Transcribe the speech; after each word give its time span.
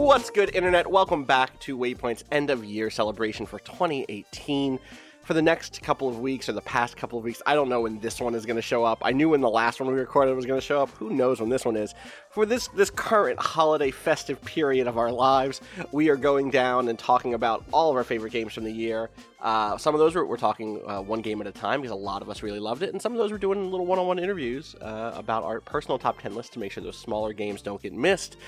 What's 0.00 0.30
good, 0.30 0.54
Internet? 0.54 0.90
Welcome 0.90 1.24
back 1.24 1.60
to 1.60 1.76
Waypoint's 1.76 2.24
end 2.32 2.48
of 2.48 2.64
year 2.64 2.88
celebration 2.88 3.44
for 3.44 3.58
2018. 3.58 4.78
For 5.24 5.34
the 5.34 5.42
next 5.42 5.82
couple 5.82 6.08
of 6.08 6.18
weeks, 6.18 6.48
or 6.48 6.52
the 6.52 6.62
past 6.62 6.96
couple 6.96 7.18
of 7.18 7.24
weeks, 7.24 7.42
I 7.44 7.54
don't 7.54 7.68
know 7.68 7.82
when 7.82 8.00
this 8.00 8.18
one 8.18 8.34
is 8.34 8.46
going 8.46 8.56
to 8.56 8.62
show 8.62 8.82
up. 8.82 9.00
I 9.02 9.12
knew 9.12 9.28
when 9.28 9.42
the 9.42 9.50
last 9.50 9.78
one 9.78 9.92
we 9.92 10.00
recorded 10.00 10.34
was 10.34 10.46
going 10.46 10.58
to 10.58 10.66
show 10.66 10.82
up. 10.82 10.88
Who 10.92 11.10
knows 11.10 11.38
when 11.38 11.50
this 11.50 11.66
one 11.66 11.76
is? 11.76 11.94
For 12.30 12.46
this 12.46 12.68
this 12.68 12.88
current 12.88 13.38
holiday 13.38 13.90
festive 13.90 14.42
period 14.42 14.86
of 14.86 14.96
our 14.96 15.12
lives, 15.12 15.60
we 15.92 16.08
are 16.08 16.16
going 16.16 16.50
down 16.50 16.88
and 16.88 16.98
talking 16.98 17.34
about 17.34 17.62
all 17.70 17.90
of 17.90 17.96
our 17.96 18.02
favorite 18.02 18.32
games 18.32 18.54
from 18.54 18.64
the 18.64 18.72
year. 18.72 19.10
Uh, 19.38 19.76
some 19.76 19.94
of 19.94 19.98
those 19.98 20.14
we're, 20.14 20.24
we're 20.24 20.38
talking 20.38 20.80
uh, 20.88 21.02
one 21.02 21.20
game 21.20 21.42
at 21.42 21.46
a 21.46 21.52
time 21.52 21.82
because 21.82 21.92
a 21.92 21.94
lot 21.94 22.22
of 22.22 22.30
us 22.30 22.42
really 22.42 22.58
loved 22.58 22.82
it, 22.82 22.94
and 22.94 23.02
some 23.02 23.12
of 23.12 23.18
those 23.18 23.30
we're 23.30 23.38
doing 23.38 23.70
little 23.70 23.86
one-on-one 23.86 24.18
interviews 24.18 24.74
uh, 24.80 25.12
about 25.14 25.44
our 25.44 25.60
personal 25.60 25.98
top 25.98 26.18
10 26.22 26.34
list 26.34 26.54
to 26.54 26.58
make 26.58 26.72
sure 26.72 26.82
those 26.82 26.98
smaller 26.98 27.34
games 27.34 27.60
don't 27.60 27.82
get 27.82 27.92
missed. 27.92 28.38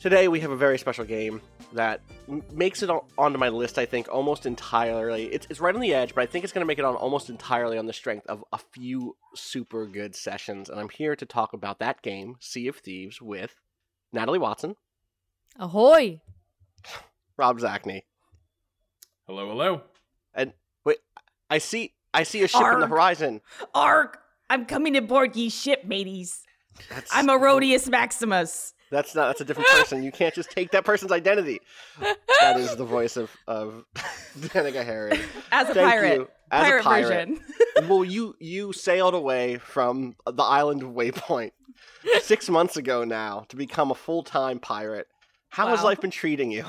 Today 0.00 0.28
we 0.28 0.40
have 0.40 0.50
a 0.50 0.56
very 0.56 0.76
special 0.78 1.04
game 1.04 1.40
that 1.72 2.00
makes 2.52 2.82
it 2.82 2.90
onto 3.16 3.38
my 3.38 3.48
list. 3.48 3.78
I 3.78 3.86
think 3.86 4.06
almost 4.12 4.44
entirely. 4.44 5.24
It's, 5.32 5.46
it's 5.48 5.60
right 5.60 5.74
on 5.74 5.80
the 5.80 5.94
edge, 5.94 6.14
but 6.14 6.20
I 6.22 6.26
think 6.26 6.44
it's 6.44 6.52
going 6.52 6.60
to 6.62 6.66
make 6.66 6.78
it 6.78 6.84
on 6.84 6.94
almost 6.94 7.30
entirely 7.30 7.78
on 7.78 7.86
the 7.86 7.92
strength 7.94 8.26
of 8.26 8.44
a 8.52 8.58
few 8.58 9.16
super 9.34 9.86
good 9.86 10.14
sessions. 10.14 10.68
And 10.68 10.78
I'm 10.78 10.90
here 10.90 11.16
to 11.16 11.24
talk 11.24 11.54
about 11.54 11.78
that 11.78 12.02
game, 12.02 12.36
Sea 12.40 12.68
of 12.68 12.76
Thieves, 12.76 13.22
with 13.22 13.54
Natalie 14.12 14.38
Watson, 14.38 14.76
Ahoy! 15.58 16.20
Rob 17.38 17.58
Zacny, 17.60 18.02
Hello, 19.26 19.48
hello. 19.48 19.82
and 20.34 20.52
wait. 20.84 20.98
I 21.48 21.58
see. 21.58 21.94
I 22.12 22.24
see 22.24 22.42
a 22.42 22.48
ship 22.48 22.60
on 22.60 22.80
the 22.80 22.86
horizon. 22.86 23.40
Arg! 23.74 24.18
I'm 24.50 24.66
coming 24.66 24.96
aboard 24.96 25.34
ye 25.34 25.48
ship, 25.48 25.84
mateys. 25.84 26.42
That's, 26.90 27.10
I'm 27.14 27.28
Herodias 27.28 27.88
Maximus. 27.88 28.73
That's 28.90 29.14
not. 29.14 29.26
That's 29.28 29.40
a 29.40 29.44
different 29.44 29.68
person. 29.70 30.02
You 30.02 30.12
can't 30.12 30.34
just 30.34 30.50
take 30.50 30.70
that 30.72 30.84
person's 30.84 31.12
identity. 31.12 31.60
That 32.40 32.58
is 32.58 32.76
the 32.76 32.84
voice 32.84 33.16
of 33.16 33.30
of 33.46 33.84
Danika 34.38 34.84
Harrod. 34.84 35.18
As 35.50 35.68
a 35.70 35.74
Thank 35.74 35.90
pirate. 35.90 36.14
you. 36.14 36.28
As 36.50 36.66
a 36.66 36.70
pirate, 36.70 36.82
pirate. 36.84 37.28
version. 37.28 37.40
well, 37.88 38.04
you 38.04 38.36
you 38.38 38.72
sailed 38.72 39.14
away 39.14 39.58
from 39.58 40.16
the 40.26 40.42
island 40.42 40.82
of 40.82 40.90
Waypoint 40.90 41.52
six 42.20 42.48
months 42.48 42.76
ago 42.76 43.04
now 43.04 43.46
to 43.48 43.56
become 43.56 43.90
a 43.90 43.94
full 43.94 44.22
time 44.22 44.58
pirate. 44.58 45.08
How 45.48 45.68
has 45.68 45.82
life 45.82 46.00
been 46.00 46.10
treating 46.10 46.50
you? 46.50 46.64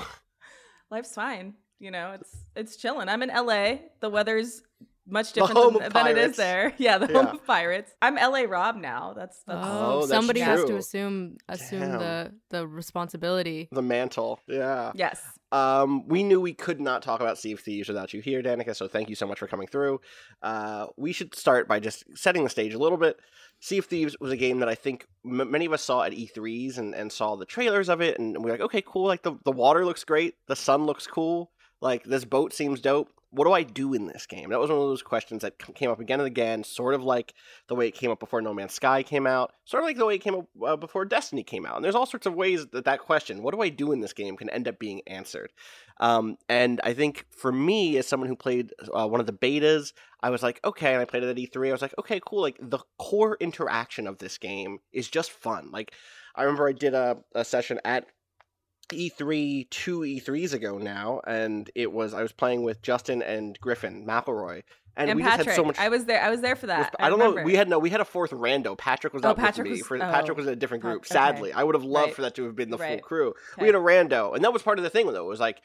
Life's 0.91 1.13
fine. 1.13 1.55
You 1.79 1.91
know, 1.91 2.13
it's 2.13 2.31
it's 2.55 2.75
chilling. 2.77 3.09
I'm 3.09 3.21
in 3.23 3.29
LA. 3.29 3.77
The 3.99 4.09
weather's 4.09 4.61
much 5.07 5.33
different 5.33 5.53
than, 5.55 5.65
of 5.65 5.73
than 5.73 5.83
it 5.85 5.93
pirates. 5.93 6.31
is 6.31 6.37
there. 6.37 6.73
Yeah, 6.79 6.97
the 6.97 7.07
Yeah. 7.07 7.23
home 7.23 7.35
of 7.35 7.45
pirates. 7.45 7.91
I'm 8.01 8.15
LA 8.15 8.41
Rob 8.49 8.75
now. 8.75 9.13
That's 9.15 9.41
that's 9.45 9.59
Oh, 9.67 9.99
that's 9.99 10.09
somebody 10.09 10.39
has 10.41 10.63
to 10.65 10.75
assume 10.77 11.37
assume 11.47 11.79
Damn. 11.81 11.99
the 11.99 12.31
the 12.49 12.67
responsibility. 12.67 13.67
The 13.71 13.81
mantle, 13.81 14.39
yeah. 14.47 14.91
yes. 14.95 15.21
Um, 15.51 16.07
we 16.07 16.23
knew 16.23 16.41
we 16.41 16.53
could 16.53 16.81
not 16.81 17.01
talk 17.01 17.21
about 17.21 17.37
Sea 17.37 17.53
of 17.53 17.59
Thieves 17.61 17.87
without 17.87 18.13
you 18.13 18.21
here, 18.21 18.41
Danika. 18.41 18.75
So 18.75 18.87
thank 18.87 19.09
you 19.09 19.15
so 19.15 19.25
much 19.27 19.39
for 19.39 19.47
coming 19.47 19.67
through. 19.67 20.01
Uh, 20.41 20.87
we 20.97 21.13
should 21.13 21.33
start 21.35 21.67
by 21.67 21.79
just 21.79 22.03
setting 22.17 22.43
the 22.43 22.49
stage 22.49 22.73
a 22.73 22.77
little 22.79 22.97
bit. 22.97 23.17
Sea 23.61 23.77
of 23.77 23.85
Thieves 23.85 24.17
was 24.19 24.31
a 24.31 24.37
game 24.37 24.59
that 24.59 24.67
I 24.69 24.75
think 24.75 25.07
m- 25.25 25.49
many 25.49 25.65
of 25.65 25.71
us 25.71 25.81
saw 25.81 26.03
at 26.03 26.11
E3s 26.11 26.77
and, 26.77 26.93
and 26.93 27.09
saw 27.11 27.35
the 27.35 27.45
trailers 27.45 27.87
of 27.89 28.01
it, 28.01 28.19
and 28.19 28.43
we 28.43 28.49
are 28.49 28.53
like, 28.55 28.61
okay, 28.61 28.83
cool. 28.85 29.05
Like 29.05 29.21
the 29.23 29.35
the 29.45 29.51
water 29.51 29.85
looks 29.85 30.03
great, 30.03 30.33
the 30.47 30.55
sun 30.55 30.85
looks 30.85 31.07
cool. 31.07 31.51
Like 31.81 32.03
this 32.03 32.25
boat 32.25 32.51
seems 32.53 32.81
dope. 32.81 33.09
What 33.35 33.45
do 33.45 33.51
I 33.51 33.63
do 33.63 33.93
in 33.93 34.07
this 34.07 34.25
game? 34.25 34.49
That 34.49 34.59
was 34.59 34.69
one 34.69 34.79
of 34.79 34.85
those 34.85 35.03
questions 35.03 35.41
that 35.41 35.57
came 35.75 35.91
up 35.91 35.99
again 35.99 36.19
and 36.19 36.27
again, 36.27 36.63
sort 36.63 36.93
of 36.93 37.03
like 37.03 37.33
the 37.67 37.75
way 37.75 37.87
it 37.87 37.93
came 37.93 38.09
up 38.09 38.19
before 38.19 38.41
No 38.41 38.53
Man's 38.53 38.73
Sky 38.73 39.03
came 39.03 39.27
out, 39.27 39.51
sort 39.65 39.83
of 39.83 39.87
like 39.87 39.97
the 39.97 40.05
way 40.05 40.15
it 40.15 40.21
came 40.21 40.35
up 40.35 40.47
uh, 40.65 40.75
before 40.75 41.03
Destiny 41.03 41.43
came 41.43 41.65
out. 41.65 41.75
And 41.75 41.83
there's 41.83 41.95
all 41.95 42.05
sorts 42.05 42.25
of 42.25 42.33
ways 42.33 42.67
that 42.67 42.85
that 42.85 42.99
question, 43.01 43.43
what 43.43 43.53
do 43.53 43.61
I 43.61 43.69
do 43.69 43.91
in 43.91 43.99
this 43.99 44.13
game, 44.13 44.37
can 44.37 44.49
end 44.49 44.67
up 44.67 44.79
being 44.79 45.01
answered. 45.05 45.51
Um, 45.99 46.37
and 46.49 46.79
I 46.83 46.93
think 46.93 47.25
for 47.29 47.51
me, 47.51 47.97
as 47.97 48.07
someone 48.07 48.29
who 48.29 48.35
played 48.35 48.73
uh, 48.93 49.07
one 49.07 49.19
of 49.19 49.25
the 49.25 49.33
betas, 49.33 49.93
I 50.21 50.29
was 50.29 50.41
like, 50.41 50.59
okay, 50.63 50.93
and 50.93 51.01
I 51.01 51.05
played 51.05 51.23
it 51.23 51.29
at 51.29 51.35
E3. 51.35 51.69
I 51.69 51.71
was 51.71 51.81
like, 51.81 51.93
okay, 51.99 52.21
cool. 52.25 52.41
Like 52.41 52.57
the 52.61 52.79
core 52.97 53.37
interaction 53.39 54.07
of 54.07 54.17
this 54.17 54.37
game 54.37 54.79
is 54.91 55.09
just 55.09 55.31
fun. 55.31 55.69
Like 55.71 55.91
I 56.35 56.43
remember 56.43 56.67
I 56.67 56.73
did 56.73 56.93
a, 56.93 57.17
a 57.33 57.45
session 57.45 57.79
at 57.85 58.07
E3 58.89 59.69
two 59.69 59.99
E3s 60.01 60.53
ago 60.53 60.77
now, 60.77 61.21
and 61.25 61.69
it 61.75 61.91
was 61.91 62.13
I 62.13 62.21
was 62.21 62.31
playing 62.31 62.63
with 62.63 62.81
Justin 62.81 63.21
and 63.21 63.59
Griffin 63.59 64.05
McElroy, 64.05 64.63
and, 64.97 65.09
And, 65.09 65.17
we 65.17 65.23
Patrick. 65.23 65.45
just 65.47 65.49
had 65.49 65.55
so 65.55 65.65
much. 65.65 65.77
I 65.79 65.89
was 65.89 66.05
there. 66.05 66.21
I 66.21 66.29
was 66.29 66.41
there 66.41 66.55
for 66.55 66.67
that. 66.67 66.95
I 66.99 67.09
don't 67.09 67.19
know. 67.19 67.43
We 67.43 67.55
had 67.55 67.67
no. 67.69 67.79
We 67.79 67.89
had 67.89 67.99
a 68.01 68.05
fourth 68.05 68.31
rando. 68.31 68.77
Patrick 68.77 69.13
was 69.13 69.23
Oh, 69.23 69.29
not 69.29 69.37
Patrick 69.37 69.65
with 69.65 69.73
me. 69.73 69.79
was- 69.79 69.87
For, 69.87 69.97
oh. 69.97 69.99
Patrick 69.99 70.37
was 70.37 70.47
in 70.47 70.53
a 70.53 70.55
different 70.55 70.81
group. 70.83 70.97
okay. 71.03 71.13
Sadly, 71.13 71.51
I 71.53 71.63
would 71.63 71.75
have 71.75 71.83
loved 71.83 72.07
Right. 72.07 72.15
for 72.15 72.21
that 72.23 72.35
to 72.35 72.45
have 72.45 72.55
been 72.55 72.69
the 72.69 72.77
full 72.77 72.85
Right. 72.87 73.01
crew. 73.01 73.33
We 73.59 73.65
had 73.65 73.75
a 73.75 73.79
rando, 73.79 74.35
and 74.35 74.43
that 74.43 74.53
was 74.53 74.61
part 74.61 74.77
of 74.79 74.83
the 74.83 74.89
thing. 74.89 75.07
Though 75.07 75.25
it 75.25 75.29
was 75.29 75.39
like, 75.39 75.61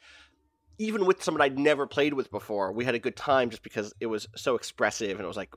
even 0.78 1.04
with 1.04 1.22
someone 1.22 1.42
I'd 1.42 1.58
never 1.58 1.86
played 1.86 2.14
with 2.14 2.30
before, 2.30 2.72
we 2.72 2.86
had 2.86 2.94
a 2.94 2.98
good 2.98 3.14
time 3.16 3.50
just 3.50 3.62
because 3.62 3.92
it 4.00 4.06
was 4.06 4.26
so 4.34 4.54
expressive 4.54 5.10
and 5.18 5.20
it 5.20 5.28
was 5.28 5.36
like 5.36 5.52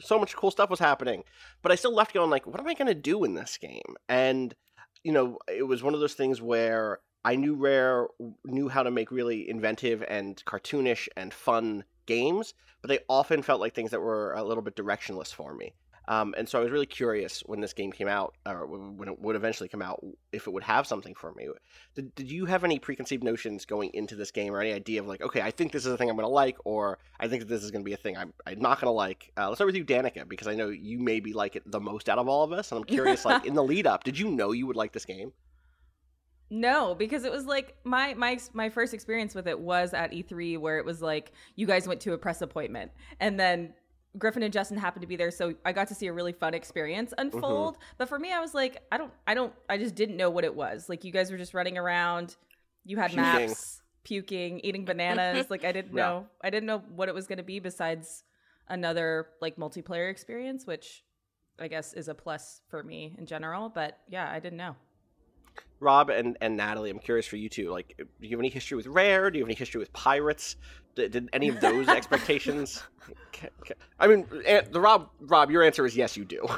so 0.00 0.18
much 0.18 0.36
cool 0.36 0.50
stuff 0.50 0.68
was 0.68 0.78
happening. 0.80 1.24
But 1.62 1.72
I 1.72 1.76
still 1.76 1.94
left 1.94 2.12
going 2.12 2.28
like, 2.30 2.46
what 2.46 2.60
am 2.60 2.68
I 2.68 2.74
going 2.74 2.88
to 2.88 2.94
do 2.94 3.24
in 3.24 3.32
this 3.34 3.56
game? 3.56 3.96
And 4.08 4.54
you 5.02 5.12
know, 5.12 5.38
it 5.48 5.62
was 5.62 5.82
one 5.84 5.94
of 5.94 6.00
those 6.00 6.14
things 6.14 6.42
where 6.42 6.98
I 7.26 7.34
knew 7.34 7.54
Rare 7.56 8.06
knew 8.44 8.68
how 8.68 8.84
to 8.84 8.90
make 8.92 9.10
really 9.10 9.50
inventive 9.50 10.04
and 10.06 10.40
cartoonish 10.46 11.08
and 11.16 11.34
fun 11.34 11.82
games, 12.06 12.54
but 12.80 12.88
they 12.88 13.00
often 13.08 13.42
felt 13.42 13.60
like 13.60 13.74
things 13.74 13.90
that 13.90 14.00
were 14.00 14.32
a 14.34 14.44
little 14.44 14.62
bit 14.62 14.76
directionless 14.76 15.34
for 15.34 15.52
me. 15.52 15.74
Um, 16.06 16.36
and 16.38 16.48
so 16.48 16.60
I 16.60 16.62
was 16.62 16.70
really 16.70 16.86
curious 16.86 17.40
when 17.40 17.60
this 17.60 17.72
game 17.72 17.90
came 17.90 18.06
out, 18.06 18.36
or 18.46 18.64
when 18.68 19.08
it 19.08 19.18
would 19.18 19.34
eventually 19.34 19.68
come 19.68 19.82
out, 19.82 20.00
if 20.30 20.46
it 20.46 20.52
would 20.52 20.62
have 20.62 20.86
something 20.86 21.16
for 21.16 21.32
me. 21.32 21.48
Did, 21.96 22.14
did 22.14 22.30
you 22.30 22.46
have 22.46 22.62
any 22.62 22.78
preconceived 22.78 23.24
notions 23.24 23.64
going 23.64 23.90
into 23.92 24.14
this 24.14 24.30
game, 24.30 24.54
or 24.54 24.60
any 24.60 24.72
idea 24.72 25.00
of 25.00 25.08
like, 25.08 25.20
okay, 25.20 25.40
I 25.40 25.50
think 25.50 25.72
this 25.72 25.84
is 25.84 25.92
a 25.92 25.96
thing 25.96 26.08
I'm 26.08 26.14
going 26.14 26.28
to 26.28 26.32
like, 26.32 26.58
or 26.64 27.00
I 27.18 27.26
think 27.26 27.40
that 27.42 27.48
this 27.48 27.64
is 27.64 27.72
going 27.72 27.82
to 27.82 27.84
be 27.84 27.94
a 27.94 27.96
thing 27.96 28.16
I'm, 28.16 28.32
I'm 28.46 28.60
not 28.60 28.80
going 28.80 28.86
to 28.86 28.92
like? 28.92 29.32
Uh, 29.36 29.48
let's 29.48 29.58
start 29.58 29.66
with 29.66 29.74
you, 29.74 29.84
Danika, 29.84 30.28
because 30.28 30.46
I 30.46 30.54
know 30.54 30.68
you 30.68 31.00
maybe 31.00 31.32
like 31.32 31.56
it 31.56 31.64
the 31.66 31.80
most 31.80 32.08
out 32.08 32.18
of 32.18 32.28
all 32.28 32.44
of 32.44 32.52
us, 32.52 32.70
and 32.70 32.78
I'm 32.78 32.84
curious, 32.84 33.24
like 33.24 33.44
in 33.44 33.54
the 33.54 33.64
lead 33.64 33.88
up, 33.88 34.04
did 34.04 34.16
you 34.16 34.30
know 34.30 34.52
you 34.52 34.68
would 34.68 34.76
like 34.76 34.92
this 34.92 35.06
game? 35.06 35.32
No, 36.48 36.94
because 36.94 37.24
it 37.24 37.32
was 37.32 37.44
like 37.44 37.76
my 37.84 38.14
my 38.14 38.38
my 38.52 38.68
first 38.68 38.94
experience 38.94 39.34
with 39.34 39.48
it 39.48 39.58
was 39.58 39.92
at 39.94 40.12
E3 40.12 40.58
where 40.58 40.78
it 40.78 40.84
was 40.84 41.02
like 41.02 41.32
you 41.56 41.66
guys 41.66 41.88
went 41.88 42.00
to 42.02 42.12
a 42.12 42.18
press 42.18 42.40
appointment 42.40 42.92
and 43.20 43.38
then 43.38 43.74
Griffin 44.16 44.42
and 44.42 44.52
Justin 44.52 44.78
happened 44.78 45.02
to 45.02 45.08
be 45.08 45.16
there 45.16 45.30
so 45.30 45.54
I 45.64 45.72
got 45.72 45.88
to 45.88 45.94
see 45.94 46.06
a 46.06 46.12
really 46.12 46.32
fun 46.32 46.54
experience 46.54 47.12
unfold. 47.18 47.74
Mm-hmm. 47.74 47.82
But 47.98 48.08
for 48.08 48.18
me 48.18 48.32
I 48.32 48.40
was 48.40 48.54
like 48.54 48.82
I 48.92 48.96
don't 48.98 49.12
I 49.26 49.34
don't 49.34 49.52
I 49.68 49.76
just 49.76 49.94
didn't 49.96 50.16
know 50.16 50.30
what 50.30 50.44
it 50.44 50.54
was. 50.54 50.88
Like 50.88 51.04
you 51.04 51.10
guys 51.12 51.30
were 51.32 51.36
just 51.36 51.52
running 51.52 51.76
around, 51.76 52.36
you 52.84 52.96
had 52.96 53.10
Puking. 53.10 53.22
maps, 53.48 53.82
puking, 54.04 54.60
eating 54.60 54.84
bananas, 54.84 55.50
like 55.50 55.64
I 55.64 55.72
didn't 55.72 55.92
Yeah. 55.96 56.02
know 56.02 56.26
I 56.42 56.50
didn't 56.50 56.66
know 56.66 56.78
what 56.94 57.08
it 57.08 57.14
was 57.14 57.26
going 57.26 57.38
to 57.38 57.44
be 57.44 57.58
besides 57.58 58.22
another 58.68 59.26
like 59.40 59.56
multiplayer 59.56 60.10
experience 60.10 60.64
which 60.66 61.02
I 61.58 61.68
guess 61.68 61.92
is 61.92 62.08
a 62.08 62.14
plus 62.14 62.60
for 62.68 62.82
me 62.82 63.14
in 63.18 63.26
general, 63.26 63.68
but 63.68 63.98
yeah, 64.08 64.30
I 64.30 64.38
didn't 64.40 64.58
know. 64.58 64.76
Rob 65.80 66.10
and, 66.10 66.36
and 66.40 66.56
Natalie, 66.56 66.90
I'm 66.90 66.98
curious 66.98 67.26
for 67.26 67.36
you 67.36 67.48
too. 67.48 67.70
Like, 67.70 67.94
do 67.96 68.06
you 68.20 68.30
have 68.30 68.40
any 68.40 68.48
history 68.48 68.76
with 68.76 68.86
Rare? 68.86 69.30
Do 69.30 69.38
you 69.38 69.44
have 69.44 69.48
any 69.48 69.56
history 69.56 69.78
with 69.78 69.92
Pirates? 69.92 70.56
Did, 70.94 71.12
did 71.12 71.28
any 71.32 71.48
of 71.48 71.60
those 71.60 71.88
expectations? 72.00 72.82
I 73.98 74.06
mean, 74.06 74.26
eh, 74.44 74.62
the 74.70 74.80
Rob, 74.80 75.10
Rob, 75.20 75.50
your 75.50 75.62
answer 75.62 75.84
is 75.86 75.96
yes, 75.96 76.16
you 76.16 76.24
do. 76.24 76.46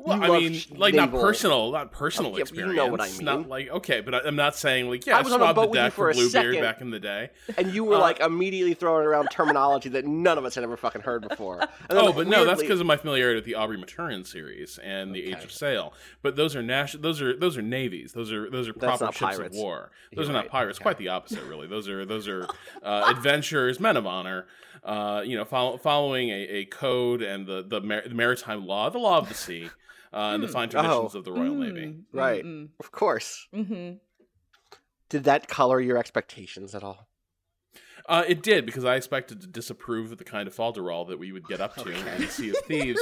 Well, 0.00 0.22
I 0.22 0.28
mean, 0.40 0.60
like 0.76 0.94
not 0.94 1.10
personal, 1.10 1.72
not 1.72 1.90
personal 1.90 2.30
Oh, 2.32 2.36
yeah, 2.36 2.42
experience. 2.42 2.70
you 2.70 2.76
know 2.76 2.86
what 2.86 3.00
I 3.00 3.08
mean? 3.10 3.24
Not 3.24 3.48
like 3.48 3.68
okay, 3.68 4.00
but 4.00 4.14
I, 4.14 4.20
I'm 4.20 4.36
not 4.36 4.54
saying 4.54 4.88
like 4.88 5.04
yeah, 5.04 5.16
I 5.16 5.18
I, 5.18 5.22
was 5.22 5.32
on 5.32 5.42
a 5.42 5.52
boat 5.52 5.54
the 5.54 5.60
with 5.62 5.68
you 5.70 5.74
deck 5.82 5.92
for 5.92 6.10
a 6.10 6.14
Bluebeard 6.14 6.30
second. 6.54 6.62
back 6.62 6.80
in 6.80 6.90
the 6.90 7.00
day. 7.00 7.30
and 7.56 7.74
you 7.74 7.82
were 7.84 7.96
Uh, 7.96 8.00
like 8.00 8.20
immediately 8.20 8.74
throwing 8.74 9.04
around 9.06 9.28
terminology 9.30 9.88
that 9.90 10.06
none 10.06 10.38
of 10.38 10.44
us 10.44 10.54
had 10.54 10.62
ever 10.64 10.76
fucking 10.76 11.02
heard 11.02 11.28
before. 11.28 11.64
Oh, 11.90 12.12
but 12.12 12.26
no, 12.28 12.44
that's 12.44 12.60
because 12.62 12.80
of 12.80 12.86
my 12.86 12.96
familiarity 12.96 13.34
with 13.36 13.44
the 13.44 13.56
Aubrey 13.56 13.76
Maturin 13.76 14.24
series 14.24 14.78
and 14.78 15.14
the 15.14 15.24
Age 15.26 15.42
of 15.44 15.50
Sail. 15.52 15.92
But 16.22 16.36
those 16.36 16.54
are 16.54 16.62
national. 16.62 17.02
Those 17.02 17.20
are 17.20 17.36
those 17.36 17.56
are 17.58 17.62
navies. 17.62 18.12
Those 18.12 18.32
are 18.32 18.48
those 18.48 18.68
are 18.68 18.72
proper 18.74 19.06
ships 19.06 19.18
pirates. 19.18 19.56
of 19.56 19.60
war. 19.60 19.90
Those 20.14 20.26
You're 20.26 20.30
are 20.30 20.32
not 20.34 20.44
right. 20.44 20.50
pirates. 20.50 20.78
Okay. 20.78 20.84
Quite 20.84 20.98
the 20.98 21.08
opposite, 21.08 21.42
really. 21.44 21.66
Those 21.66 21.88
are 21.88 22.04
those 22.06 22.28
are 22.28 22.46
uh, 22.82 23.04
adventurers, 23.08 23.80
men 23.80 23.96
of 23.96 24.06
honor. 24.06 24.46
Uh, 24.84 25.22
you 25.26 25.36
know, 25.36 25.44
follow, 25.44 25.76
following 25.76 26.28
a, 26.30 26.34
a 26.60 26.64
code 26.66 27.20
and 27.20 27.46
the 27.46 27.64
the, 27.66 27.80
mar- 27.80 28.04
the 28.06 28.14
maritime 28.14 28.64
law, 28.64 28.88
the 28.88 28.98
law 28.98 29.18
of 29.18 29.28
the 29.28 29.34
sea, 29.34 29.68
uh, 30.12 30.32
and 30.34 30.42
the 30.42 30.48
fine 30.48 30.68
traditions 30.68 31.14
Oh. 31.14 31.18
of 31.18 31.24
the 31.24 31.32
Royal 31.32 31.54
Navy. 31.54 31.96
Right. 32.12 32.44
Mm, 32.44 32.68
Of 32.80 32.90
course. 32.92 33.46
mm, 33.54 33.66
mm-hmm. 33.68 33.94
Did 35.08 35.24
that 35.24 35.48
color 35.48 35.80
your 35.80 35.96
expectations 35.96 36.74
at 36.74 36.82
all? 36.82 37.08
Uh, 38.08 38.24
it 38.26 38.42
did 38.42 38.64
because 38.64 38.84
I 38.86 38.94
expected 38.96 39.40
to 39.42 39.46
disapprove 39.46 40.12
of 40.12 40.18
the 40.18 40.24
kind 40.24 40.48
of 40.48 40.54
falderall 40.56 41.06
that 41.08 41.18
we 41.18 41.30
would 41.32 41.46
get 41.46 41.60
up 41.60 41.74
to 41.76 41.90
in 41.90 42.28
Sea 42.28 42.50
of 42.50 42.56
Thieves. 42.66 43.00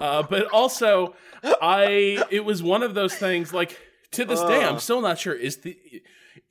Uh, 0.00 0.22
but 0.22 0.46
also, 0.52 1.14
I 1.60 2.24
it 2.30 2.44
was 2.44 2.62
one 2.62 2.82
of 2.82 2.94
those 2.94 3.14
things. 3.14 3.52
Like 3.52 3.78
to 4.12 4.24
this 4.24 4.40
day, 4.42 4.64
I'm 4.64 4.78
still 4.78 5.02
not 5.02 5.18
sure 5.18 5.34
is 5.34 5.58
the 5.58 5.76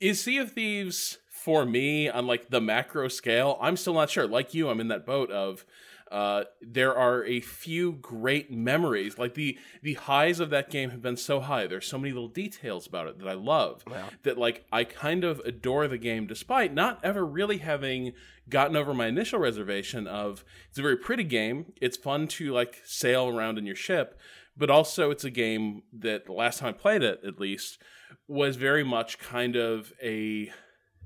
is 0.00 0.22
Sea 0.22 0.38
of 0.38 0.52
Thieves 0.52 1.18
for 1.28 1.64
me 1.64 2.08
on 2.08 2.26
like 2.28 2.50
the 2.50 2.60
macro 2.60 3.08
scale. 3.08 3.58
I'm 3.60 3.76
still 3.76 3.94
not 3.94 4.10
sure. 4.10 4.28
Like 4.28 4.54
you, 4.54 4.68
I'm 4.68 4.78
in 4.80 4.88
that 4.88 5.04
boat 5.06 5.30
of. 5.32 5.64
Uh, 6.10 6.44
there 6.62 6.96
are 6.96 7.24
a 7.24 7.40
few 7.40 7.92
great 7.92 8.50
memories. 8.50 9.18
Like 9.18 9.34
the 9.34 9.58
the 9.82 9.94
highs 9.94 10.40
of 10.40 10.50
that 10.50 10.70
game 10.70 10.90
have 10.90 11.02
been 11.02 11.16
so 11.16 11.40
high. 11.40 11.66
There's 11.66 11.86
so 11.86 11.98
many 11.98 12.12
little 12.12 12.28
details 12.28 12.86
about 12.86 13.08
it 13.08 13.18
that 13.18 13.28
I 13.28 13.34
love 13.34 13.84
Well, 13.86 14.08
that 14.22 14.38
like 14.38 14.64
I 14.72 14.84
kind 14.84 15.24
of 15.24 15.40
adore 15.40 15.86
the 15.88 15.98
game 15.98 16.26
despite 16.26 16.72
not 16.72 16.98
ever 17.04 17.24
really 17.26 17.58
having 17.58 18.12
gotten 18.48 18.76
over 18.76 18.94
my 18.94 19.06
initial 19.08 19.38
reservation 19.38 20.06
of 20.06 20.44
it's 20.70 20.78
a 20.78 20.82
very 20.82 20.96
pretty 20.96 21.24
game. 21.24 21.72
It's 21.80 21.96
fun 21.96 22.26
to 22.28 22.52
like 22.52 22.80
sail 22.84 23.28
around 23.28 23.58
in 23.58 23.66
your 23.66 23.76
ship, 23.76 24.18
but 24.56 24.70
also 24.70 25.10
it's 25.10 25.24
a 25.24 25.30
game 25.30 25.82
that 25.92 26.24
the 26.24 26.32
last 26.32 26.60
time 26.60 26.70
I 26.70 26.72
played 26.72 27.02
it 27.02 27.20
at 27.26 27.38
least 27.38 27.82
was 28.26 28.56
very 28.56 28.84
much 28.84 29.18
kind 29.18 29.56
of 29.56 29.92
a 30.02 30.50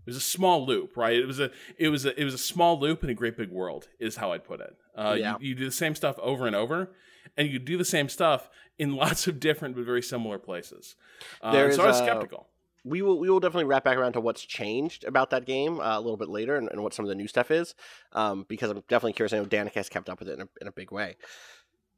it 0.04 0.06
was 0.06 0.16
a 0.16 0.20
small 0.20 0.66
loop, 0.66 0.96
right? 0.96 1.16
It 1.16 1.26
was 1.26 1.40
a 1.40 1.50
it 1.78 1.88
was 1.88 2.04
a 2.04 2.18
it 2.20 2.24
was 2.24 2.34
a 2.34 2.38
small 2.38 2.78
loop 2.78 3.02
in 3.04 3.10
a 3.10 3.14
great 3.14 3.36
big 3.36 3.50
world 3.50 3.88
is 4.00 4.16
how 4.16 4.32
I'd 4.32 4.44
put 4.44 4.60
it. 4.60 4.76
Uh, 4.96 5.16
Yeah. 5.18 5.36
you, 5.40 5.50
you 5.50 5.54
do 5.54 5.64
the 5.64 5.70
same 5.72 5.94
stuff 5.94 6.18
over 6.18 6.46
and 6.46 6.56
over, 6.56 6.90
and 7.36 7.48
you 7.48 7.58
do 7.58 7.76
the 7.76 7.84
same 7.84 8.08
stuff 8.08 8.50
in 8.78 8.94
lots 9.02 9.26
of 9.26 9.38
different 9.40 9.74
but 9.76 9.84
very 9.84 10.02
similar 10.02 10.38
places. 10.38 10.96
Uh, 11.40 11.52
There 11.52 11.72
so 11.72 11.84
I 11.84 11.86
was 11.88 12.00
a- 12.00 12.04
skeptical. 12.04 12.48
we 12.84 13.00
will 13.00 13.18
we 13.20 13.30
will 13.30 13.38
definitely 13.40 13.64
wrap 13.66 13.84
back 13.84 13.96
around 13.96 14.14
to 14.14 14.20
what's 14.20 14.42
changed 14.44 15.04
about 15.04 15.30
that 15.30 15.44
game 15.46 15.78
uh, 15.80 15.96
a 15.98 16.00
little 16.00 16.16
bit 16.16 16.28
later 16.28 16.56
and, 16.56 16.68
and 16.70 16.82
what 16.82 16.92
some 16.94 17.04
of 17.04 17.08
the 17.08 17.14
new 17.14 17.28
stuff 17.28 17.50
is 17.52 17.74
um, 18.12 18.44
because 18.48 18.70
I'm 18.70 18.82
definitely 18.88 19.12
curious. 19.12 19.32
I 19.32 19.38
know 19.38 19.44
Danika 19.46 19.74
has 19.74 19.88
kept 19.88 20.08
up 20.08 20.18
with 20.18 20.28
it 20.28 20.32
in 20.34 20.40
a, 20.42 20.48
in 20.60 20.66
a 20.66 20.72
big 20.72 20.90
way. 20.90 21.16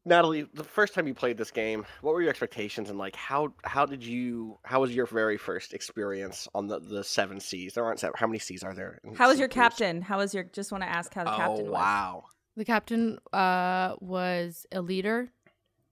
Natalie, 0.06 0.46
the 0.52 0.64
first 0.64 0.92
time 0.92 1.06
you 1.06 1.14
played 1.14 1.38
this 1.38 1.50
game, 1.50 1.86
what 2.02 2.12
were 2.12 2.20
your 2.20 2.28
expectations 2.30 2.90
and 2.90 2.98
like 2.98 3.16
how 3.16 3.54
how 3.64 3.86
did 3.86 4.04
you 4.04 4.58
how 4.64 4.80
was 4.82 4.94
your 4.94 5.06
very 5.06 5.38
first 5.38 5.72
experience 5.72 6.46
on 6.54 6.66
the 6.66 6.78
the 6.80 7.02
seven 7.02 7.40
seas? 7.40 7.72
There 7.74 7.84
aren't 7.84 8.00
seven. 8.00 8.14
How 8.18 8.26
many 8.26 8.38
seas 8.38 8.62
are 8.62 8.74
there? 8.74 9.00
How 9.16 9.28
was 9.28 9.38
your 9.38 9.46
of 9.46 9.52
Thieves? 9.52 9.62
captain? 9.62 10.02
How 10.02 10.18
was 10.18 10.34
your? 10.34 10.44
Just 10.44 10.72
want 10.72 10.82
to 10.84 10.88
ask 10.90 11.14
how 11.14 11.24
the 11.24 11.32
Oh 11.32 11.36
captain 11.36 11.64
was. 11.66 11.72
wow! 11.72 12.24
The 12.56 12.64
captain 12.66 13.18
uh, 13.32 13.94
was 14.00 14.66
a 14.72 14.82
leader, 14.82 15.30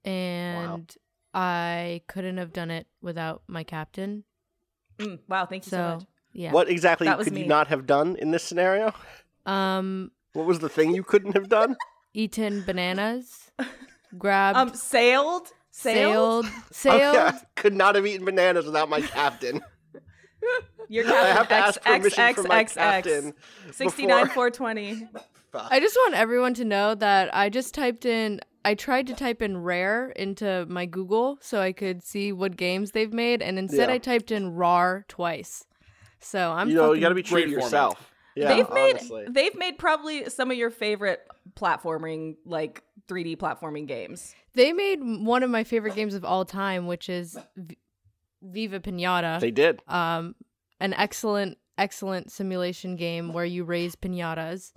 and 0.05 0.95
I 1.33 2.03
couldn't 2.07 2.37
have 2.37 2.53
done 2.53 2.71
it 2.71 2.87
without 3.01 3.43
my 3.49 3.65
captain. 3.65 4.25
Mm, 4.99 5.21
wow, 5.27 5.47
thank 5.47 5.65
you 5.67 5.71
so, 5.71 5.77
So 5.77 5.95
much. 5.97 6.05
yeah. 6.35 6.53
What 6.53 6.69
exactly 6.69 7.09
could 7.25 7.33
me. 7.33 7.43
you 7.43 7.47
not 7.47 7.69
have 7.69 7.87
done 7.87 8.17
in 8.17 8.31
this 8.31 8.43
scenario? 8.45 8.93
Um, 9.47 10.13
What 10.35 10.47
was 10.47 10.59
the 10.59 10.69
thing 10.69 10.95
you 10.95 11.03
couldn't 11.03 11.33
have 11.33 11.49
done? 11.49 11.77
eaten 12.15 12.63
bananas, 12.63 13.51
grabbed, 14.19 14.59
Um, 14.59 14.75
sailed, 14.75 15.49
sailed. 15.71 16.45
sailed, 16.47 16.47
Oh, 16.47 16.63
sailed. 16.71 17.15
yeah, 17.15 17.39
could 17.57 17.75
not 17.75 17.95
have 17.95 18.07
eaten 18.07 18.25
bananas 18.25 18.67
without 18.67 18.89
my 18.89 19.01
captain. 19.01 19.61
Your 20.89 21.07
I 21.13 21.27
have 21.29 21.49
to 21.49 21.55
captain 21.55 21.57
ask 21.57 21.83
permission 21.83 22.35
from 22.35 22.49
my 22.49 22.65
XXXX. 22.65 22.75
captain. 22.75 23.35
Sixty 23.73 24.07
nine 24.07 24.29
four 24.29 24.51
twenty. 24.51 25.07
I 25.55 25.81
just 25.81 25.97
want 25.97 26.15
everyone 26.15 26.55
to 26.55 26.65
know 26.65 26.95
that 26.95 27.35
I 27.35 27.49
just 27.49 27.75
typed 27.75 28.05
in. 28.07 28.41
I 28.65 28.75
tried 28.75 29.07
to 29.09 29.15
type 29.15 29.43
in 29.43 29.59
rare 29.63 30.11
into 30.11 30.65
my 30.69 30.87
Google 30.87 31.37
so 31.41 31.61
I 31.61 31.73
could 31.73 32.03
see 32.03 32.33
what 32.33 32.57
games 32.57 32.93
they've 32.93 33.13
made, 33.13 33.43
and 33.43 33.59
instead 33.59 33.89
Yeah. 33.89 33.95
I 33.97 33.99
typed 33.99 34.31
in 34.31 34.55
RAR 34.55 35.05
twice. 35.09 35.65
So 36.21 36.51
I'm 36.53 36.69
you 36.69 36.75
know, 36.77 36.93
you 36.93 37.01
got 37.01 37.09
to 37.11 37.15
be 37.15 37.23
true 37.23 37.45
to 37.45 37.51
yourself. 37.51 38.09
Yeah, 38.35 38.49
they've 38.55 38.71
made 38.73 39.01
they've 39.29 39.55
made 39.57 39.79
probably 39.79 40.31
some 40.31 40.51
of 40.51 40.57
your 40.57 40.71
favorite 40.71 41.21
platforming 41.55 42.37
like 42.47 42.83
3D 43.09 43.37
platforming 43.37 43.87
games. 43.87 44.35
They 44.55 44.73
made 44.73 45.01
one 45.03 45.43
of 45.43 45.51
my 45.51 45.65
favorite 45.65 45.95
games 45.95 46.15
of 46.15 46.25
all 46.25 46.45
time, 46.45 46.87
which 46.87 47.09
is 47.09 47.39
v- 47.57 47.79
Viva 48.43 48.81
Pinata. 48.81 49.41
They 49.41 49.51
did. 49.51 49.81
um, 49.89 50.35
an 50.81 50.93
excellent, 50.95 51.59
excellent 51.79 52.31
simulation 52.31 52.97
game 52.97 53.33
where 53.33 53.45
you 53.45 53.65
raise 53.65 53.95
pinatas 53.95 54.73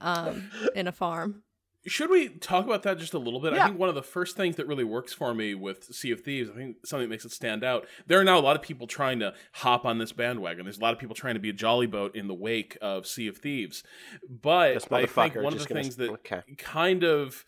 um, 0.00 0.50
in 0.74 0.86
a 0.86 0.92
farm. 0.92 1.42
Should 1.86 2.10
we 2.10 2.28
talk 2.28 2.64
about 2.66 2.82
that 2.82 2.98
just 2.98 3.14
a 3.14 3.18
little 3.18 3.40
bit? 3.40 3.54
Yeah. 3.54 3.64
I 3.64 3.66
think 3.68 3.78
one 3.78 3.88
of 3.88 3.94
the 3.94 4.02
first 4.02 4.36
things 4.36 4.56
that 4.56 4.66
really 4.66 4.84
works 4.84 5.12
for 5.12 5.32
me 5.32 5.54
with 5.54 5.84
Sea 5.94 6.10
of 6.10 6.20
Thieves, 6.20 6.50
I 6.50 6.54
think 6.54 6.76
something 6.84 7.08
that 7.08 7.10
makes 7.10 7.24
it 7.24 7.32
stand 7.32 7.64
out. 7.64 7.86
There 8.06 8.20
are 8.20 8.24
now 8.24 8.38
a 8.38 8.42
lot 8.42 8.56
of 8.56 8.62
people 8.62 8.86
trying 8.86 9.20
to 9.20 9.32
hop 9.52 9.86
on 9.86 9.98
this 9.98 10.12
bandwagon. 10.12 10.64
There's 10.64 10.78
a 10.78 10.82
lot 10.82 10.92
of 10.92 10.98
people 10.98 11.14
trying 11.14 11.34
to 11.34 11.40
be 11.40 11.48
a 11.48 11.52
jolly 11.52 11.86
boat 11.86 12.14
in 12.14 12.28
the 12.28 12.34
wake 12.34 12.76
of 12.82 13.06
Sea 13.06 13.28
of 13.28 13.38
Thieves. 13.38 13.84
But 14.28 14.92
I 14.92 15.06
think 15.06 15.36
one 15.36 15.52
of 15.52 15.58
the 15.58 15.64
things 15.64 15.96
that 15.96 16.10
okay. 16.10 16.42
kind 16.58 17.04
of 17.04 17.44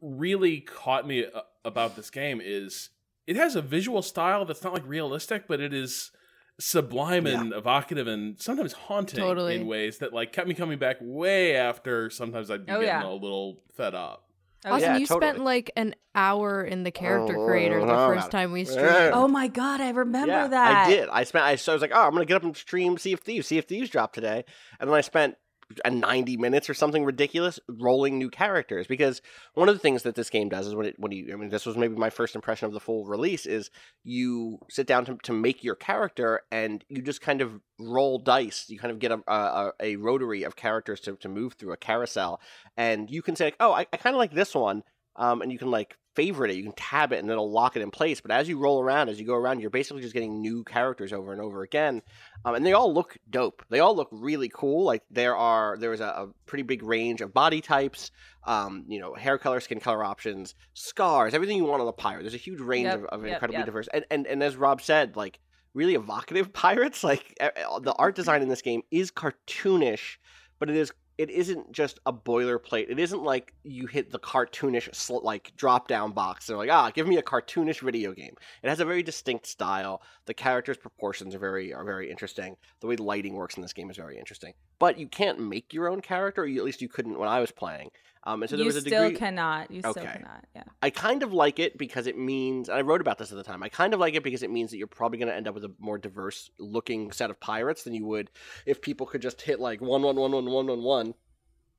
really 0.00 0.60
caught 0.60 1.06
me 1.06 1.24
uh, 1.24 1.40
about 1.64 1.96
this 1.96 2.10
game 2.10 2.40
is 2.42 2.90
it 3.26 3.36
has 3.36 3.56
a 3.56 3.62
visual 3.62 4.02
style 4.02 4.44
that's 4.44 4.62
not 4.62 4.72
like 4.72 4.86
realistic, 4.86 5.48
but 5.48 5.60
it 5.60 5.74
is 5.74 6.10
sublime 6.58 7.26
and 7.26 7.52
evocative 7.52 8.06
and 8.06 8.40
sometimes 8.40 8.72
haunting 8.72 9.20
Totally. 9.20 9.56
in 9.56 9.66
ways 9.66 9.98
that 9.98 10.12
like 10.12 10.32
kept 10.32 10.48
me 10.48 10.54
coming 10.54 10.78
back 10.78 10.96
way 11.00 11.54
after 11.54 12.08
sometimes 12.08 12.50
I'd 12.50 12.64
be 12.64 12.72
Oh, 12.72 12.76
getting 12.76 12.88
yeah. 12.88 13.06
a 13.06 13.12
little 13.12 13.62
fed 13.74 13.94
up. 13.94 14.22
Oh, 14.64 14.72
Austin, 14.72 14.92
yeah, 14.94 14.96
you 14.98 15.06
totally. 15.06 15.30
spent 15.32 15.44
like 15.44 15.70
an 15.76 15.94
hour 16.14 16.64
in 16.64 16.82
the 16.82 16.90
character 16.90 17.36
Oh, 17.36 17.46
creator 17.46 17.78
the 17.84 17.92
oh, 17.92 18.08
first 18.08 18.30
time 18.30 18.52
we 18.52 18.64
streamed. 18.64 19.12
Oh 19.12 19.28
my 19.28 19.48
god, 19.48 19.80
I 19.80 19.90
remember 19.90 20.32
yeah, 20.32 20.46
that. 20.48 20.86
I 20.86 20.90
did. 20.90 21.08
I 21.10 21.24
spent. 21.24 21.44
I, 21.44 21.56
so 21.56 21.72
I 21.72 21.74
was 21.74 21.82
like, 21.82 21.92
oh, 21.94 22.00
I'm 22.00 22.12
gonna 22.12 22.24
get 22.24 22.36
up 22.36 22.42
and 22.42 22.56
stream 22.56 22.96
Sea 22.98 23.12
of 23.12 23.20
Thieves. 23.20 23.46
Sea 23.46 23.58
of 23.58 23.66
Thieves 23.66 23.90
dropped 23.90 24.14
today, 24.14 24.44
and 24.80 24.88
then 24.88 24.96
I 24.96 25.02
spent 25.02 25.36
a 25.84 25.90
90 25.90 26.36
minutes 26.36 26.70
or 26.70 26.74
something 26.74 27.04
ridiculous 27.04 27.58
rolling 27.68 28.18
new 28.18 28.30
characters. 28.30 28.86
Because 28.86 29.20
one 29.54 29.68
of 29.68 29.74
the 29.74 29.80
things 29.80 30.02
that 30.02 30.14
this 30.14 30.30
game 30.30 30.48
does 30.48 30.66
is 30.66 30.74
when 30.74 30.86
it 30.86 30.94
when 30.98 31.12
you 31.12 31.32
I 31.32 31.36
mean 31.36 31.48
this 31.48 31.66
was 31.66 31.76
maybe 31.76 31.96
my 31.96 32.10
first 32.10 32.34
impression 32.34 32.66
of 32.66 32.72
the 32.72 32.80
full 32.80 33.04
release 33.04 33.46
is 33.46 33.70
you 34.04 34.58
sit 34.70 34.86
down 34.86 35.04
to, 35.06 35.18
to 35.24 35.32
make 35.32 35.64
your 35.64 35.74
character 35.74 36.40
and 36.50 36.84
you 36.88 37.02
just 37.02 37.20
kind 37.20 37.40
of 37.40 37.60
roll 37.80 38.18
dice. 38.18 38.66
You 38.68 38.78
kind 38.78 38.92
of 38.92 38.98
get 38.98 39.12
a 39.12 39.20
a, 39.26 39.72
a 39.80 39.96
rotary 39.96 40.44
of 40.44 40.56
characters 40.56 41.00
to, 41.00 41.16
to 41.16 41.28
move 41.28 41.54
through 41.54 41.72
a 41.72 41.76
carousel. 41.76 42.40
And 42.76 43.10
you 43.10 43.22
can 43.22 43.36
say 43.36 43.46
like, 43.46 43.56
oh 43.60 43.72
I, 43.72 43.86
I 43.92 43.96
kind 43.96 44.14
of 44.14 44.18
like 44.18 44.32
this 44.32 44.54
one 44.54 44.82
um, 45.16 45.42
and 45.42 45.50
you 45.50 45.58
can 45.58 45.70
like 45.70 45.96
favorite 46.16 46.50
it 46.50 46.56
you 46.56 46.62
can 46.62 46.72
tab 46.72 47.12
it 47.12 47.18
and 47.18 47.30
it'll 47.30 47.50
lock 47.50 47.76
it 47.76 47.82
in 47.82 47.90
place. 47.90 48.20
But 48.20 48.30
as 48.30 48.48
you 48.48 48.58
roll 48.58 48.80
around 48.80 49.08
as 49.08 49.20
you 49.20 49.26
go 49.26 49.34
around 49.34 49.60
you're 49.60 49.70
basically 49.70 50.02
just 50.02 50.14
getting 50.14 50.40
new 50.40 50.64
characters 50.64 51.12
over 51.12 51.32
and 51.32 51.40
over 51.40 51.62
again. 51.62 52.02
Um, 52.44 52.54
and 52.54 52.66
they 52.66 52.72
all 52.72 52.92
look 52.92 53.16
dope. 53.30 53.62
They 53.68 53.80
all 53.80 53.94
look 53.94 54.08
really 54.10 54.50
cool. 54.52 54.84
Like 54.84 55.02
there 55.10 55.36
are 55.36 55.76
there 55.78 55.92
is 55.92 56.00
a, 56.00 56.06
a 56.06 56.28
pretty 56.46 56.62
big 56.62 56.82
range 56.82 57.20
of 57.20 57.32
body 57.32 57.60
types 57.60 58.10
um, 58.44 58.84
you 58.88 58.98
know 58.98 59.14
hair 59.14 59.38
color 59.38 59.60
skin 59.60 59.78
color 59.78 60.02
options 60.02 60.54
scars 60.74 61.34
everything 61.34 61.56
you 61.56 61.64
want 61.64 61.82
on 61.82 61.88
a 61.88 61.92
pirate. 61.92 62.22
There's 62.22 62.34
a 62.34 62.38
huge 62.38 62.60
range 62.60 62.86
Yep, 62.86 62.94
of, 62.94 63.04
of 63.04 63.24
yep, 63.24 63.34
incredibly 63.34 63.58
yep. 63.58 63.66
diverse. 63.66 63.88
And, 63.92 64.04
and 64.10 64.26
and 64.26 64.42
as 64.42 64.56
rob 64.56 64.80
said 64.80 65.16
like 65.16 65.38
really 65.74 65.94
evocative 65.94 66.52
pirates. 66.52 67.04
Like 67.04 67.36
the 67.38 67.94
art 67.98 68.16
design 68.16 68.42
in 68.42 68.48
this 68.48 68.62
game 68.62 68.82
is 68.90 69.10
cartoonish 69.10 70.16
but 70.58 70.70
it 70.70 70.76
is 70.76 70.92
it 71.18 71.30
isn't 71.30 71.72
just 71.72 71.98
a 72.04 72.12
boilerplate. 72.12 72.90
It 72.90 72.98
isn't 72.98 73.22
like 73.22 73.54
you 73.64 73.86
hit 73.86 74.10
the 74.10 74.18
cartoonish 74.18 74.94
sl- 74.94 75.24
like 75.24 75.52
drop 75.56 75.88
down 75.88 76.12
box. 76.12 76.46
They're 76.46 76.56
like, 76.56 76.70
ah, 76.70 76.90
give 76.90 77.06
me 77.06 77.16
a 77.16 77.22
cartoonish 77.22 77.80
video 77.80 78.12
game. 78.12 78.34
It 78.62 78.68
has 78.68 78.80
a 78.80 78.84
very 78.84 79.02
distinct 79.02 79.46
style. 79.46 80.02
The 80.26 80.34
characters' 80.34 80.76
proportions 80.76 81.34
are 81.34 81.38
very 81.38 81.72
are 81.72 81.84
very 81.84 82.10
interesting. 82.10 82.56
The 82.80 82.86
way 82.86 82.96
the 82.96 83.02
lighting 83.02 83.34
works 83.34 83.56
in 83.56 83.62
this 83.62 83.72
game 83.72 83.90
is 83.90 83.96
very 83.96 84.18
interesting. 84.18 84.52
But 84.78 84.98
you 84.98 85.08
can't 85.08 85.40
make 85.40 85.72
your 85.72 85.88
own 85.88 86.02
character. 86.02 86.42
Or 86.42 86.46
you, 86.46 86.58
at 86.58 86.66
least 86.66 86.82
you 86.82 86.88
couldn't 86.88 87.18
when 87.18 87.28
I 87.28 87.40
was 87.40 87.50
playing. 87.50 87.90
Um, 88.26 88.42
and 88.42 88.50
so 88.50 88.56
there 88.56 88.64
you 88.64 88.66
was 88.66 88.76
a 88.76 88.80
still 88.80 89.12
cannot. 89.12 89.70
You 89.70 89.80
still 89.80 89.92
Okay. 89.92 90.02
cannot. 90.04 90.44
Yeah. 90.54 90.64
I 90.82 90.90
kind 90.90 91.22
of 91.22 91.32
like 91.32 91.60
it 91.60 91.78
because 91.78 92.08
it 92.08 92.18
means, 92.18 92.68
and 92.68 92.76
I 92.76 92.80
wrote 92.82 93.00
about 93.00 93.18
this 93.18 93.30
at 93.30 93.36
the 93.36 93.44
time. 93.44 93.62
I 93.62 93.68
kind 93.68 93.94
of 93.94 94.00
like 94.00 94.14
it 94.14 94.24
because 94.24 94.42
it 94.42 94.50
means 94.50 94.72
that 94.72 94.78
you're 94.78 94.88
probably 94.88 95.18
going 95.18 95.28
to 95.28 95.34
end 95.34 95.46
up 95.46 95.54
with 95.54 95.64
a 95.64 95.72
more 95.78 95.96
diverse 95.96 96.50
looking 96.58 97.12
set 97.12 97.30
of 97.30 97.38
pirates 97.38 97.84
than 97.84 97.94
you 97.94 98.04
would 98.06 98.30
if 98.66 98.82
people 98.82 99.06
could 99.06 99.22
just 99.22 99.40
hit 99.42 99.60
like 99.60 99.80
one 99.80 100.02
one 100.02 100.16
one 100.16 100.32
one 100.32 100.44
one 100.50 100.66
one 100.66 100.82
one 100.82 101.14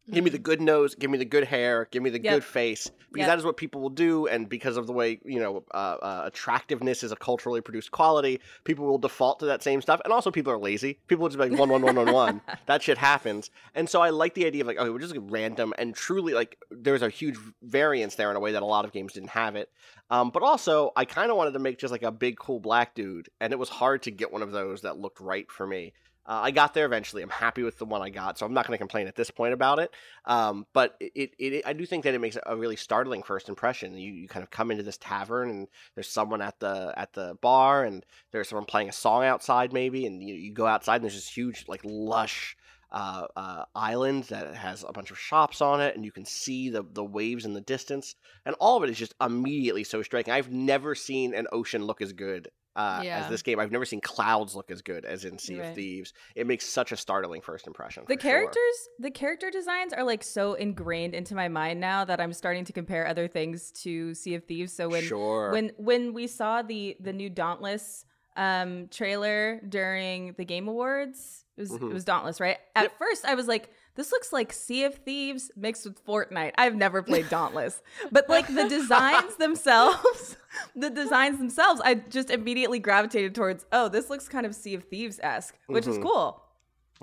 Give 0.09 0.23
me 0.23 0.29
the 0.29 0.37
good 0.39 0.61
nose, 0.61 0.95
give 0.95 1.11
me 1.11 1.17
the 1.17 1.25
good 1.25 1.43
hair, 1.43 1.87
give 1.91 2.01
me 2.01 2.09
the 2.09 2.21
Yep. 2.21 2.33
good 2.33 2.43
face, 2.43 2.89
because 3.11 3.19
Yep. 3.19 3.27
that 3.27 3.37
is 3.39 3.45
what 3.45 3.57
people 3.57 3.81
will 3.81 3.89
do. 3.89 4.25
And 4.27 4.47
because 4.47 4.77
of 4.77 4.87
the 4.87 4.93
way 4.93 5.19
you 5.25 5.39
know, 5.39 5.63
uh, 5.73 5.97
uh, 6.01 6.21
attractiveness 6.25 7.03
is 7.03 7.11
a 7.11 7.15
culturally 7.17 7.59
produced 7.59 7.91
quality, 7.91 8.39
people 8.63 8.85
will 8.85 8.97
default 8.99 9.39
to 9.41 9.45
that 9.47 9.61
same 9.63 9.81
stuff. 9.81 9.99
And 10.05 10.13
also, 10.13 10.31
people 10.31 10.53
are 10.53 10.57
lazy. 10.57 10.99
People 11.07 11.23
will 11.23 11.29
just 11.29 11.39
be 11.39 11.49
like 11.49 11.59
one, 11.59 11.69
one, 11.69 11.81
one, 11.81 11.95
one, 11.95 12.11
one. 12.13 12.41
That 12.67 12.81
shit 12.81 12.97
happens. 12.97 13.49
And 13.75 13.89
so 13.89 14.01
I 14.01 14.09
like 14.11 14.33
the 14.33 14.45
idea 14.45 14.61
of 14.61 14.67
like, 14.67 14.77
okay, 14.77 14.89
we're 14.89 14.99
just 14.99 15.13
gonna 15.13 15.27
random 15.29 15.73
and 15.77 15.93
truly 15.95 16.33
like 16.33 16.57
there's 16.71 17.01
a 17.01 17.09
huge 17.09 17.37
variance 17.61 18.15
there 18.15 18.29
in 18.29 18.35
a 18.37 18.39
way 18.39 18.53
that 18.53 18.61
a 18.63 18.65
lot 18.65 18.85
of 18.85 18.91
games 18.93 19.13
didn't 19.13 19.29
have 19.29 19.55
it. 19.55 19.69
Um, 20.09 20.29
but 20.29 20.41
also, 20.41 20.91
I 20.95 21.03
kind 21.05 21.31
of 21.31 21.37
wanted 21.37 21.51
to 21.51 21.59
make 21.59 21.79
just 21.79 21.91
like 21.91 22.03
a 22.03 22.11
big, 22.11 22.37
cool 22.37 22.59
black 22.61 22.95
dude, 22.95 23.29
and 23.41 23.51
it 23.51 23.59
was 23.59 23.67
hard 23.69 24.03
to 24.03 24.11
get 24.11 24.31
one 24.31 24.41
of 24.41 24.51
those 24.51 24.81
that 24.83 24.97
looked 24.97 25.19
right 25.19 25.49
for 25.51 25.67
me. 25.67 25.93
Uh, 26.27 26.41
I 26.43 26.51
got 26.51 26.73
there 26.73 26.85
eventually. 26.85 27.21
I'm 27.21 27.29
happy 27.29 27.63
with 27.63 27.77
the 27.77 27.85
one 27.85 28.01
I 28.01 28.09
got, 28.09 28.37
so 28.37 28.45
I'm 28.45 28.53
not 28.53 28.67
going 28.67 28.75
to 28.75 28.81
complain 28.81 29.07
at 29.07 29.15
this 29.15 29.31
point 29.31 29.53
about 29.53 29.79
it. 29.79 29.91
Um, 30.25 30.65
but 30.73 30.95
it, 30.99 31.31
it, 31.39 31.53
it, 31.53 31.63
I 31.65 31.71
do 31.71 31.85
think 31.85 32.03
that 32.03 32.13
it 32.13 32.19
makes 32.19 32.37
a 32.45 32.57
really 32.57 32.75
startling 32.75 33.23
first 33.23 33.47
impression. 33.47 33.97
You, 33.97 34.11
you 34.11 34.27
kind 34.27 34.43
of 34.43 34.51
come 34.51 34.69
into 34.69 34.83
this 34.83 34.97
tavern, 34.97 35.49
and 35.49 35.67
there's 35.95 36.09
someone 36.09 36.41
at 36.41 36.59
the 36.59 36.93
at 36.97 37.13
the 37.13 37.37
bar, 37.41 37.85
and 37.85 38.05
there's 38.31 38.49
someone 38.49 38.65
playing 38.65 38.89
a 38.89 38.93
song 38.93 39.23
outside, 39.23 39.71
maybe, 39.71 40.05
and 40.05 40.21
you, 40.21 40.35
you 40.35 40.53
go 40.53 40.67
outside, 40.67 40.95
and 40.95 41.05
there's 41.05 41.15
this 41.15 41.29
huge, 41.29 41.63
like, 41.69 41.81
lush 41.85 42.57
uh, 42.91 43.27
uh, 43.35 43.63
island 43.75 44.25
that 44.25 44.53
has 44.55 44.83
a 44.87 44.91
bunch 44.91 45.11
of 45.11 45.19
shops 45.19 45.61
on 45.61 45.79
it, 45.81 45.95
and 45.95 46.03
you 46.03 46.11
can 46.11 46.25
see 46.25 46.69
the 46.69 46.83
the 46.91 47.03
waves 47.03 47.45
in 47.45 47.53
the 47.53 47.61
distance, 47.61 48.15
and 48.45 48.55
all 48.59 48.77
of 48.77 48.83
it 48.83 48.89
is 48.89 48.97
just 48.97 49.15
immediately 49.21 49.83
so 49.85 50.01
striking. 50.03 50.33
I've 50.33 50.51
never 50.51 50.93
seen 50.93 51.33
an 51.33 51.47
ocean 51.51 51.85
look 51.85 52.01
as 52.01 52.13
good 52.13 52.49
uh, 52.77 53.01
as 53.03 53.27
this 53.29 53.41
game. 53.41 53.59
I've 53.59 53.71
never 53.71 53.83
seen 53.85 53.99
clouds 53.99 54.55
look 54.55 54.71
as 54.71 54.81
good 54.81 55.03
as 55.03 55.25
in 55.25 55.37
Sea 55.37 55.59
Right. 55.59 55.69
of 55.69 55.75
Thieves. 55.75 56.13
It 56.35 56.47
makes 56.47 56.65
such 56.65 56.91
a 56.93 56.97
startling 56.97 57.41
first 57.41 57.67
impression. 57.67 58.03
the 58.07 58.15
for 58.15 58.21
sure. 58.21 58.31
characters 58.31 58.89
the 58.99 59.11
character 59.11 59.49
designs 59.51 59.91
are 59.93 60.03
like 60.03 60.23
so 60.23 60.53
ingrained 60.53 61.13
into 61.15 61.35
my 61.35 61.47
mind 61.47 61.79
now 61.79 62.05
that 62.05 62.19
i'm 62.21 62.31
starting 62.33 62.63
to 62.65 62.73
compare 62.73 63.07
other 63.07 63.27
things 63.27 63.71
to 63.71 64.13
sea 64.13 64.35
of 64.35 64.43
thieves 64.45 64.71
so 64.71 64.87
when 64.89 65.03
sure. 65.03 65.51
when 65.51 65.71
when 65.77 66.13
we 66.13 66.27
saw 66.27 66.61
the 66.61 66.95
the 66.99 67.11
new 67.13 67.29
dauntless 67.29 68.05
um 68.35 68.87
trailer 68.89 69.59
during 69.67 70.33
the 70.37 70.45
game 70.45 70.67
awards 70.67 71.45
it 71.57 71.61
was 71.61 71.71
Mhm. 71.71 71.89
it 71.89 71.93
was 71.93 72.03
dauntless 72.05 72.39
right 72.39 72.57
at 72.75 72.83
Yep. 72.83 72.97
first 72.99 73.25
i 73.25 73.33
was 73.35 73.47
like 73.47 73.69
this 73.97 74.11
looks 74.13 74.31
like 74.31 74.53
sea 74.53 74.85
of 74.85 74.95
thieves 74.95 75.51
mixed 75.57 75.85
with 75.85 76.05
fortnite 76.05 76.53
i've 76.57 76.75
never 76.75 77.03
played 77.03 77.27
dauntless 77.37 77.81
but 78.11 78.29
like 78.29 78.47
the 78.47 78.69
designs 78.69 79.35
themselves 79.39 80.37
the 80.75 80.89
designs 80.89 81.37
themselves 81.37 81.81
i 81.83 81.93
just 81.95 82.29
immediately 82.29 82.79
gravitated 82.79 83.35
towards 83.35 83.65
oh 83.73 83.89
this 83.89 84.09
looks 84.09 84.29
kind 84.29 84.45
of 84.45 84.55
sea 84.55 84.73
of 84.75 84.85
thieves-esque 84.85 85.57
which 85.67 85.85
is 85.87 85.97
Mhm. 85.97 86.03
cool 86.03 86.41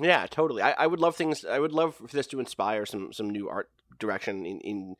Yeah, 0.00 0.26
totally. 0.26 0.60
I, 0.60 0.72
I 0.72 0.86
would 0.88 0.98
love 0.98 1.14
things. 1.14 1.44
I 1.44 1.60
would 1.60 1.70
love 1.72 1.94
for 1.94 2.08
this 2.16 2.26
to 2.28 2.40
inspire 2.40 2.84
some 2.84 3.12
some 3.12 3.30
new 3.30 3.48
art 3.48 3.68
direction 4.00 4.44
in, 4.44 4.58
in 4.70 4.96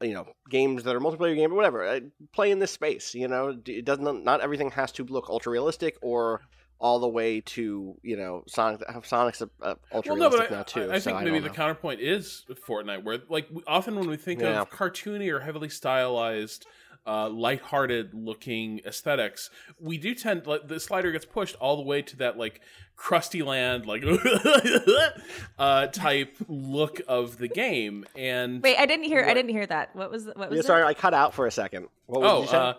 you 0.00 0.14
know 0.14 0.26
games 0.48 0.84
that 0.84 0.94
are 0.94 1.00
multiplayer 1.00 1.34
game 1.34 1.50
or 1.52 1.56
whatever. 1.56 1.82
I, 1.88 2.02
play 2.32 2.52
in 2.52 2.60
this 2.60 2.70
space. 2.70 3.16
You 3.16 3.26
know, 3.26 3.58
it 3.66 3.84
doesn't. 3.84 4.22
Not 4.22 4.40
everything 4.40 4.70
has 4.78 4.92
to 4.92 5.02
look 5.04 5.28
ultra 5.28 5.50
realistic 5.50 5.96
or 6.02 6.42
all 6.80 6.98
the 7.00 7.08
way 7.08 7.40
to 7.40 7.96
you 8.02 8.16
know 8.16 8.44
Sonic. 8.46 8.82
Sonic's 9.04 9.42
uh, 9.42 9.74
ultra 9.92 10.14
Well, 10.14 10.30
no, 10.30 10.30
realistic 10.30 10.48
but 10.48 10.50
now 10.50 10.60
I, 10.60 10.62
too. 10.62 10.90
I, 10.92 10.94
I 10.94 10.98
so 10.98 11.10
think 11.10 11.24
maybe 11.24 11.40
the 11.40 11.48
know. 11.48 11.54
counterpoint 11.54 12.00
is 12.00 12.44
Fortnite, 12.66 13.02
where 13.04 13.18
like 13.28 13.48
often 13.66 13.96
when 13.96 14.08
we 14.08 14.16
think 14.16 14.40
Yeah. 14.40 14.60
of 14.60 14.70
cartoony 14.70 15.32
or 15.32 15.40
heavily 15.40 15.68
stylized, 15.68 16.66
uh, 17.06 17.28
lighthearted 17.28 18.12
looking 18.14 18.80
aesthetics, 18.86 19.50
we 19.80 19.98
do 19.98 20.14
tend 20.14 20.46
like 20.46 20.68
the 20.68 20.78
slider 20.78 21.10
gets 21.10 21.24
pushed 21.24 21.56
all 21.56 21.76
the 21.76 21.82
way 21.82 22.02
to 22.02 22.16
that 22.16 22.36
like 22.36 22.60
crusty 22.96 23.42
land 23.42 23.86
like 23.86 24.04
uh, 25.58 25.86
type 25.88 26.36
look 26.48 27.00
of 27.08 27.38
the 27.38 27.48
game. 27.48 28.04
And 28.16 28.62
Wait, 28.62 28.76
I 28.76 28.86
didn't 28.86 29.04
hear. 29.06 29.24
I 29.24 29.34
didn't 29.34 29.50
hear 29.50 29.66
that. 29.66 29.94
What 29.96 30.10
was? 30.10 30.26
What 30.26 30.50
was? 30.50 30.52
Yeah, 30.52 30.60
it? 30.60 30.64
sorry, 30.64 30.82
I 30.84 30.94
cut 30.94 31.14
out 31.14 31.34
for 31.34 31.46
a 31.46 31.50
second. 31.50 31.88
What 32.06 32.20
was 32.20 32.30
oh, 32.30 32.40
you 32.42 32.48
say? 32.48 32.56
uh, 32.56 32.74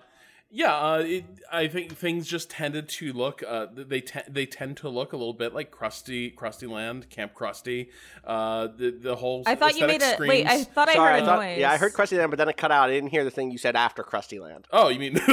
yeah. 0.52 0.76
Uh, 0.76 1.04
it, 1.06 1.26
I 1.52 1.68
think 1.68 1.96
things 1.96 2.28
just 2.28 2.50
tended 2.50 2.90
to 2.90 3.14
look. 3.14 3.44
Uh, 3.48 3.68
they 3.72 4.02
te- 4.02 4.20
they 4.30 4.46
tend 4.46 4.78
to 4.78 4.90
look 4.90 5.14
a 5.14 5.18
little 5.18 5.34
bit 5.34 5.54
like 5.54 5.72
crusty, 5.72 6.30
crusty 6.30 6.68
land, 6.68 7.10
Camp 7.10 7.34
Crusty. 7.34 7.90
Uh, 8.24 8.68
the 8.76 8.92
the 8.92 9.16
whole. 9.16 9.44
I 9.46 9.56
thought 9.56 9.78
you 9.78 9.88
made 9.88 10.02
aesthetic 10.02 10.20
a. 10.26 10.30
Wait, 10.30 10.46
I 10.46 10.50
screams- 10.62 10.68
thought 10.68 10.90
I 10.90 10.94
heard 10.94 11.00
I 11.02 11.18
a 11.20 11.26
thought, 11.26 11.40
noise. 11.40 11.58
yeah, 11.60 11.72
I 11.72 11.78
heard 11.78 11.94
Krusty 11.94 12.18
Land, 12.18 12.32
but 12.32 12.38
then 12.38 12.50
it 12.50 12.58
cut 12.58 12.72
out. 12.72 12.90
I 12.90 12.94
didn't 12.94 13.10
hear 13.10 13.24
the 13.24 13.32
thing 13.32 13.52
you 13.52 13.58
said 13.58 13.76
after 13.76 14.04
Krusty 14.04 14.40
Land. 14.42 14.68
Oh, 14.72 14.90
you 14.90 15.00
mean 15.00 15.14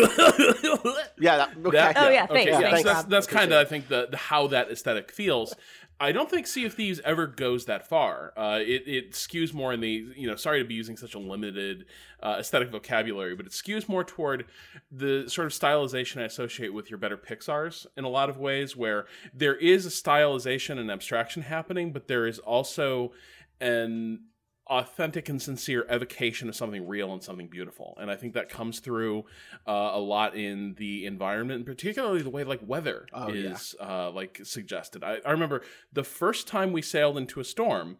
Yeah, 1.18 1.36
that, 1.38 1.50
okay. 1.64 1.70
that? 1.76 1.96
Oh, 1.96 2.08
yeah, 2.10 2.24
Okay, 2.24 2.34
thanks, 2.44 2.50
yeah, 2.52 2.60
thanks, 2.70 2.82
so 2.82 2.88
that's 2.94 3.04
that's 3.04 3.26
kind 3.26 3.52
of 3.52 3.58
I 3.58 3.68
think 3.68 3.88
the, 3.88 4.08
the 4.10 4.16
how 4.16 4.46
that 4.48 4.70
aesthetic 4.70 5.10
feels. 5.12 5.54
I 5.98 6.12
don't 6.12 6.28
think 6.28 6.46
Sea 6.46 6.66
of 6.66 6.74
Thieves 6.74 7.00
ever 7.04 7.26
goes 7.26 7.64
that 7.64 7.88
far. 7.88 8.34
Uh, 8.36 8.60
it 8.60 8.86
it 8.86 9.12
skews 9.12 9.54
more 9.54 9.72
in 9.72 9.80
the 9.80 10.12
you 10.14 10.26
know 10.26 10.36
sorry 10.36 10.62
to 10.62 10.68
be 10.68 10.74
using 10.74 10.96
such 10.96 11.14
a 11.14 11.18
limited 11.18 11.86
uh, 12.22 12.36
aesthetic 12.38 12.70
vocabulary, 12.70 13.34
but 13.34 13.46
it 13.46 13.52
skews 13.52 13.88
more 13.88 14.04
toward 14.04 14.44
the 14.90 15.28
sort 15.28 15.46
of 15.46 15.52
stylization 15.52 16.20
I 16.20 16.24
associate 16.24 16.74
with 16.74 16.90
your 16.90 16.98
better 16.98 17.16
Pixar's 17.16 17.86
in 17.96 18.04
a 18.04 18.08
lot 18.08 18.28
of 18.28 18.36
ways, 18.36 18.76
where 18.76 19.06
there 19.32 19.56
is 19.56 19.86
a 19.86 19.88
stylization 19.88 20.78
and 20.78 20.90
abstraction 20.90 21.42
happening, 21.42 21.92
but 21.92 22.08
there 22.08 22.26
is 22.26 22.38
also 22.40 23.12
an 23.60 24.20
authentic 24.68 25.28
and 25.28 25.40
sincere 25.40 25.86
evocation 25.88 26.48
of 26.48 26.56
something 26.56 26.86
real 26.88 27.12
and 27.12 27.22
something 27.22 27.46
beautiful. 27.46 27.96
And 28.00 28.10
i 28.10 28.16
think 28.16 28.34
that 28.34 28.48
comes 28.48 28.80
through 28.80 29.24
uh, 29.66 29.90
a 29.94 30.00
lot 30.00 30.34
in 30.36 30.74
the 30.76 31.06
environment 31.06 31.58
and 31.58 31.66
particularly 31.66 32.22
the 32.22 32.30
way 32.30 32.42
like 32.44 32.60
weather 32.66 33.06
Oh, 33.12 33.28
yeah. 33.32 33.52
is 33.52 33.74
uh, 33.80 34.10
like 34.10 34.40
suggested. 34.42 35.04
I, 35.04 35.18
I 35.24 35.30
remember 35.30 35.62
the 35.92 36.02
first 36.04 36.48
time 36.48 36.72
we 36.72 36.82
sailed 36.82 37.16
into 37.16 37.38
a 37.40 37.44
storm 37.44 37.98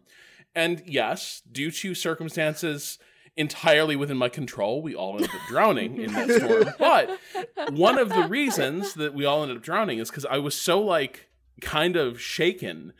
and 0.55 0.81
yes 0.85 1.41
due 1.49 1.71
to 1.71 1.95
circumstances 1.95 2.99
entirely 3.37 3.95
within 3.95 4.17
my 4.17 4.29
control 4.29 4.81
we 4.81 4.93
all 4.95 5.13
ended 5.15 5.29
up 5.29 5.41
drowning 5.47 6.01
in 6.01 6.11
that 6.11 6.29
storm. 6.31 6.73
But 6.79 7.71
one 7.73 7.97
of 7.97 8.09
the 8.09 8.27
reasons 8.27 8.93
that 8.95 9.13
we 9.13 9.25
all 9.25 9.41
ended 9.43 9.57
up 9.57 9.63
drowning 9.63 9.99
is 9.99 10.09
because 10.09 10.25
i 10.25 10.37
was 10.37 10.55
so 10.55 10.81
like 10.81 11.29
kind 11.61 11.95
of 11.95 12.19
shaken 12.19 12.93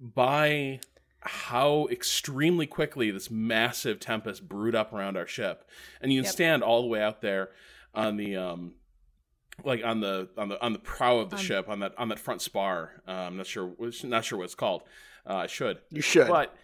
by 0.00 0.80
how 1.24 1.86
extremely 1.90 2.66
quickly 2.66 3.10
this 3.10 3.30
massive 3.30 4.00
tempest 4.00 4.48
brewed 4.48 4.74
up 4.74 4.92
around 4.92 5.16
our 5.16 5.26
ship 5.26 5.68
and 6.00 6.12
you 6.12 6.18
can 6.20 6.24
Yep. 6.24 6.32
stand 6.32 6.62
all 6.62 6.82
the 6.82 6.88
way 6.88 7.00
out 7.02 7.20
there 7.20 7.50
on 7.94 8.16
the 8.16 8.36
um 8.36 8.72
like 9.64 9.84
on 9.84 10.00
the 10.00 10.28
on 10.36 10.48
the 10.48 10.60
on 10.60 10.72
the 10.72 10.78
prow 10.78 11.18
of 11.18 11.30
the 11.30 11.36
On- 11.36 11.42
ship 11.42 11.68
on 11.68 11.80
that 11.80 11.92
on 11.98 12.08
that 12.08 12.18
front 12.18 12.40
spar 12.42 13.02
uh, 13.06 13.10
i'm 13.12 13.36
not 13.36 13.46
sure 13.46 13.72
not 14.04 14.24
sure 14.24 14.38
what 14.38 14.44
it's 14.44 14.54
called 14.54 14.82
uh, 15.28 15.34
i 15.36 15.46
should 15.46 15.78
You 15.90 16.02
should. 16.02 16.26
but 16.28 16.56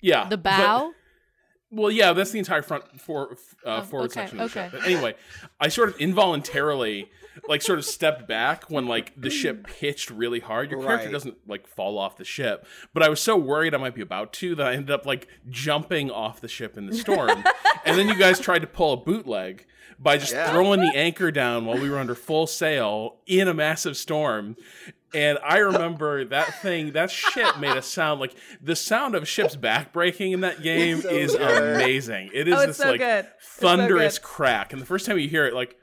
yeah 0.00 0.28
The 0.28 0.36
but- 0.36 0.56
bow? 0.58 0.92
Well, 1.72 1.90
yeah, 1.90 2.12
that's 2.12 2.30
the 2.30 2.38
entire 2.38 2.62
front 2.62 3.00
for, 3.00 3.32
uh, 3.66 3.78
Oh, 3.78 3.82
forward 3.82 4.10
okay, 4.10 4.20
section 4.20 4.38
of 4.40 4.52
the 4.52 4.60
okay. 4.60 4.70
ship. 4.70 4.80
But 4.82 4.88
anyway, 4.90 5.14
I 5.58 5.68
sort 5.68 5.88
of 5.88 5.96
involuntarily, 6.00 7.10
like, 7.48 7.62
sort 7.62 7.78
of 7.78 7.84
stepped 7.84 8.28
back 8.28 8.70
when 8.70 8.86
like 8.86 9.12
the 9.20 9.30
ship 9.30 9.66
pitched 9.66 10.10
really 10.10 10.40
hard. 10.40 10.70
Your 10.70 10.80
character 10.82 11.06
Right. 11.06 11.12
doesn't 11.12 11.36
like 11.48 11.66
fall 11.66 11.98
off 11.98 12.16
the 12.18 12.24
ship, 12.24 12.66
but 12.94 13.02
I 13.02 13.08
was 13.08 13.20
so 13.20 13.36
worried 13.36 13.74
I 13.74 13.78
might 13.78 13.94
be 13.94 14.02
about 14.02 14.32
to 14.34 14.54
that 14.56 14.66
I 14.66 14.74
ended 14.74 14.90
up 14.90 15.06
like 15.06 15.28
jumping 15.48 16.10
off 16.10 16.40
the 16.40 16.48
ship 16.48 16.76
in 16.76 16.86
the 16.86 16.94
storm. 16.94 17.42
and 17.84 17.98
then 17.98 18.06
you 18.08 18.16
guys 18.16 18.38
tried 18.38 18.60
to 18.60 18.66
pull 18.68 18.92
a 18.92 18.96
bootleg 18.98 19.66
by 19.98 20.18
just 20.18 20.32
Yeah. 20.32 20.50
throwing 20.52 20.80
the 20.80 20.92
anchor 20.96 21.30
down 21.30 21.64
while 21.64 21.78
we 21.78 21.88
were 21.88 21.98
under 21.98 22.14
full 22.14 22.46
sail 22.46 23.16
in 23.26 23.48
a 23.48 23.54
massive 23.54 23.96
storm. 23.96 24.56
And 25.14 25.38
I 25.44 25.58
remember 25.58 26.24
that 26.26 26.62
thing, 26.62 26.92
that 26.92 27.10
ship 27.10 27.58
made 27.58 27.76
a 27.76 27.82
sound 27.82 28.20
like 28.20 28.34
the 28.62 28.74
sound 28.74 29.14
of 29.14 29.28
ships 29.28 29.56
back 29.56 29.92
breaking 29.92 30.32
in 30.32 30.40
that 30.40 30.62
game 30.62 31.02
so 31.02 31.08
is 31.10 31.34
good. 31.36 31.74
amazing. 31.76 32.30
It 32.32 32.48
is 32.48 32.54
Oh, 32.54 32.66
this 32.66 32.78
so 32.78 32.90
like 32.90 33.00
good. 33.00 33.26
It's 33.36 33.48
so 33.56 33.66
thunderous 33.66 34.18
crack. 34.18 34.72
And 34.72 34.80
the 34.80 34.86
first 34.86 35.04
time 35.06 35.18
you 35.18 35.28
hear 35.28 35.44
it, 35.46 35.52
like 35.54 35.76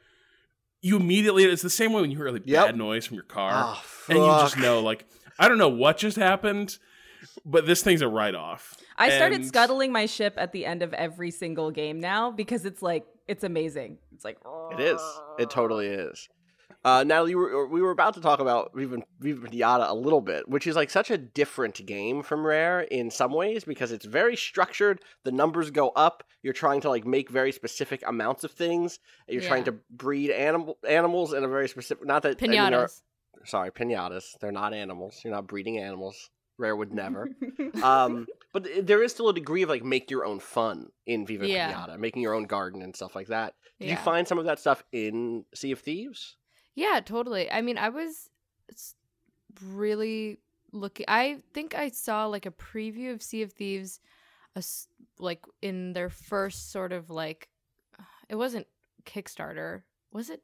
you 0.81 0.95
immediately 0.95 1.43
it's 1.45 1.61
the 1.61 1.69
same 1.69 1.93
way 1.93 2.01
when 2.01 2.09
you 2.09 2.17
hear 2.17 2.29
like 2.31 2.43
Yep. 2.45 2.65
bad 2.67 2.77
noise 2.77 3.05
from 3.05 3.15
your 3.15 3.23
car. 3.23 3.51
Oh, 3.77 3.83
and 4.09 4.17
you 4.17 4.25
just 4.25 4.57
know, 4.57 4.79
like, 4.81 5.05
I 5.37 5.47
don't 5.47 5.57
know 5.59 5.69
what 5.69 5.97
just 5.97 6.17
happened, 6.17 6.77
but 7.45 7.65
this 7.67 7.83
thing's 7.83 8.01
a 8.01 8.07
write 8.07 8.33
off. 8.35 8.75
I 8.97 9.09
started 9.11 9.41
And- 9.41 9.47
scuttling 9.47 9.91
my 9.91 10.05
ship 10.07 10.33
at 10.37 10.51
the 10.51 10.65
end 10.65 10.81
of 10.81 10.93
every 10.93 11.31
single 11.31 11.69
game 11.71 11.99
now 11.99 12.31
because 12.31 12.65
it's 12.65 12.81
like 12.81 13.05
it's 13.27 13.43
amazing. 13.43 13.99
It's 14.13 14.25
like 14.25 14.37
It 14.71 14.79
is. 14.79 15.01
It 15.37 15.49
totally 15.51 15.87
is. 15.87 16.27
Uh, 16.83 17.03
Natalie, 17.03 17.35
we 17.35 17.41
were, 17.41 17.67
we 17.67 17.81
were 17.81 17.91
about 17.91 18.13
to 18.13 18.21
talk 18.21 18.39
about 18.39 18.71
Viva, 18.73 18.99
Viva 19.19 19.47
Pinata 19.47 19.89
a 19.89 19.93
little 19.93 20.21
bit, 20.21 20.47
which 20.47 20.65
is 20.65 20.75
like 20.77 20.89
such 20.89 21.11
a 21.11 21.17
different 21.17 21.85
game 21.85 22.23
from 22.23 22.45
Rare 22.45 22.81
in 22.81 23.11
some 23.11 23.33
ways 23.33 23.65
because 23.65 23.91
it's 23.91 24.05
very 24.05 24.37
structured. 24.37 25.01
The 25.25 25.31
numbers 25.33 25.71
go 25.71 25.89
up. 25.89 26.23
You're 26.41 26.53
trying 26.53 26.79
to 26.81 26.89
like 26.89 27.05
make 27.05 27.29
very 27.29 27.51
specific 27.51 28.01
amounts 28.07 28.45
of 28.45 28.51
things. 28.51 28.99
You're 29.27 29.41
trying 29.49 29.65
to 29.65 29.73
breed 29.89 30.31
animal 30.31 30.77
animals 30.87 31.33
in 31.33 31.43
a 31.43 31.49
very 31.49 31.67
specific. 31.67 32.05
Not 32.05 32.23
that 32.23 32.37
I 32.41 32.47
mean, 32.47 32.57
sorry, 33.45 33.71
pinatas. 33.71 34.37
They're 34.39 34.53
not 34.53 34.73
animals. 34.73 35.19
You're 35.23 35.33
not 35.33 35.47
breeding 35.47 35.77
animals. 35.79 36.29
Rare 36.57 36.75
would 36.77 36.93
never. 36.93 37.29
um, 37.83 38.25
but 38.53 38.67
there 38.81 39.03
is 39.03 39.11
still 39.11 39.29
a 39.29 39.33
degree 39.33 39.63
of 39.63 39.69
like 39.69 39.83
make 39.83 40.09
your 40.09 40.25
own 40.25 40.39
fun 40.39 40.87
in 41.05 41.25
Viva 41.25 41.47
Yeah. 41.47 41.73
Pinata, 41.73 41.97
making 41.97 42.21
your 42.21 42.33
own 42.33 42.45
garden 42.45 42.81
and 42.81 42.95
stuff 42.95 43.15
like 43.15 43.27
that. 43.27 43.53
Did 43.79 43.89
you 43.89 43.95
find 43.97 44.27
some 44.27 44.37
of 44.39 44.45
that 44.45 44.59
stuff 44.59 44.83
in 44.91 45.45
Sea 45.53 45.71
of 45.71 45.79
Thieves? 45.79 46.35
Yeah, 46.79 47.01
totally. 47.01 47.51
I 47.51 47.61
mean, 47.61 47.77
I 47.77 47.89
was 47.89 48.29
really 49.63 50.37
looking. 50.71 51.05
I 51.07 51.37
think 51.53 51.75
I 51.75 51.89
saw 51.89 52.25
like 52.27 52.45
a 52.45 52.51
preview 52.51 53.11
of 53.13 53.21
Sea 53.21 53.41
of 53.41 53.51
Thieves 53.51 53.99
a 54.55 54.59
s- 54.59 54.87
like 55.19 55.43
in 55.61 55.93
their 55.93 56.09
first 56.09 56.71
sort 56.71 56.91
of 56.91 57.09
like 57.09 57.49
it 58.29 58.35
wasn't 58.35 58.67
Kickstarter, 59.05 59.83
was 60.11 60.29
it? 60.29 60.41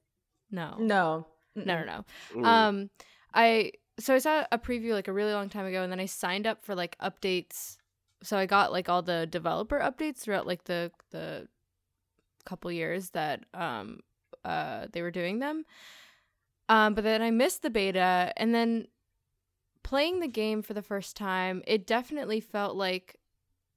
No. 0.52 0.76
No. 0.80 1.28
No, 1.56 1.78
no, 1.80 1.84
no. 1.86 2.06
Mm. 2.34 2.46
Um, 2.46 2.90
I 3.34 3.72
so 3.98 4.14
I 4.14 4.20
saw 4.20 4.46
a 4.52 4.58
preview 4.58 4.92
like 4.92 5.08
a 5.08 5.14
really 5.14 5.32
long 5.34 5.48
time 5.50 5.66
ago, 5.66 5.84
and 5.84 5.92
then 5.92 6.02
I 6.02 6.06
signed 6.06 6.46
up 6.48 6.64
for 6.66 6.76
like 6.76 6.98
updates. 7.00 7.78
So 8.24 8.38
I 8.38 8.46
got 8.46 8.72
like 8.74 8.90
all 8.90 9.02
the 9.02 9.26
developer 9.26 9.80
updates 9.80 10.18
throughout 10.18 10.46
like 10.48 10.66
the 10.66 10.92
the 11.12 11.48
couple 12.46 12.72
years 12.72 13.10
that 13.12 13.44
um 13.54 14.02
uh 14.44 14.88
they 14.92 15.02
were 15.02 15.12
doing 15.12 15.40
them. 15.40 15.64
Um, 16.68 16.94
but 16.94 17.04
then 17.04 17.22
I 17.22 17.32
missed 17.32 17.62
the 17.62 17.70
beta, 17.70 18.34
and 18.38 18.54
then 18.54 18.88
playing 19.84 20.20
the 20.20 20.28
game 20.28 20.62
for 20.62 20.74
the 20.74 20.82
first 20.82 21.16
time, 21.16 21.62
it 21.68 21.86
definitely 21.86 22.40
felt 22.40 22.76
like 22.76 23.20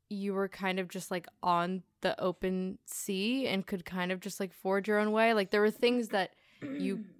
you 0.09 0.33
were 0.33 0.49
kind 0.49 0.81
of 0.81 0.89
just 0.89 1.11
like 1.11 1.27
on 1.43 1.83
the 2.01 2.19
open 2.19 2.79
sea 2.87 3.47
and 3.47 3.67
could 3.67 3.85
kind 3.85 4.11
of 4.11 4.21
just 4.21 4.41
like 4.41 4.55
forge 4.55 4.89
your 4.89 4.99
own 4.99 5.13
way. 5.13 5.35
Like 5.35 5.51
there 5.51 5.61
were 5.61 5.71
things 5.71 6.09
that 6.09 6.31
you 6.63 7.05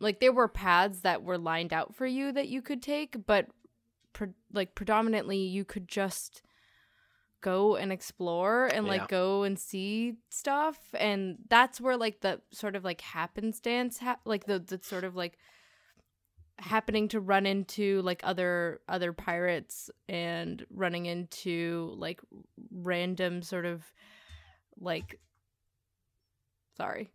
like 0.00 0.20
there 0.20 0.32
were 0.32 0.48
paths 0.48 1.00
that 1.00 1.22
were 1.22 1.38
lined 1.38 1.72
out 1.72 1.94
for 1.94 2.06
you 2.06 2.32
that 2.32 2.48
you 2.48 2.60
could 2.60 2.82
take 2.82 3.24
but 3.26 3.46
pre- 4.12 4.28
like 4.52 4.74
predominantly 4.74 5.38
you 5.38 5.64
could 5.64 5.88
just 5.88 6.42
go 7.42 7.76
and 7.76 7.92
explore 7.92 8.66
and 8.66 8.86
Yeah. 8.86 8.92
like 8.92 9.08
go 9.08 9.42
and 9.42 9.58
see 9.58 10.14
stuff 10.30 10.78
and 10.98 11.36
that's 11.50 11.80
where 11.80 11.96
like 11.98 12.20
the 12.22 12.40
sort 12.52 12.74
of 12.76 12.84
like 12.84 13.00
happenstance 13.02 13.98
ha- 13.98 14.18
like 14.24 14.46
the 14.46 14.58
the 14.58 14.80
sort 14.82 15.04
of 15.04 15.14
like 15.14 15.36
happening 16.58 17.08
to 17.08 17.20
run 17.20 17.44
into 17.44 18.00
like 18.02 18.20
other 18.24 18.80
other 18.88 19.12
pirates 19.12 19.90
and 20.08 20.64
running 20.70 21.06
into 21.06 21.92
like 21.98 22.20
random 22.72 23.42
sort 23.42 23.66
of 23.66 23.84
like 24.78 25.18
sorry 26.76 27.10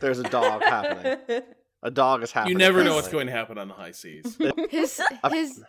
There's 0.00 0.18
a 0.20 0.24
dog 0.24 0.62
happening. 0.62 1.42
A 1.82 1.90
dog 1.90 2.22
is 2.22 2.30
happening. 2.30 2.52
You 2.52 2.58
never 2.58 2.84
know 2.84 2.94
what's 2.94 3.08
going 3.08 3.26
to 3.26 3.32
happen 3.32 3.58
on 3.58 3.66
the 3.68 3.74
high 3.74 3.90
seas. 3.90 4.38
his 4.70 5.00
his 5.32 5.64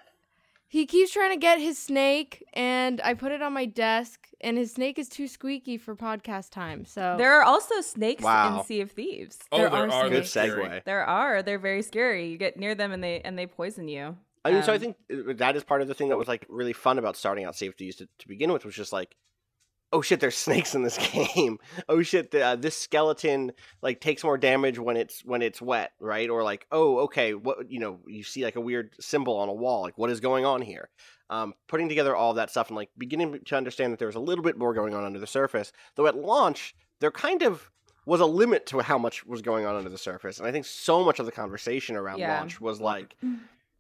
he 0.70 0.86
keeps 0.86 1.12
trying 1.14 1.32
to 1.32 1.38
get 1.40 1.60
his 1.60 1.78
snake 1.78 2.44
and 2.54 3.00
i 3.02 3.14
put 3.14 3.32
it 3.32 3.42
on 3.42 3.54
my 3.54 3.66
desk 3.66 4.28
and 4.42 4.58
his 4.58 4.72
snake 4.74 5.00
is 5.00 5.08
too 5.10 5.28
squeaky 5.28 5.78
for 5.78 5.96
podcast 5.96 6.50
time 6.52 6.86
so 6.86 7.16
There 7.18 7.34
are 7.40 7.44
also 7.44 7.82
snakes 7.82 8.24
Wow. 8.24 8.60
in 8.60 8.66
Sea 8.66 8.82
of 8.82 8.92
Thieves. 8.92 9.40
Oh, 9.52 9.58
There 9.58 9.70
there, 9.70 9.80
are 9.80 9.86
are. 9.88 10.02
some- 10.02 10.10
Good 10.12 10.24
segue. 10.24 10.84
There 10.84 11.04
are. 11.06 11.42
They're 11.42 11.58
very 11.60 11.82
scary. 11.82 12.28
You 12.30 12.38
get 12.38 12.58
near 12.58 12.76
them 12.76 12.92
and 12.92 13.04
they 13.04 13.22
and 13.22 13.38
they 13.38 13.48
poison 13.48 13.88
you. 13.88 14.16
I 14.46 14.52
mean, 14.52 14.64
so 14.64 14.72
I 14.72 14.76
Um, 14.76 14.82
think 14.82 14.96
uh, 15.12 15.34
that 15.38 15.56
is 15.56 15.64
part 15.64 15.82
of 15.82 15.88
the 15.88 15.94
thing 15.94 16.10
that 16.10 16.18
was 16.18 16.28
like 16.28 16.46
really 16.50 16.74
fun 16.74 17.00
about 17.00 17.18
starting 17.18 17.46
out 17.46 17.56
safeties 17.56 17.96
to, 17.98 18.08
to 18.20 18.28
begin 18.28 18.52
with 18.54 18.64
was 18.66 18.76
just 18.76 18.94
like, 18.94 19.16
oh 19.94 20.02
shit, 20.02 20.20
there's 20.20 20.36
snakes 20.36 20.76
in 20.76 20.84
this 20.84 20.98
game. 21.12 21.60
oh 21.90 22.02
shit, 22.02 22.32
the, 22.32 22.42
uh, 22.46 22.56
this 22.56 22.78
skeleton 22.78 23.52
like 23.82 24.02
takes 24.02 24.24
more 24.24 24.38
damage 24.38 24.78
when 24.80 24.98
it's 24.98 25.24
when 25.24 25.42
it's 25.42 25.62
wet, 25.62 25.92
right? 26.00 26.30
Or 26.30 26.44
like, 26.44 26.66
oh 26.72 27.00
okay, 27.00 27.34
what 27.34 27.72
you 27.72 27.80
know, 27.80 28.00
you 28.08 28.24
see 28.24 28.44
like 28.44 28.56
a 28.56 28.62
weird 28.62 28.94
symbol 29.00 29.38
on 29.38 29.50
a 29.50 29.54
wall, 29.54 29.82
like 29.82 29.98
what 29.98 30.10
is 30.10 30.20
going 30.20 30.46
on 30.46 30.62
here? 30.62 30.90
Um, 31.30 31.54
putting 31.68 31.90
together 31.90 32.16
all 32.16 32.36
that 32.36 32.50
stuff 32.50 32.68
and 32.70 32.78
like 32.78 32.90
beginning 32.98 33.40
to 33.46 33.56
understand 33.58 33.92
that 33.92 34.00
there 34.00 34.08
was 34.08 34.16
a 34.16 34.20
little 34.22 34.44
bit 34.44 34.58
more 34.58 34.74
going 34.74 34.94
on 34.94 35.04
under 35.04 35.20
the 35.20 35.28
surface. 35.28 35.72
Though 35.96 36.08
at 36.08 36.16
launch, 36.16 36.74
there 37.02 37.12
kind 37.12 37.42
of 37.44 37.70
was 38.06 38.22
a 38.22 38.26
limit 38.26 38.66
to 38.68 38.80
how 38.80 38.98
much 38.98 39.26
was 39.26 39.42
going 39.42 39.66
on 39.66 39.76
under 39.76 39.90
the 39.90 39.98
surface, 39.98 40.40
and 40.40 40.48
I 40.48 40.52
think 40.54 40.66
so 40.66 41.04
much 41.04 41.20
of 41.20 41.26
the 41.26 41.32
conversation 41.34 41.98
around 41.98 42.20
Yeah. 42.20 42.38
launch 42.38 42.62
was 42.62 42.80
like 42.80 43.16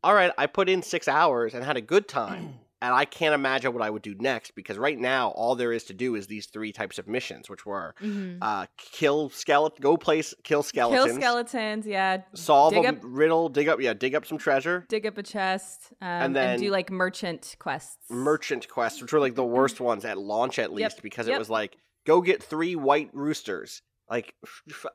all 0.04 0.14
right, 0.14 0.32
I 0.38 0.46
put 0.46 0.70
in 0.70 0.84
six 0.84 1.08
hours 1.08 1.54
and 1.54 1.64
had 1.64 1.76
a 1.78 1.82
good 1.82 2.08
time. 2.08 2.56
And 2.79 2.93
I 2.93 3.05
can't 3.05 3.34
imagine 3.34 3.74
what 3.74 3.81
I 3.81 3.89
would 3.89 4.03
do 4.03 4.13
next 4.19 4.53
because 4.53 4.77
right 4.77 4.98
now 5.00 5.29
all 5.29 5.55
there 5.55 5.74
is 5.74 5.86
to 5.86 5.93
do 5.93 6.13
is 6.13 6.27
these 6.27 6.46
three 6.46 6.72
types 6.72 7.00
of 7.00 7.07
missions, 7.07 7.50
which 7.50 7.65
were 7.65 7.96
Mhm. 8.00 8.38
uh, 8.41 8.67
kill 8.77 9.29
skeleton, 9.29 9.81
go 9.81 9.98
place, 9.98 10.36
kill 10.43 10.62
skeletons, 10.62 11.05
kill 11.07 11.15
skeletons. 11.15 11.88
Yeah. 11.88 12.22
solve 12.36 12.74
dig 12.74 12.86
a 12.86 12.89
up 12.89 12.98
riddle, 13.01 13.50
dig 13.50 13.67
up, 13.67 13.81
yeah, 13.81 13.93
dig 13.93 14.13
up 14.13 14.25
some 14.27 14.38
treasure, 14.38 14.86
dig 14.89 15.07
up 15.07 15.17
a 15.17 15.24
chest 15.24 15.91
um, 16.01 16.07
and, 16.07 16.36
then- 16.36 16.60
do 16.60 16.69
like 16.69 16.91
merchant 16.91 17.55
quests. 17.57 17.98
merchant 18.12 18.67
quests, 18.69 19.01
which 19.01 19.12
were 19.12 19.19
like 19.19 19.34
the 19.36 19.43
worst 19.43 19.79
ones 19.79 20.05
at 20.05 20.19
launch 20.19 20.60
at 20.60 20.72
least 20.72 21.01
because 21.01 21.27
it 21.27 21.37
was 21.40 21.50
like 21.50 21.77
go 22.05 22.22
get 22.22 22.44
three 22.44 22.75
white 22.75 23.09
roosters. 23.13 23.81
Like, 24.09 24.33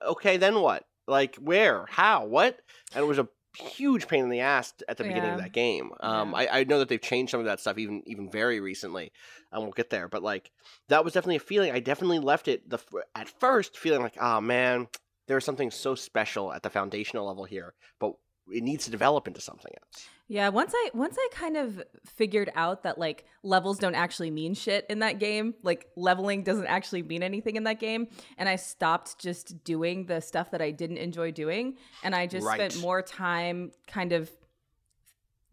okay, 0.02 0.36
then 0.38 0.60
what? 0.60 0.84
Like, 1.06 1.36
where? 1.36 1.84
How? 1.90 2.24
What? 2.26 2.58
And 2.94 3.04
it 3.04 3.06
was 3.08 3.18
a 3.18 3.28
huge 3.58 4.08
pain 4.08 4.24
in 4.24 4.30
the 4.30 4.40
ass 4.40 4.72
at 4.88 4.96
the 4.96 5.04
beginning 5.04 5.30
of 5.32 5.38
that 5.38 5.52
game. 5.52 5.92
Um, 6.00 6.30
Yeah. 6.30 6.38
I, 6.38 6.60
I 6.60 6.64
know 6.64 6.78
that 6.78 6.88
they've 6.88 7.00
changed 7.00 7.30
some 7.30 7.40
of 7.40 7.46
that 7.46 7.60
stuff 7.60 7.78
even 7.78 8.02
even 8.06 8.30
very 8.30 8.60
recently, 8.60 9.12
and 9.50 9.62
we'll 9.62 9.72
get 9.72 9.90
there. 9.90 10.08
But 10.08 10.22
like, 10.22 10.50
that 10.88 11.04
was 11.04 11.12
definitely 11.12 11.36
a 11.36 11.40
feeling. 11.40 11.72
I 11.72 11.80
definitely 11.80 12.18
left 12.18 12.48
it 12.48 12.68
the 12.68 12.78
at 13.14 13.28
first 13.28 13.76
feeling 13.76 14.02
like, 14.02 14.16
oh 14.20 14.40
man, 14.40 14.88
there's 15.28 15.44
something 15.44 15.70
so 15.70 15.94
special 15.94 16.52
at 16.52 16.62
the 16.62 16.70
foundational 16.70 17.26
level 17.26 17.44
here, 17.44 17.74
but 17.98 18.14
it 18.50 18.62
needs 18.62 18.84
to 18.86 18.90
develop 18.90 19.28
into 19.28 19.40
something 19.40 19.72
else. 19.82 20.06
Yeah, 20.32 20.48
once 20.48 20.72
I 20.74 20.90
once 20.94 21.18
I 21.20 21.28
kind 21.30 21.58
of 21.58 21.82
figured 22.06 22.50
out 22.54 22.84
that 22.84 22.96
like 22.96 23.26
levels 23.42 23.78
don't 23.78 23.94
actually 23.94 24.30
mean 24.30 24.54
shit 24.54 24.86
in 24.88 25.00
that 25.00 25.18
game, 25.18 25.52
like 25.62 25.90
leveling 25.94 26.42
doesn't 26.42 26.68
actually 26.68 27.02
mean 27.02 27.22
anything 27.22 27.56
in 27.56 27.64
that 27.64 27.78
game, 27.78 28.08
and 28.38 28.48
I 28.48 28.56
stopped 28.56 29.18
just 29.18 29.62
doing 29.62 30.06
the 30.06 30.22
stuff 30.22 30.50
that 30.52 30.62
I 30.62 30.70
didn't 30.70 30.96
enjoy 30.96 31.32
doing, 31.32 31.76
and 32.02 32.14
I 32.14 32.26
just 32.26 32.46
Right. 32.46 32.72
spent 32.72 32.82
more 32.82 33.02
time 33.02 33.72
kind 33.86 34.14
of 34.14 34.30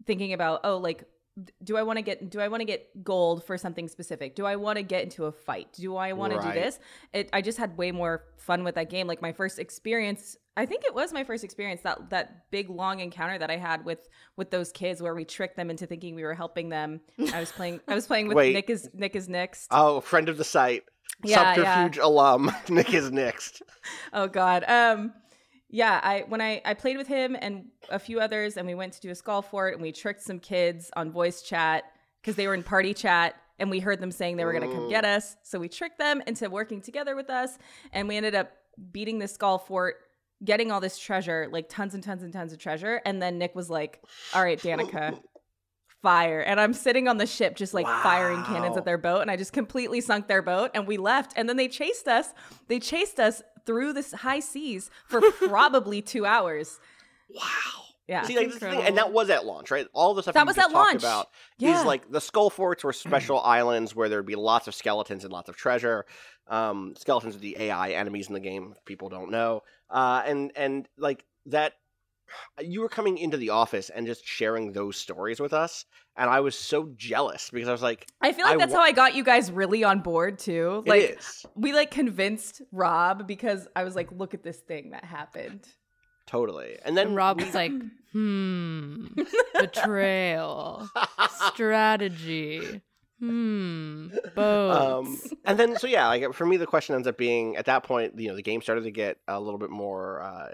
thinking 0.05 0.31
about 0.31 0.61
oh 0.63 0.77
like 0.77 1.03
do 1.63 1.77
I 1.77 1.83
want 1.83 1.97
to 1.97 2.01
get 2.01 2.29
do 2.29 2.39
I 2.39 2.47
want 2.47 2.61
to 2.61 2.65
get 2.65 3.03
gold 3.03 3.43
for 3.43 3.57
something 3.57 3.87
specific? 3.87 4.35
Do 4.35 4.45
I 4.45 4.55
want 4.55 4.77
to 4.77 4.83
get 4.83 5.03
into 5.03 5.25
a 5.25 5.31
fight? 5.31 5.67
Do 5.73 5.95
I 5.95 6.13
want 6.13 6.33
to 6.33 6.39
do 6.39 6.51
this? 6.53 6.79
It 7.13 7.29
I 7.33 7.41
just 7.41 7.57
had 7.57 7.77
way 7.77 7.91
more 7.91 8.23
fun 8.37 8.63
with 8.63 8.75
that 8.75 8.89
game. 8.89 9.07
Like 9.07 9.21
my 9.21 9.31
first 9.31 9.59
experience, 9.59 10.37
I 10.57 10.65
think 10.65 10.83
it 10.85 10.93
was 10.93 11.13
my 11.13 11.23
first 11.23 11.43
experience 11.43 11.81
that 11.81 12.09
that 12.09 12.49
big 12.51 12.69
long 12.69 12.99
encounter 12.99 13.37
that 13.37 13.49
I 13.49 13.57
had 13.57 13.85
with 13.85 14.07
with 14.35 14.51
those 14.51 14.71
kids 14.71 15.01
where 15.01 15.15
we 15.15 15.25
tricked 15.25 15.55
them 15.55 15.69
into 15.69 15.85
thinking 15.85 16.15
we 16.15 16.23
were 16.23 16.33
helping 16.33 16.69
them. 16.69 17.01
I 17.33 17.39
was 17.39 17.51
playing 17.51 17.79
I 17.87 17.95
was 17.95 18.07
playing 18.07 18.27
with 18.27 18.37
Wait. 18.37 18.53
Nick 18.53 18.69
is 18.69 18.89
Nick 18.93 19.15
is 19.15 19.29
next. 19.29 19.67
Oh, 19.71 20.01
friend 20.01 20.29
of 20.29 20.37
the 20.37 20.43
site, 20.43 20.83
Yeah, 21.23 21.55
subterfuge 21.55 21.97
alum, 21.97 22.51
Nick 22.69 22.93
is 22.93 23.11
next. 23.11 23.61
oh 24.13 24.27
god 24.27 24.63
um 24.67 25.13
yeah 25.69 25.99
i 26.03 26.23
when 26.27 26.41
i 26.41 26.61
i 26.65 26.73
played 26.73 26.97
with 26.97 27.07
him 27.07 27.37
and 27.39 27.65
a 27.89 27.99
few 27.99 28.19
others 28.19 28.57
and 28.57 28.65
we 28.67 28.75
went 28.75 28.91
to 28.91 28.99
do 28.99 29.09
a 29.09 29.15
skull 29.15 29.41
fort 29.41 29.73
and 29.73 29.81
we 29.81 29.91
tricked 29.91 30.23
some 30.23 30.39
kids 30.39 30.89
on 30.95 31.11
voice 31.11 31.41
chat 31.41 31.83
because 32.21 32.35
they 32.35 32.47
were 32.47 32.53
in 32.53 32.63
party 32.63 32.93
chat 32.93 33.35
and 33.59 33.69
we 33.69 33.79
heard 33.79 33.99
them 33.99 34.11
saying 34.11 34.37
they 34.37 34.45
were 34.45 34.53
going 34.53 34.67
to 34.69 34.75
come 34.75 34.89
get 34.89 35.05
us. 35.05 35.35
So 35.43 35.59
we 35.59 35.67
tricked 35.67 35.99
them 35.99 36.21
into 36.25 36.49
working 36.49 36.81
together 36.81 37.15
with 37.15 37.29
us 37.29 37.57
and 37.91 38.07
we 38.07 38.17
ended 38.17 38.35
up 38.35 38.51
beating 38.91 39.19
the 39.19 39.27
skull 39.27 39.57
fort 39.57 39.97
getting 40.43 40.71
all 40.71 40.79
this 40.79 40.97
treasure 40.97 41.49
like 41.51 41.67
tons 41.67 41.93
and 41.93 42.01
tons 42.01 42.23
and 42.23 42.31
tons 42.31 42.53
of 42.53 42.59
treasure. 42.59 43.01
And 43.05 43.21
then 43.21 43.37
nick 43.37 43.55
was 43.55 43.69
like 43.69 44.01
all 44.33 44.43
right 44.43 44.59
danika 44.59 45.19
fire. 46.01 46.39
And 46.39 46.59
i'm 46.59 46.73
sitting 46.73 47.09
on 47.09 47.17
the 47.17 47.27
ship 47.27 47.57
just 47.57 47.73
like 47.73 47.85
firing 47.85 48.43
cannons 48.45 48.77
at 48.77 48.85
their 48.85 48.97
boat 48.97 49.21
and 49.21 49.29
i 49.29 49.35
just 49.35 49.51
completely 49.51 49.99
sunk 49.99 50.27
their 50.27 50.41
boat 50.41 50.71
and 50.73 50.87
we 50.87 50.97
left. 50.97 51.33
And 51.35 51.49
then 51.49 51.57
they 51.57 51.67
chased 51.67 52.07
us. 52.07 52.33
They 52.67 52.79
chased 52.79 53.19
us 53.19 53.41
through 53.69 53.93
the 53.93 54.03
high 54.17 54.39
seas 54.39 54.89
for 55.07 55.21
probably 55.47 56.01
two 56.01 56.25
hours 56.25 56.79
Wow. 57.29 57.41
yeah 58.07 58.23
See, 58.23 58.35
like, 58.37 58.47
this 58.49 58.57
thing, 58.57 58.81
and 58.81 58.97
that 58.97 59.11
was 59.13 59.29
at 59.29 59.45
launch, 59.45 59.69
right? 59.69 59.85
All 59.93 60.15
the 60.15 60.23
stuff 60.23 60.33
That 60.33 60.47
was 60.47 60.57
at 60.57 60.71
launch. 60.71 60.95
about 61.03 61.27
Yeah. 61.59 61.79
is 61.79 61.85
like 61.85 62.09
the 62.09 62.19
skull 62.21 62.49
forts 62.49 62.83
were 62.83 62.93
special 62.93 63.39
islands 63.59 63.95
where 63.95 64.09
there'd 64.09 64.25
be 64.25 64.35
lots 64.35 64.67
of 64.67 64.73
skeletons 64.73 65.23
and 65.23 65.31
lots 65.31 65.47
of 65.49 65.55
treasure. 65.55 66.05
Um, 66.47 66.95
skeletons 66.97 67.35
are 67.35 67.39
the 67.39 67.55
AI 67.59 67.91
enemies 67.91 68.27
in 68.27 68.33
the 68.33 68.39
game. 68.39 68.73
if 68.75 68.83
People 68.85 69.09
don't 69.09 69.29
know, 69.29 69.61
uh, 69.91 70.23
and 70.25 70.51
and 70.55 70.87
like 70.97 71.23
that. 71.45 71.73
You 72.61 72.81
were 72.81 72.89
coming 72.89 73.17
into 73.17 73.37
the 73.37 73.49
office 73.49 73.89
and 73.89 74.05
just 74.05 74.25
sharing 74.25 74.71
those 74.71 74.97
stories 74.97 75.39
with 75.39 75.53
us, 75.53 75.85
and 76.17 76.29
I 76.29 76.39
was 76.39 76.57
so 76.57 76.91
jealous 76.95 77.49
because 77.49 77.67
I 77.69 77.71
was 77.71 77.81
like, 77.81 78.07
i 78.21 78.31
feel 78.33 78.45
like 78.45 78.55
I 78.55 78.57
that's 78.57 78.71
wa- 78.73 78.79
how 78.79 78.83
i 78.83 78.91
got 78.91 79.15
you 79.15 79.23
guys 79.23 79.51
really 79.51 79.83
on 79.83 79.99
board 80.01 80.39
too. 80.39 80.83
Like 80.85 81.17
is. 81.17 81.45
we 81.55 81.73
like 81.73 81.91
convinced 81.91 82.61
rob 82.71 83.27
because 83.27 83.67
i 83.75 83.83
was 83.83 83.95
like 83.95 84.11
look 84.11 84.33
at 84.33 84.43
this 84.43 84.57
thing 84.57 84.91
that 84.91 85.03
happened. 85.03 85.67
Totally." 86.27 86.77
And 86.85 86.97
then 86.97 87.07
and 87.07 87.15
rob 87.15 87.39
was 87.39 87.53
like 87.53 87.71
hmm 88.11 89.07
betrayal 89.57 90.89
strategy 91.53 92.81
hmm 93.19 94.07
boats 94.35 94.75
um, 94.75 95.19
and 95.45 95.59
then 95.59 95.77
so 95.77 95.87
yeah 95.87 96.07
like 96.07 96.33
for 96.33 96.45
me 96.45 96.57
the 96.57 96.65
question 96.65 96.95
ends 96.95 97.07
up 97.07 97.17
being 97.17 97.55
at 97.57 97.65
that 97.65 97.83
point 97.83 98.17
you 98.19 98.27
know 98.29 98.35
the 98.35 98.41
game 98.41 98.61
started 98.61 98.83
to 98.83 98.91
get 98.91 99.17
a 99.27 99.39
little 99.39 99.57
bit 99.59 99.69
more 99.69 100.21
uh, 100.21 100.49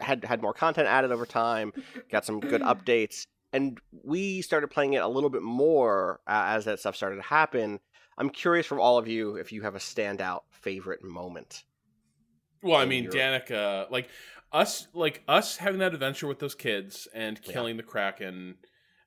had 0.00 0.24
had 0.24 0.40
more 0.42 0.54
content 0.54 0.88
added 0.88 1.12
over 1.12 1.26
time 1.26 1.72
got 2.10 2.24
some 2.24 2.40
good 2.40 2.62
updates 2.62 3.26
and 3.52 3.78
we 4.04 4.40
started 4.40 4.68
playing 4.68 4.94
it 4.94 5.02
a 5.02 5.08
little 5.08 5.30
bit 5.30 5.42
more 5.42 6.20
uh, 6.26 6.44
as 6.46 6.64
that 6.64 6.80
stuff 6.80 6.96
started 6.96 7.16
to 7.16 7.22
happen 7.22 7.78
i'm 8.18 8.30
curious 8.30 8.66
from 8.66 8.80
all 8.80 8.96
of 8.98 9.06
you 9.08 9.36
if 9.36 9.52
you 9.52 9.62
have 9.62 9.74
a 9.74 9.78
standout 9.80 10.40
favorite 10.50 11.02
moment 11.04 11.64
Well, 12.62 12.76
I 12.80 12.84
mean, 12.86 13.04
your- 13.04 13.12
Danika, 13.12 13.90
like 13.90 14.08
us, 14.52 14.86
like 14.94 15.22
us 15.26 15.56
having 15.56 15.80
that 15.80 15.94
adventure 15.94 16.28
with 16.28 16.38
those 16.38 16.54
kids 16.54 17.08
and 17.12 17.40
Yeah. 17.44 17.52
killing 17.52 17.76
the 17.76 17.82
kraken. 17.82 18.56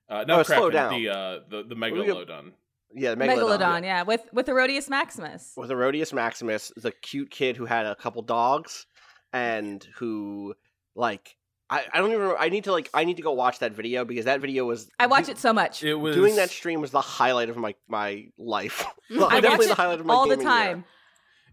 Uh, 0.09 0.25
No, 0.27 0.37
not 0.37 0.45
slow 0.47 0.69
Kraken, 0.69 0.73
down. 0.73 1.01
the 1.01 1.09
uh, 1.09 1.39
the 1.49 1.63
the 1.63 1.75
We 1.75 1.79
megalodon. 1.91 2.51
Yeah, 2.95 3.13
the 3.13 3.23
Megalodon. 3.25 3.59
Megalodon, 3.59 3.83
yeah, 3.83 4.03
with 4.03 4.21
with 4.33 4.47
Herodias 4.47 4.89
Maximus. 4.89 5.53
with 5.57 5.69
Herodias 5.69 6.13
Maximus, 6.13 6.71
the 6.77 6.91
cute 6.91 7.29
kid 7.29 7.57
who 7.57 7.65
had 7.65 7.85
a 7.85 7.95
couple 7.95 8.21
dogs, 8.21 8.85
and 9.33 9.85
who 9.97 10.55
like 10.95 11.35
I, 11.69 11.83
I 11.93 11.97
don't 11.97 12.09
even 12.09 12.19
remember, 12.21 12.39
I 12.39 12.49
need 12.49 12.63
to 12.65 12.71
like 12.71 12.89
I 12.93 13.03
need 13.03 13.17
to 13.17 13.23
go 13.23 13.33
watch 13.33 13.59
that 13.59 13.73
video 13.73 14.05
because 14.05 14.25
that 14.25 14.39
video 14.39 14.65
was 14.65 14.89
I 14.99 15.07
watch 15.07 15.29
it 15.29 15.37
so 15.37 15.51
much. 15.51 15.83
It 15.83 15.95
was 15.95 16.15
doing 16.15 16.35
that 16.37 16.49
stream 16.51 16.79
was 16.79 16.91
the 16.91 17.01
highlight 17.01 17.49
of 17.49 17.57
my 17.57 17.75
my 17.87 18.27
life. 18.37 18.83
Mm-hmm. 19.11 19.17
Well, 19.19 19.27
I 19.29 19.39
definitely 19.41 19.67
watch 19.67 19.75
the 19.77 19.81
highlight 19.81 19.99
of 19.99 20.05
my 20.05 20.13
all 20.13 20.27
the 20.27 20.35
gaming 20.37 20.47
year. 20.51 20.57
time. 20.57 20.85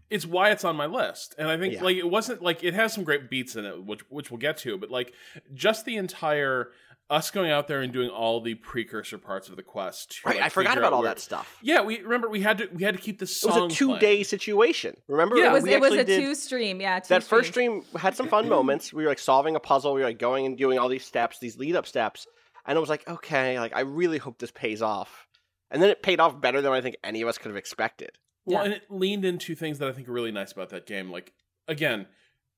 it's 0.09 0.25
why 0.25 0.49
it's 0.51 0.63
on 0.63 0.75
my 0.75 0.85
list 0.87 1.35
and 1.37 1.47
i 1.47 1.57
think 1.57 1.73
Yeah. 1.75 1.83
like 1.83 1.97
it 1.97 2.09
wasn't 2.09 2.41
like 2.41 2.63
it 2.63 2.73
has 2.73 2.93
some 2.93 3.03
great 3.03 3.29
beats 3.29 3.55
in 3.55 3.63
it 3.65 3.83
which 3.85 4.01
which 4.09 4.31
we'll 4.31 4.39
get 4.39 4.57
to 4.59 4.77
but 4.77 4.89
like 4.91 5.13
just 5.53 5.85
the 5.85 5.95
entire 5.97 6.71
us 7.13 7.31
going 7.31 7.51
out 7.51 7.67
there 7.67 7.81
and 7.81 7.93
doing 7.93 8.09
all 8.09 8.41
the 8.41 8.55
precursor 8.55 9.17
parts 9.17 9.47
of 9.49 9.55
the 9.55 9.63
quest 9.63 10.11
to, 10.21 10.27
Right, 10.29 10.35
like, 10.37 10.45
I 10.45 10.49
forgot 10.49 10.77
about 10.77 10.93
all 10.93 11.01
where- 11.01 11.09
that 11.09 11.19
stuff. 11.19 11.57
yeah 11.61 11.81
we 11.81 11.99
remember 12.01 12.27
we 12.29 12.41
had 12.41 12.57
to 12.59 12.67
we 12.73 12.83
had 12.83 12.95
to 12.95 13.01
keep 13.01 13.19
the 13.19 13.27
song. 13.27 13.57
It 13.57 13.61
was 13.65 13.73
a 13.73 13.75
two 13.75 13.85
playing. 13.87 13.99
day 14.01 14.23
situation. 14.23 14.97
Remember? 15.07 15.37
Yeah, 15.37 15.49
It 15.49 15.53
was 15.53 15.63
we 15.63 15.73
it 15.73 15.79
was 15.81 15.93
a 15.93 16.03
two 16.03 16.33
stream, 16.35 16.81
yeah. 16.81 16.99
Two 16.99 17.09
that 17.09 17.23
first 17.23 17.49
stream 17.49 17.83
had 17.95 18.15
some 18.15 18.27
fun 18.27 18.49
moments. 18.57 18.91
We 18.91 19.03
were 19.03 19.09
like 19.09 19.19
solving 19.19 19.55
a 19.55 19.59
puzzle. 19.59 19.93
We 19.93 20.01
were 20.01 20.07
like 20.07 20.19
going 20.19 20.45
and 20.45 20.57
doing 20.57 20.79
all 20.79 20.89
these 20.89 21.05
steps, 21.05 21.39
these 21.39 21.57
lead 21.57 21.75
up 21.75 21.85
steps, 21.85 22.25
and 22.65 22.75
it 22.77 22.79
was 22.79 22.89
like, 22.89 23.07
okay, 23.07 23.59
like 23.59 23.75
I 23.75 23.81
really 23.81 24.17
hope 24.17 24.39
this 24.39 24.51
pays 24.51 24.81
off. 24.81 25.27
And 25.71 25.81
then 25.81 25.89
it 25.89 26.03
paid 26.03 26.19
off 26.19 26.39
better 26.39 26.61
than 26.61 26.71
I 26.71 26.81
think 26.81 26.97
any 27.03 27.21
of 27.21 27.27
us 27.27 27.37
could 27.37 27.49
have 27.49 27.57
expected. 27.57 28.11
well 28.45 28.59
Yeah. 28.59 28.65
and 28.65 28.73
it 28.73 28.83
leaned 28.89 29.23
into 29.25 29.55
things 29.55 29.79
that 29.79 29.87
i 29.87 29.91
think 29.93 30.07
are 30.09 30.11
really 30.11 30.31
nice 30.31 30.51
about 30.51 30.69
that 30.69 30.85
game 30.85 31.09
like 31.11 31.31
again 31.67 32.07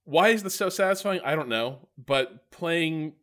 why 0.03 0.29
is 0.29 0.41
this 0.41 0.55
so 0.55 0.67
satisfying 0.69 1.19
i 1.23 1.35
don't 1.35 1.47
know 1.47 1.87
but 2.13 2.49
playing 2.51 2.95
like 3.05 3.13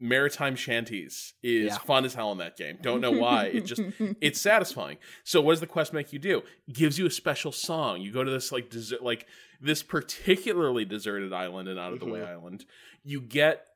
maritime 0.00 0.54
shanties 0.54 1.34
is 1.42 1.66
Yeah. 1.66 1.78
fun 1.78 2.04
as 2.04 2.14
hell 2.14 2.30
in 2.32 2.38
that 2.38 2.56
game 2.56 2.78
don't 2.80 3.00
know 3.00 3.10
why 3.10 3.46
it 3.46 3.64
just 3.66 3.80
it's 4.20 4.40
satisfying. 4.40 4.96
So 5.24 5.40
what 5.40 5.52
does 5.52 5.60
the 5.60 5.66
quest 5.66 5.92
make 5.92 6.12
you 6.12 6.18
do? 6.18 6.42
It 6.68 6.74
gives 6.74 6.98
you 6.98 7.06
a 7.06 7.10
special 7.10 7.50
song. 7.52 8.00
You 8.00 8.12
go 8.12 8.22
to 8.22 8.30
this 8.30 8.52
like 8.52 8.70
desert, 8.70 9.02
like 9.02 9.26
this 9.60 9.82
particularly 9.82 10.84
deserted 10.84 11.32
island 11.32 11.68
and 11.68 11.78
out 11.78 11.92
of 11.92 11.98
the 12.00 12.06
way 12.06 12.20
Mhm. 12.20 12.28
island. 12.28 12.64
You 13.02 13.20
get 13.20 13.66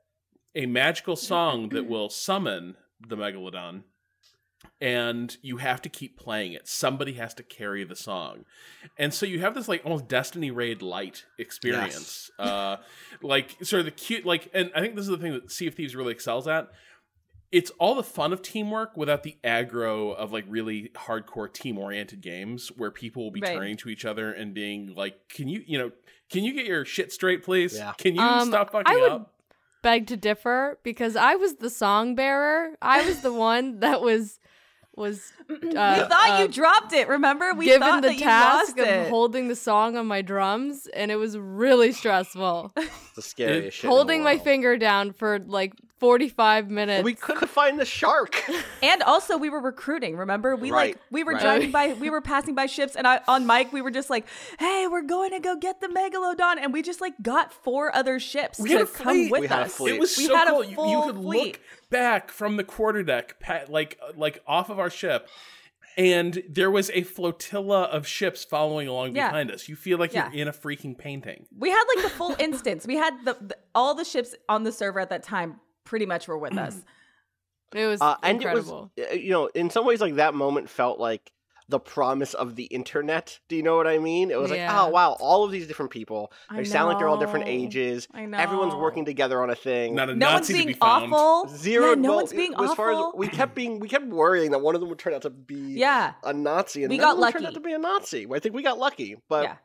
a 0.54 0.66
magical 0.66 1.16
song 1.16 1.70
that 1.70 1.86
will 1.88 2.08
summon 2.08 2.76
the 3.00 3.16
megalodon, 3.16 3.82
and 4.80 5.36
you 5.42 5.58
have 5.58 5.82
to 5.82 5.88
keep 5.88 6.18
playing 6.18 6.52
it. 6.52 6.66
Somebody 6.68 7.14
has 7.14 7.34
to 7.34 7.42
carry 7.42 7.84
the 7.84 7.96
song, 7.96 8.44
and 8.98 9.12
so 9.14 9.26
you 9.26 9.40
have 9.40 9.54
this 9.54 9.68
like 9.68 9.82
almost 9.84 10.08
Destiny 10.08 10.50
raid 10.50 10.82
light 10.82 11.24
experience. 11.38 12.30
Uh, 12.38 12.76
like 13.22 13.56
sort 13.62 13.80
of 13.80 13.84
the 13.86 13.90
cute 13.92 14.24
like, 14.26 14.48
and 14.52 14.70
I 14.74 14.80
think 14.80 14.94
this 14.96 15.04
is 15.04 15.10
the 15.10 15.18
thing 15.18 15.32
that 15.32 15.50
Sea 15.50 15.66
of 15.68 15.74
Thieves 15.74 15.94
really 15.96 16.12
excels 16.12 16.46
at 16.48 16.68
it's 17.50 17.70
all 17.78 17.94
the 17.94 18.02
fun 18.02 18.32
of 18.32 18.40
teamwork 18.40 18.96
without 18.96 19.24
the 19.24 19.36
aggro 19.44 20.14
of 20.16 20.32
like 20.32 20.44
really 20.48 20.90
hardcore 20.94 21.52
team 21.52 21.76
oriented 21.76 22.22
games 22.22 22.72
where 22.78 22.90
people 22.90 23.22
will 23.24 23.30
be 23.30 23.42
Right. 23.42 23.54
turning 23.54 23.76
to 23.76 23.90
each 23.90 24.06
other 24.06 24.32
and 24.32 24.54
being 24.54 24.94
like, 24.94 25.28
"Can 25.28 25.48
you, 25.48 25.62
you 25.66 25.76
know, 25.76 25.92
can 26.30 26.44
you 26.44 26.54
get 26.54 26.64
your 26.64 26.86
shit 26.86 27.12
straight, 27.12 27.42
please? 27.44 27.76
Yeah. 27.76 27.92
Can 27.98 28.14
you 28.14 28.22
Um, 28.22 28.48
stop 28.48 28.72
fucking 28.72 28.90
I 28.90 28.98
would 29.02 29.12
up?" 29.12 29.34
beg 29.82 30.06
to 30.06 30.16
differ 30.16 30.78
because 30.82 31.14
I 31.14 31.34
was 31.34 31.56
the 31.56 31.68
song 31.68 32.14
bearer. 32.14 32.70
I 32.80 33.06
was 33.06 33.20
the 33.20 33.32
one 33.50 33.80
that 33.80 34.00
was 34.00 34.40
was 34.96 35.32
uh, 35.50 35.54
we 35.62 35.72
thought 35.72 36.38
you 36.40 36.44
uh, 36.44 36.46
dropped 36.48 36.92
it. 36.92 37.08
Remember, 37.08 37.54
we 37.54 37.66
given 37.66 37.80
thought 37.88 38.02
the 38.02 38.08
that 38.08 38.14
you 38.14 38.20
task 38.20 38.76
lost 38.76 38.78
of 38.78 38.86
it. 38.86 39.08
holding 39.08 39.48
the 39.48 39.56
song 39.56 39.96
on 39.96 40.06
my 40.06 40.20
drums, 40.22 40.86
and 40.94 41.10
it 41.10 41.16
was 41.16 41.36
really 41.38 41.92
stressful. 41.92 42.72
It's 42.76 42.90
the 43.16 43.22
scariest 43.22 43.66
It- 43.68 43.72
shit. 43.72 43.84
in 43.84 43.90
the 43.90 43.94
holding 43.96 44.22
my 44.22 44.38
finger 44.38 44.76
down 44.76 45.12
for 45.12 45.38
like 45.38 45.72
forty 46.02 46.28
five 46.28 46.68
minutes. 46.68 47.04
We 47.04 47.14
couldn't 47.14 47.48
find 47.48 47.78
the 47.80 47.84
shark. 47.86 48.42
And 48.82 49.00
also, 49.04 49.38
we 49.38 49.48
were 49.48 49.60
recruiting. 49.60 50.16
Remember, 50.16 50.56
we 50.56 50.70
Right, 50.72 50.94
like 50.96 50.98
we 51.12 51.22
were 51.22 51.34
right. 51.34 51.40
driving 51.42 51.70
by, 51.70 51.92
we 51.94 52.10
were 52.14 52.20
passing 52.20 52.54
by 52.56 52.66
ships, 52.66 52.96
and 52.96 53.06
I, 53.06 53.20
on 53.28 53.46
mic, 53.46 53.72
we 53.72 53.80
were 53.80 53.92
just 53.92 54.10
like, 54.10 54.26
"Hey, 54.58 54.88
we're 54.90 55.02
going 55.02 55.30
to 55.30 55.38
go 55.38 55.54
get 55.56 55.80
the 55.80 55.86
megalodon," 55.86 56.56
and 56.60 56.72
we 56.72 56.82
just 56.82 57.00
like 57.00 57.14
got 57.22 57.52
four 57.52 57.94
other 57.94 58.18
ships 58.18 58.58
We 58.58 58.70
to 58.70 58.78
had 58.78 58.82
a 58.82 58.90
come 58.90 59.04
fleet. 59.14 59.30
with 59.30 59.40
We 59.42 59.46
had 59.46 59.60
a 59.60 59.62
us. 59.66 59.74
fleet. 59.76 59.94
It 59.94 60.00
was 60.00 60.16
we 60.18 60.26
so 60.26 60.36
had 60.36 60.48
cool. 60.48 60.62
a 60.62 60.66
You- 60.66 60.74
full 60.74 60.90
you, 60.90 61.02
could 61.12 61.22
fleet. 61.22 61.46
look 61.46 61.60
back 61.90 62.30
from 62.32 62.56
the 62.56 62.64
quarterdeck, 62.64 63.38
pa- 63.40 63.62
like 63.68 63.98
uh, 64.02 64.12
like 64.16 64.42
off 64.48 64.68
of 64.68 64.80
our 64.80 64.90
ship, 64.90 65.28
and 65.96 66.42
there 66.48 66.70
was 66.70 66.90
a 66.94 67.02
flotilla 67.02 67.82
of 67.84 68.06
ships 68.06 68.44
following 68.44 68.88
along 68.88 69.14
Yeah. 69.14 69.28
behind 69.28 69.50
us. 69.52 69.68
You 69.68 69.76
feel 69.76 69.98
like 69.98 70.12
Yeah. 70.12 70.30
you're 70.32 70.42
in 70.42 70.48
a 70.48 70.52
freaking 70.52 70.98
painting. 70.98 71.46
We 71.56 71.70
had 71.70 71.84
like 71.94 72.04
the 72.04 72.10
full 72.10 72.34
instance. 72.40 72.84
We 72.86 72.96
had 72.96 73.14
the, 73.24 73.34
the 73.40 73.56
all 73.74 73.94
the 73.94 74.04
ships 74.04 74.34
on 74.48 74.64
the 74.64 74.72
server 74.72 74.98
at 75.00 75.10
that 75.10 75.22
time 75.22 75.60
pretty 75.84 76.06
much 76.06 76.28
were 76.28 76.38
with 76.38 76.56
us. 76.56 76.76
it 77.74 77.86
was 77.86 78.00
Uh, 78.00 78.16
and 78.22 78.36
incredible. 78.36 78.90
it 78.96 79.00
was, 79.02 79.10
uh, 79.12 79.14
you 79.14 79.30
know, 79.30 79.46
in 79.46 79.70
some 79.70 79.86
ways, 79.86 80.00
like 80.00 80.16
that 80.16 80.34
moment 80.34 80.68
felt 80.68 80.98
like 81.00 81.32
the 81.68 81.78
promise 81.80 82.34
of 82.34 82.54
the 82.56 82.64
internet. 82.64 83.38
Do 83.48 83.56
you 83.56 83.62
know 83.62 83.76
what 83.76 83.86
I 83.86 83.98
mean? 83.98 84.30
It 84.30 84.38
was 84.38 84.50
like, 84.50 84.60
oh 84.68 84.88
wow, 84.88 85.16
all 85.20 85.44
of 85.44 85.52
these 85.52 85.66
different 85.66 85.90
people. 85.90 86.30
I 86.50 86.56
They 86.58 86.64
sound 86.64 86.88
like 86.88 86.98
they're 86.98 87.08
all 87.08 87.16
different 87.16 87.46
ages. 87.48 88.08
I 88.12 88.26
know. 88.26 88.36
Everyone's 88.36 88.74
working 88.74 89.06
together 89.06 89.42
on 89.42 89.48
a 89.48 89.54
thing. 89.54 89.94
Not 89.94 90.10
a 90.10 90.14
No 90.14 90.26
one's 90.34 90.40
Nazi 90.50 90.52
to 90.52 90.56
being 90.58 90.66
be 90.66 90.74
found. 90.74 91.12
awful. 91.14 91.48
Zero. 91.56 91.90
Yeah, 91.90 91.94
no 91.94 92.08
well, 92.10 92.16
one's 92.18 92.32
being 92.32 92.52
as 92.58 92.74
far 92.74 92.92
as 92.92 92.98
we 93.14 93.28
kept 93.28 93.54
being, 93.54 93.78
we 93.80 93.88
kept 93.88 94.04
worrying 94.06 94.50
that 94.50 94.58
one 94.58 94.74
of 94.74 94.80
them 94.82 94.90
would 94.90 94.98
turn 94.98 95.14
out 95.14 95.22
to 95.22 95.30
be 95.30 95.54
Yeah, 95.78 96.12
a 96.24 96.34
Nazi, 96.34 96.82
and 96.84 96.90
We 96.90 96.98
got 96.98 97.14
of 97.14 97.20
them 97.22 97.32
turned 97.32 97.44
lucky. 97.44 97.46
out 97.46 97.54
to 97.54 97.60
be 97.60 97.72
a 97.72 97.78
Nazi. 97.78 98.26
I 98.30 98.38
think 98.40 98.54
we 98.54 98.62
got 98.62 98.78
lucky, 98.78 99.16
but 99.30 99.44
yeah. 99.44 99.56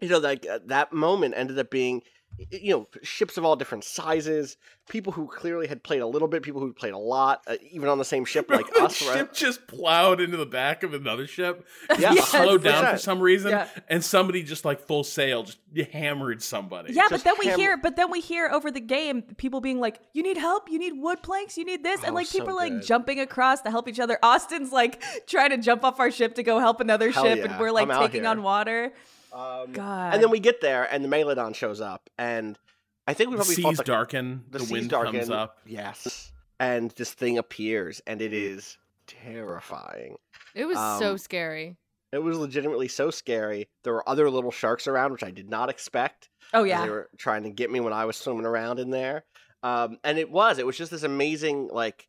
you 0.00 0.08
know, 0.10 0.18
like 0.18 0.44
uh, 0.46 0.58
that 0.66 0.92
moment 0.92 1.32
ended 1.36 1.58
up 1.58 1.70
being, 1.70 2.02
y- 2.04 2.10
you 2.50 2.72
know, 2.74 2.88
ships 3.02 3.36
of 3.38 3.44
all 3.44 3.56
different 3.56 3.84
sizes, 3.84 4.56
people 4.88 5.12
who 5.12 5.26
clearly 5.26 5.66
had 5.66 5.82
played 5.82 6.00
a 6.02 6.06
little 6.06 6.28
bit, 6.28 6.42
people 6.42 6.60
who 6.60 6.72
played 6.72 6.92
a 6.92 6.98
lot, 6.98 7.42
uh, 7.46 7.56
even 7.70 7.88
on 7.88 7.98
the 7.98 8.04
same 8.04 8.24
ship 8.24 8.50
like 8.50 8.66
the 8.74 8.82
us. 8.84 9.02
right? 9.06 9.16
ship 9.18 9.32
just 9.32 9.66
plowed 9.66 10.20
into 10.20 10.36
the 10.36 10.46
back 10.46 10.82
of 10.82 10.92
another 10.94 11.26
ship. 11.26 11.66
Yeah, 11.98 12.12
Yes. 12.12 12.28
slowed 12.28 12.62
down 12.62 12.92
for 12.92 12.98
some 12.98 13.20
reason, 13.20 13.50
Yeah. 13.52 13.68
and 13.88 14.04
somebody 14.04 14.42
just 14.42 14.64
like 14.64 14.80
full 14.86 15.02
sail 15.04 15.44
just 15.44 15.58
hammered 15.92 16.42
somebody. 16.42 16.92
Yeah, 16.92 17.02
but 17.04 17.16
Just 17.16 17.24
then 17.24 17.34
we 17.38 17.46
hammer- 17.46 17.58
hear, 17.58 17.76
but 17.76 17.96
then 17.96 18.10
we 18.10 18.20
hear 18.20 18.48
over 18.48 18.70
the 18.70 18.80
game 18.80 19.22
people 19.22 19.60
being 19.60 19.80
like, 19.80 20.00
"You 20.12 20.22
need 20.22 20.36
help? 20.36 20.70
You 20.70 20.78
need 20.78 20.92
wood 21.00 21.22
planks? 21.22 21.56
You 21.58 21.64
need 21.64 21.82
this?" 21.82 22.00
and 22.02 22.10
Oh, 22.12 22.14
like 22.14 22.30
people 22.30 22.48
so 22.48 22.52
are 22.52 22.68
like 22.70 22.82
jumping 22.82 23.20
across 23.20 23.62
to 23.62 23.70
help 23.70 23.88
each 23.88 24.00
other. 24.00 24.18
Austin's 24.22 24.72
like 24.72 25.02
trying 25.26 25.50
to 25.50 25.58
jump 25.58 25.84
off 25.84 26.00
our 26.00 26.10
ship 26.10 26.34
to 26.36 26.42
go 26.42 26.58
help 26.58 26.80
another 26.80 27.10
Hell 27.10 27.24
ship, 27.24 27.38
yeah. 27.38 27.44
and 27.50 27.60
we're 27.60 27.70
like 27.70 27.88
I'm 27.88 28.00
taking 28.00 28.26
on 28.26 28.42
water. 28.42 28.92
Um, 29.32 29.72
God. 29.72 30.14
And 30.14 30.22
then 30.22 30.30
we 30.30 30.40
get 30.40 30.60
there, 30.60 30.84
and 30.92 31.04
the 31.04 31.08
Megalodon 31.08 31.54
shows 31.54 31.80
up, 31.80 32.08
and 32.18 32.58
I 33.06 33.14
think 33.14 33.30
we 33.30 33.36
the 33.36 33.42
probably 33.42 33.62
fought 33.62 33.70
seas 33.70 33.78
the, 33.78 33.84
darken, 33.84 34.44
the, 34.50 34.58
the 34.58 34.64
seas 34.64 34.72
wind 34.72 34.90
darken. 34.90 35.12
comes 35.14 35.30
up. 35.30 35.58
Yes, 35.66 36.32
and 36.58 36.90
this 36.92 37.12
thing 37.12 37.38
appears, 37.38 38.00
and 38.06 38.20
it 38.22 38.32
is 38.32 38.78
terrifying. 39.06 40.16
it 40.54 40.64
was 40.64 40.76
so 40.98 41.12
um, 41.12 41.18
scary. 41.18 41.76
It 42.12 42.18
was 42.18 42.38
legitimately 42.38 42.88
so 42.88 43.10
scary. 43.10 43.68
There 43.82 43.92
were 43.92 44.08
other 44.08 44.30
little 44.30 44.50
sharks 44.52 44.86
around, 44.86 45.12
which 45.12 45.24
I 45.24 45.30
did 45.30 45.50
not 45.50 45.68
expect. 45.68 46.28
Oh 46.54 46.62
yeah, 46.62 46.84
They 46.84 46.90
were 46.90 47.10
trying 47.18 47.42
to 47.42 47.50
get 47.50 47.70
me 47.70 47.80
when 47.80 47.92
I 47.92 48.04
was 48.04 48.16
swimming 48.16 48.46
around 48.46 48.78
in 48.78 48.90
there. 48.90 49.24
Um, 49.62 49.98
and 50.04 50.18
it 50.18 50.30
was. 50.30 50.58
It 50.58 50.66
was 50.66 50.78
just 50.78 50.92
this 50.92 51.02
amazing, 51.02 51.68
like, 51.72 52.08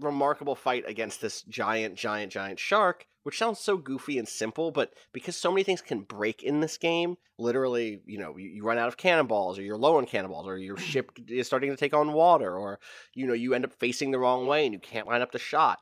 remarkable 0.00 0.54
fight 0.54 0.84
against 0.86 1.20
this 1.20 1.42
giant, 1.42 1.96
giant, 1.96 2.30
giant 2.32 2.60
shark, 2.60 3.06
which 3.24 3.38
sounds 3.38 3.58
so 3.60 3.76
goofy 3.76 4.18
and 4.18 4.28
simple, 4.28 4.70
but 4.70 4.94
because 5.12 5.36
so 5.36 5.50
many 5.50 5.62
things 5.64 5.80
can 5.82 6.02
break 6.02 6.42
in 6.42 6.60
this 6.60 6.76
game, 6.78 7.16
literally, 7.38 8.02
you 8.06 8.18
know, 8.18 8.36
you, 8.36 8.48
you 8.48 8.64
run 8.64 8.78
out 8.78 8.88
of 8.88 8.96
cannonballs, 8.96 9.58
or 9.58 9.62
you're 9.62 9.76
low 9.76 9.96
on 9.96 10.06
cannonballs, 10.06 10.46
or 10.46 10.58
your 10.58 10.76
ship 10.78 11.12
is 11.28 11.46
starting 11.46 11.70
to 11.70 11.76
take 11.76 11.94
on 11.94 12.12
water, 12.12 12.56
or, 12.56 12.80
you 13.14 13.26
know, 13.26 13.32
you 13.32 13.54
end 13.54 13.64
up 13.64 13.72
facing 13.72 14.10
the 14.10 14.18
wrong 14.18 14.46
way 14.46 14.64
and 14.64 14.72
you 14.74 14.80
can't 14.80 15.06
line 15.06 15.22
up 15.22 15.32
the 15.32 15.38
shot. 15.38 15.80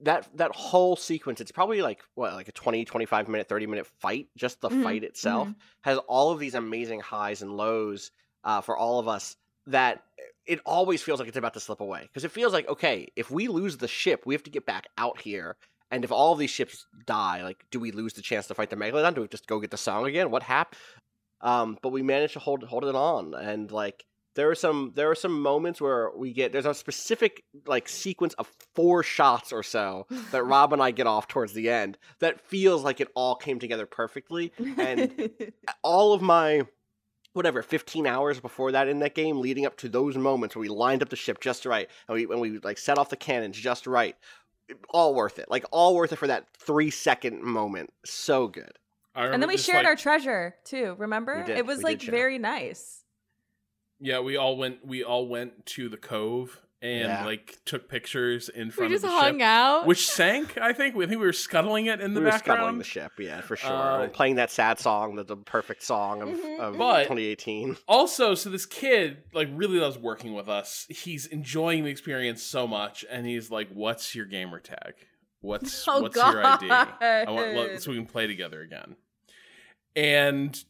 That 0.00 0.28
that 0.36 0.54
whole 0.54 0.96
sequence, 0.96 1.40
it's 1.40 1.52
probably 1.52 1.80
like 1.82 2.02
what, 2.14 2.32
like 2.34 2.48
a 2.48 2.52
20, 2.52 2.84
25 2.84 3.28
minute, 3.28 3.48
30 3.48 3.66
minute 3.66 3.86
fight, 3.86 4.28
just 4.36 4.60
the 4.60 4.70
Mhm, 4.70 4.70
fight 4.70 5.04
itself 5.04 5.54
has 5.82 5.98
all 6.08 6.30
of 6.32 6.38
these 6.40 6.54
amazing 6.54 7.00
highs 7.00 7.42
and 7.42 7.56
lows 7.56 8.10
uh, 8.44 8.60
for 8.60 8.76
all 8.76 8.98
of 8.98 9.08
us 9.08 9.36
that 9.66 10.04
it 10.46 10.60
always 10.66 11.02
feels 11.02 11.18
like 11.20 11.28
it's 11.28 11.38
about 11.38 11.54
to 11.54 11.60
slip 11.60 11.80
away 11.80 12.02
because 12.02 12.24
it 12.24 12.30
feels 12.32 12.52
like 12.52 12.68
okay 12.68 13.08
if 13.16 13.30
we 13.30 13.48
lose 13.48 13.78
the 13.78 13.88
ship 13.88 14.24
we 14.26 14.34
have 14.34 14.42
to 14.42 14.50
get 14.50 14.66
back 14.66 14.88
out 14.98 15.18
here 15.20 15.56
and 15.90 16.04
if 16.04 16.12
all 16.12 16.32
of 16.32 16.38
these 16.38 16.50
ships 16.50 16.86
die 17.06 17.42
like 17.42 17.64
do 17.70 17.78
we 17.78 17.92
lose 17.92 18.14
the 18.14 18.22
chance 18.22 18.46
to 18.46 18.54
fight 18.54 18.70
the 18.70 18.76
megalodon? 18.76 19.14
Do 19.14 19.20
we 19.22 19.28
just 19.28 19.46
go 19.46 19.60
get 19.60 19.70
the 19.70 19.76
song 19.76 20.06
again? 20.06 20.30
What 20.30 20.42
happened 20.42 20.78
um, 21.44 21.78
but 21.82 21.90
we 21.90 22.02
managed 22.02 22.32
to 22.32 22.40
hold 22.40 22.64
hold 22.64 22.84
it 22.84 22.94
on. 22.96 23.34
And 23.34 23.70
like 23.70 24.06
there 24.34 24.50
are 24.50 24.54
some 24.54 24.92
there 24.96 25.10
are 25.10 25.14
some 25.14 25.40
moments 25.40 25.80
where 25.80 26.10
we 26.16 26.32
get 26.32 26.52
there's 26.52 26.66
a 26.66 26.74
specific 26.74 27.44
like 27.66 27.88
sequence 27.88 28.34
of 28.34 28.50
four 28.74 29.02
shots 29.02 29.52
or 29.52 29.62
so 29.62 30.06
that 30.32 30.42
Rob 30.44 30.72
and 30.72 30.82
I 30.82 30.90
get 30.90 31.06
off 31.06 31.28
towards 31.28 31.52
the 31.52 31.68
end 31.68 31.98
that 32.18 32.40
feels 32.40 32.82
like 32.82 33.00
it 33.00 33.08
all 33.14 33.36
came 33.36 33.60
together 33.60 33.86
perfectly. 33.86 34.52
And 34.78 35.30
all 35.82 36.14
of 36.14 36.22
my 36.22 36.62
whatever 37.34 37.62
15 37.62 38.06
hours 38.06 38.40
before 38.40 38.72
that 38.72 38.88
in 38.88 39.00
that 39.00 39.14
game 39.14 39.40
leading 39.40 39.66
up 39.66 39.76
to 39.76 39.88
those 39.88 40.16
moments 40.16 40.54
where 40.56 40.60
we 40.60 40.68
lined 40.68 41.02
up 41.02 41.08
the 41.08 41.16
ship 41.16 41.40
just 41.40 41.66
right 41.66 41.90
and 42.08 42.14
we 42.14 42.26
when 42.26 42.38
we 42.38 42.58
like 42.60 42.78
set 42.78 42.96
off 42.96 43.10
the 43.10 43.16
cannons 43.16 43.58
just 43.58 43.88
right 43.88 44.16
all 44.90 45.14
worth 45.14 45.38
it 45.38 45.46
like 45.50 45.64
all 45.70 45.94
worth 45.94 46.12
it 46.12 46.16
for 46.16 46.26
that 46.26 46.46
three 46.56 46.90
second 46.90 47.42
moment 47.42 47.92
so 48.04 48.48
good 48.48 48.78
and 49.14 49.40
then 49.40 49.48
we 49.48 49.56
shared 49.56 49.78
like- 49.78 49.86
our 49.86 49.96
treasure 49.96 50.56
too. 50.64 50.96
Remember? 50.98 51.44
Did, 51.44 51.58
It 51.58 51.66
was 51.66 51.78
we 51.78 51.84
like 51.84 52.02
very 52.02 52.38
nice. 52.38 53.04
Yeah, 54.00 54.20
we 54.20 54.36
all 54.36 54.56
went. 54.56 54.84
We 54.84 55.04
all 55.04 55.28
went 55.28 55.66
to 55.66 55.88
the 55.88 55.96
cove, 55.96 56.60
and 56.84 57.08
Yeah. 57.08 57.24
like 57.24 57.58
took 57.64 57.88
pictures 57.88 58.50
in 58.50 58.66
We 58.66 58.70
front 58.72 58.92
just 58.92 59.04
of 59.04 59.10
the 59.10 59.16
hung 59.16 59.38
ship, 59.38 59.42
out. 59.42 59.86
which 59.86 60.06
sank. 60.06 60.58
I 60.58 60.74
think 60.74 60.94
we 60.94 61.04
I 61.06 61.08
think 61.08 61.18
we 61.20 61.26
were 61.26 61.32
scuttling 61.32 61.86
it 61.86 62.00
in 62.00 62.12
the 62.12 62.20
we 62.20 62.26
were 62.26 62.32
scuttling 62.32 62.76
the 62.78 62.84
ship, 62.84 63.12
yeah, 63.18 63.40
for 63.40 63.56
sure. 63.56 63.70
Uh, 63.72 64.08
Playing 64.08 64.34
that 64.36 64.50
sad 64.50 64.78
song, 64.78 65.16
the, 65.16 65.24
the 65.24 65.36
perfect 65.36 65.82
song 65.82 66.20
of, 66.22 66.28
Mhm. 66.28 66.60
of 66.60 66.76
But- 66.78 67.04
2018. 67.04 67.76
also, 67.88 68.34
so 68.34 68.50
this 68.50 68.66
kid 68.66 69.22
like 69.32 69.48
really 69.52 69.78
loves 69.78 69.96
working 69.96 70.34
with 70.34 70.48
us. 70.48 70.86
He's 70.90 71.24
enjoying 71.26 71.84
the 71.84 71.90
experience 71.90 72.42
so 72.42 72.66
much, 72.66 73.04
and 73.10 73.26
he's 73.26 73.50
like, 73.50 73.70
"What's 73.70 74.14
your 74.14 74.26
gamer 74.26 74.60
tag? 74.60 74.92
What's 75.40 75.84
Oh, 75.88 76.02
what's 76.02 76.16
your 76.16 76.44
ID? 76.46 76.70
I 76.70 77.24
want 77.30 77.80
so 77.82 77.90
we 77.92 77.96
can 77.96 78.06
play 78.06 78.26
together 78.26 78.60
again." 78.60 78.96
And 79.96 80.62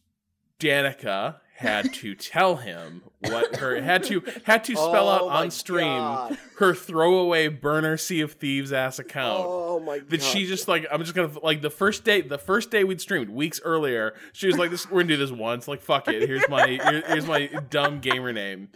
Danika 0.59 1.39
had 1.57 1.93
to 1.93 2.13
tell 2.15 2.57
him 2.57 3.01
what 3.19 3.55
her 3.55 3.81
had 3.81 4.03
to 4.03 4.21
had 4.43 4.63
to 4.65 4.75
spell 4.75 5.07
out 5.09 5.21
Oh 5.21 5.29
my 5.29 5.43
on 5.43 5.51
stream 5.51 5.87
God. 5.87 6.37
her 6.57 6.73
throwaway 6.75 7.47
burner 7.47 7.95
Sea 7.95 8.19
of 8.21 8.33
Thieves 8.33 8.73
ass 8.73 8.99
account. 8.99 9.43
Oh 9.47 9.79
my 9.79 9.99
god. 9.99 10.09
That 10.09 10.21
she 10.21 10.45
just 10.45 10.67
like 10.67 10.85
I'm 10.91 10.99
just 11.01 11.13
gonna 11.15 11.31
like 11.41 11.61
the 11.61 11.69
first 11.69 12.03
day 12.03 12.19
the 12.21 12.37
first 12.37 12.71
day 12.71 12.83
we'd 12.83 12.99
streamed 12.99 13.29
weeks 13.29 13.61
earlier 13.63 14.13
she 14.33 14.47
was 14.47 14.57
like 14.57 14.69
this 14.69 14.85
we're 14.91 15.01
gonna 15.03 15.13
do 15.13 15.17
this 15.17 15.31
once 15.31 15.67
like 15.67 15.81
fuck 15.81 16.07
it 16.09 16.27
here's 16.27 16.47
my 16.49 16.67
here- 16.67 17.03
here's 17.07 17.25
my 17.25 17.47
dumb 17.69 17.99
gamer 18.01 18.33
name 18.33 18.67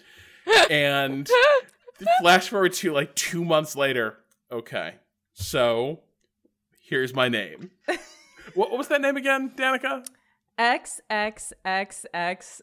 and 0.69 1.29
flash 2.21 2.47
forward 2.49 2.73
to 2.73 2.93
like 2.93 3.13
two 3.13 3.43
months 3.43 3.75
later 3.75 4.17
okay 4.51 4.95
so 5.33 5.99
here's 6.81 7.13
my 7.13 7.27
name 7.27 7.71
what, 8.53 8.71
what 8.71 8.77
was 8.77 8.87
that 8.87 9.01
name 9.01 9.17
again 9.17 9.51
Danika 9.55 10.05
X 10.57 10.99
X 11.09 11.53
X 11.63 12.05
X 12.13 12.61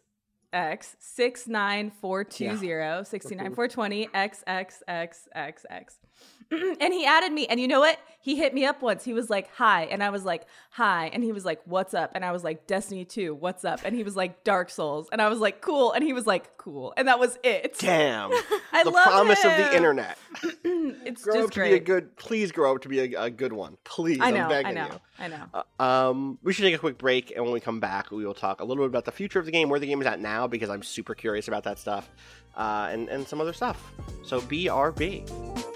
X 0.52 0.96
six 0.98 1.46
nine 1.46 1.90
four 2.00 2.24
two 2.24 2.56
zero 2.56 3.02
sixty 3.02 3.34
nine 3.34 3.54
four 3.54 3.68
twenty 3.68 4.08
X 4.14 4.42
X 4.46 4.82
X 4.86 5.28
X 5.34 5.66
X. 5.70 5.98
And 6.50 6.92
he 6.92 7.04
added 7.04 7.32
me, 7.32 7.46
and 7.46 7.58
you 7.58 7.66
know 7.68 7.80
what? 7.80 7.98
He 8.20 8.34
hit 8.36 8.52
me 8.54 8.64
up 8.64 8.82
once. 8.82 9.04
He 9.04 9.12
was 9.12 9.30
like, 9.30 9.48
"Hi," 9.54 9.84
and 9.84 10.02
I 10.02 10.10
was 10.10 10.24
like, 10.24 10.46
"Hi," 10.70 11.10
and 11.12 11.22
he 11.22 11.30
was 11.30 11.44
like, 11.44 11.60
"What's 11.64 11.94
up?" 11.94 12.10
And 12.14 12.24
I 12.24 12.32
was 12.32 12.42
like, 12.42 12.66
"Destiny 12.66 13.04
two, 13.04 13.34
what's 13.34 13.64
up?" 13.64 13.80
And 13.84 13.94
he 13.94 14.02
was 14.02 14.16
like, 14.16 14.42
"Dark 14.42 14.68
Souls," 14.70 15.08
and 15.12 15.22
I 15.22 15.28
was 15.28 15.38
like, 15.38 15.60
"Cool," 15.60 15.92
and 15.92 16.02
he 16.02 16.12
was 16.12 16.26
like, 16.26 16.56
"Cool," 16.56 16.92
and 16.96 17.06
that 17.06 17.20
was 17.20 17.38
it. 17.44 17.76
Damn. 17.80 18.32
I 18.72 18.82
the 18.82 18.90
love 18.90 19.06
promise 19.06 19.44
of 19.44 19.56
the 19.56 19.76
internet. 19.76 20.18
it's 20.64 21.22
Grow 21.22 21.34
just 21.34 21.44
up 21.46 21.50
to 21.52 21.60
great. 21.60 21.70
be 21.70 21.76
a 21.76 21.80
good. 21.80 22.16
Please 22.16 22.50
grow 22.50 22.74
up 22.74 22.82
to 22.82 22.88
be 22.88 23.14
a, 23.14 23.22
a 23.24 23.30
good 23.30 23.52
one. 23.52 23.76
Please. 23.84 24.18
I 24.20 24.28
I'm 24.28 24.34
know, 24.34 24.48
begging 24.48 24.66
I 24.78 24.86
know, 24.86 24.86
you. 24.92 25.00
I 25.20 25.28
know. 25.28 25.62
Uh, 25.78 25.82
um, 26.10 26.38
we 26.42 26.52
should 26.52 26.62
take 26.62 26.74
a 26.74 26.78
quick 26.78 26.98
break, 26.98 27.30
and 27.30 27.44
when 27.44 27.52
we 27.52 27.60
come 27.60 27.78
back, 27.78 28.10
we 28.10 28.26
will 28.26 28.34
talk 28.34 28.60
a 28.60 28.64
little 28.64 28.82
bit 28.82 28.88
about 28.88 29.04
the 29.04 29.12
future 29.12 29.38
of 29.38 29.46
the 29.46 29.52
game, 29.52 29.68
where 29.68 29.78
the 29.78 29.86
game 29.86 30.00
is 30.00 30.06
at 30.06 30.20
now, 30.20 30.46
because 30.48 30.68
I'm 30.70 30.82
super 30.82 31.14
curious 31.14 31.46
about 31.46 31.62
that 31.64 31.78
stuff, 31.78 32.10
uh, 32.56 32.88
and 32.90 33.08
and 33.08 33.26
some 33.26 33.40
other 33.40 33.52
stuff. 33.52 33.92
So 34.24 34.40
BRB. 34.40 35.75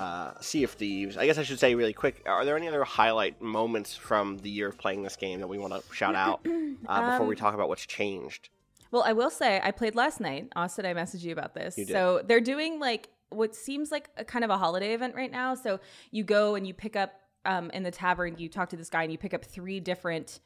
uh, 0.00 0.32
Sea 0.40 0.64
of 0.64 0.70
Thieves. 0.70 1.16
I 1.18 1.26
guess 1.26 1.36
I 1.36 1.42
should 1.42 1.60
say 1.60 1.74
really 1.74 1.92
quick: 1.92 2.22
Are 2.26 2.44
there 2.44 2.56
any 2.56 2.66
other 2.66 2.84
highlight 2.84 3.40
moments 3.42 3.94
from 3.94 4.38
the 4.38 4.48
year 4.48 4.68
of 4.68 4.78
playing 4.78 5.02
this 5.02 5.16
game 5.16 5.40
that 5.40 5.46
we 5.48 5.58
want 5.58 5.74
to 5.74 5.94
shout 5.94 6.14
out 6.14 6.40
uh, 6.86 7.10
before 7.12 7.26
we 7.26 7.34
Um, 7.34 7.40
talk 7.40 7.54
about 7.54 7.68
what's 7.68 7.84
changed? 7.84 8.48
Well, 8.90 9.02
I 9.04 9.12
will 9.12 9.30
say 9.30 9.60
I 9.62 9.70
played 9.70 9.94
last 9.94 10.18
night. 10.18 10.48
Austin, 10.56 10.86
I 10.86 10.94
messaged 10.94 11.22
you 11.22 11.32
about 11.32 11.54
this. 11.54 11.76
You. 11.76 11.84
So 11.84 12.22
they're 12.26 12.40
doing 12.40 12.80
like 12.80 13.10
what 13.28 13.54
seems 13.54 13.92
like 13.92 14.08
a 14.16 14.24
kind 14.24 14.44
of 14.44 14.50
a 14.50 14.56
holiday 14.56 14.94
event 14.94 15.14
right 15.14 15.30
now. 15.30 15.54
So 15.54 15.80
you 16.10 16.24
go 16.24 16.54
and 16.54 16.66
you 16.66 16.74
pick 16.74 16.96
up 16.96 17.12
um, 17.44 17.70
in 17.70 17.82
the 17.82 17.90
tavern. 17.90 18.36
You 18.38 18.48
talk 18.48 18.70
to 18.70 18.76
this 18.76 18.90
guy 18.90 19.02
and 19.02 19.12
you 19.12 19.18
pick 19.18 19.34
up 19.34 19.44
three 19.44 19.80
different 19.80 20.40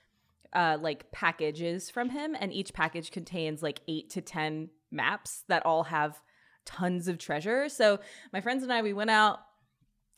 uh, 0.52 0.78
like 0.80 1.10
packages 1.12 1.90
from 1.90 2.10
him, 2.10 2.36
and 2.38 2.52
each 2.52 2.72
package 2.72 3.10
contains 3.10 3.62
like 3.62 3.80
eight 3.88 4.10
to 4.10 4.20
ten 4.20 4.70
maps 4.90 5.44
that 5.48 5.64
all 5.64 5.84
have 5.84 6.20
tons 6.64 7.08
of 7.08 7.18
treasure. 7.18 7.68
So 7.68 8.00
my 8.32 8.40
friends 8.40 8.62
and 8.62 8.72
I 8.72 8.82
we 8.82 8.92
went 8.92 9.10
out 9.10 9.40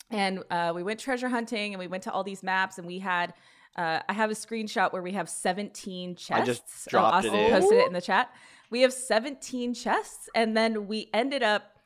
and 0.09 0.43
uh, 0.49 0.71
we 0.73 0.83
went 0.83 0.99
treasure 0.99 1.29
hunting 1.29 1.73
and 1.73 1.79
we 1.79 1.87
went 1.87 2.03
to 2.03 2.11
all 2.11 2.23
these 2.23 2.41
maps 2.43 2.77
and 2.77 2.87
we 2.87 2.99
had 2.99 3.33
uh, 3.75 3.99
i 4.07 4.13
have 4.13 4.31
a 4.31 4.33
screenshot 4.33 4.91
where 4.93 5.01
we 5.03 5.11
have 5.11 5.29
17 5.29 6.15
chests 6.15 6.31
I 6.31 6.45
just 6.45 6.63
Oh, 6.87 6.89
dropped 6.89 7.25
it 7.25 7.27
Austin 7.29 7.39
in. 7.39 7.51
posted 7.51 7.77
it 7.79 7.87
in 7.87 7.93
the 7.93 8.01
chat. 8.01 8.33
We 8.69 8.81
have 8.81 8.91
17 8.93 9.73
chests 9.73 10.29
and 10.33 10.55
then 10.57 10.87
we 10.87 11.09
ended 11.13 11.43
up 11.43 11.77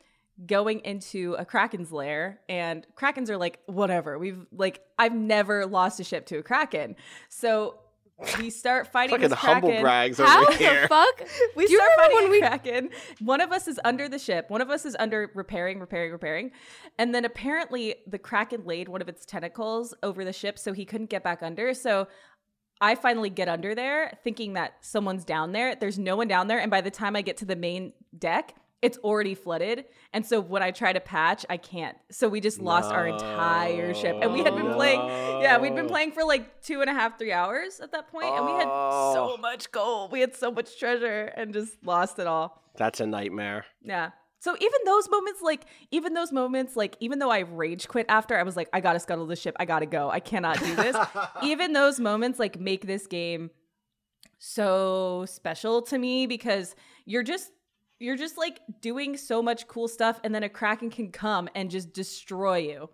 going 0.46 0.80
into 0.80 1.36
a 1.38 1.46
kraken's 1.46 1.92
lair 1.92 2.40
and 2.48 2.88
krakens 2.96 3.30
are 3.30 3.38
like 3.38 3.60
whatever. 3.66 4.18
We've 4.18 4.46
like 4.52 4.82
i've 4.98 5.14
never 5.14 5.66
lost 5.66 6.00
a 6.00 6.04
ship 6.04 6.26
to 6.28 6.38
a 6.38 6.44
kraken. 6.44 6.96
So 7.30 7.80
we 8.40 8.50
start 8.50 8.88
fighting 8.92 9.16
Fucking 9.16 9.30
this 9.30 9.38
humble 9.40 9.70
kraken. 9.70 9.84
brags 9.84 10.18
How 10.18 10.44
over 10.44 10.52
the 10.58 10.86
fuck? 10.88 11.22
We 11.56 11.68
Do 11.68 11.76
start 11.76 11.90
remember 11.98 12.16
fighting 12.16 12.18
when 12.18 12.26
a 12.28 12.30
we- 12.32 12.40
Kraken. 12.40 12.90
One 13.20 13.42
of 13.42 13.52
us 13.52 13.68
is 13.68 13.80
under 13.84 14.08
the 14.10 14.20
ship. 14.20 14.50
One 14.50 14.62
of 14.62 14.70
us 14.70 14.86
is 14.86 14.96
under 15.00 15.32
repairing, 15.36 15.80
repairing, 15.80 16.12
repairing. 16.12 16.52
And 16.98 17.14
then 17.16 17.26
apparently 17.26 17.96
the 18.08 18.20
Kraken 18.20 18.66
laid 18.66 18.88
one 18.90 19.02
of 19.02 19.10
its 19.10 19.26
tentacles 19.26 19.94
over 20.04 20.24
the 20.26 20.34
ship 20.34 20.58
so 20.60 20.74
he 20.74 20.86
couldn't 20.86 21.10
get 21.10 21.24
back 21.24 21.42
under. 21.42 21.74
So 21.74 22.08
I 22.80 22.96
finally 22.96 23.30
get 23.30 23.48
under 23.48 23.76
there 23.76 24.18
thinking 24.24 24.54
that 24.54 24.74
someone's 24.82 25.24
down 25.26 25.52
there. 25.52 25.76
There's 25.76 26.00
no 26.00 26.16
one 26.16 26.28
down 26.28 26.48
there. 26.48 26.60
And 26.60 26.72
by 26.72 26.82
the 26.82 26.92
time 26.92 27.16
I 27.16 27.22
get 27.22 27.38
to 27.38 27.46
the 27.46 27.56
main 27.56 27.94
deck, 28.18 28.56
it's 28.82 28.98
already 29.00 29.36
flooded. 29.36 29.86
And 30.14 30.26
so 30.26 30.40
when 30.42 30.64
I 30.64 30.72
try 30.72 30.92
to 30.92 31.00
patch, 31.00 31.46
I 31.50 31.58
can't. 31.58 31.96
So 32.10 32.28
we 32.28 32.42
just 32.42 32.60
lost 32.62 32.92
our 32.92 33.08
entire 33.08 33.94
ship. 33.94 34.18
And 34.22 34.34
we 34.34 34.40
had 34.44 34.56
been 34.56 34.74
playing, 34.74 35.00
yeah, 35.42 35.58
we'd 35.60 35.76
been 35.76 35.88
playing 35.88 36.12
for 36.14 36.24
like 36.24 36.62
two 36.64 36.82
and 36.82 36.90
a 36.90 36.94
half, 36.94 37.18
three 37.20 37.32
hours 37.32 37.80
at 37.80 37.92
that 37.92 38.08
point, 38.12 38.28
And 38.28 38.46
we 38.46 38.52
had 38.54 38.68
Oh. 38.70 39.14
so 39.14 39.38
much 39.38 39.72
gold. 39.72 40.12
We 40.12 40.20
had 40.20 40.36
so 40.36 40.52
much 40.52 40.80
treasure 40.80 41.26
and 41.38 41.54
just 41.54 41.74
lost 41.86 42.18
it 42.20 42.26
all. 42.28 42.64
That's 42.76 43.00
a 43.00 43.06
nightmare. 43.06 43.66
Yeah. 43.84 44.12
So 44.40 44.56
even 44.60 44.80
those 44.86 45.08
moments, 45.08 45.42
like 45.44 45.66
even 45.92 46.16
those 46.16 46.32
moments, 46.32 46.76
like 46.76 46.98
even 47.00 47.20
though 47.20 47.30
I 47.30 47.40
rage 47.40 47.88
quit 47.88 48.08
after, 48.10 48.36
I 48.36 48.42
was 48.42 48.58
like, 48.58 48.70
I 48.74 48.80
gotta 48.82 49.00
scuttle 49.00 49.28
the 49.28 49.36
ship. 49.36 49.56
I 49.60 49.66
gotta 49.66 49.86
go. 49.86 50.10
I 50.10 50.20
cannot 50.20 50.60
do 50.60 50.76
this. 50.76 50.98
even 51.44 51.74
those 51.74 52.00
moments, 52.00 52.40
like 52.40 52.60
make 52.60 52.88
this 52.88 53.06
game 53.06 53.52
so 54.40 55.26
special 55.28 55.82
to 55.84 55.98
me 55.98 56.26
because 56.26 56.76
you're 57.06 57.22
just 57.24 57.52
you're 58.02 58.18
just 58.18 58.38
like 58.38 58.60
doing 58.82 59.16
so 59.18 59.42
much 59.42 59.68
cool 59.68 59.88
stuff, 59.88 60.20
and 60.24 60.34
then 60.34 60.44
a 60.44 60.50
kraken 60.50 60.90
can 60.90 61.12
come 61.12 61.48
and 61.56 61.70
just 61.70 61.94
destroy 61.94 62.58
you. 62.58 62.90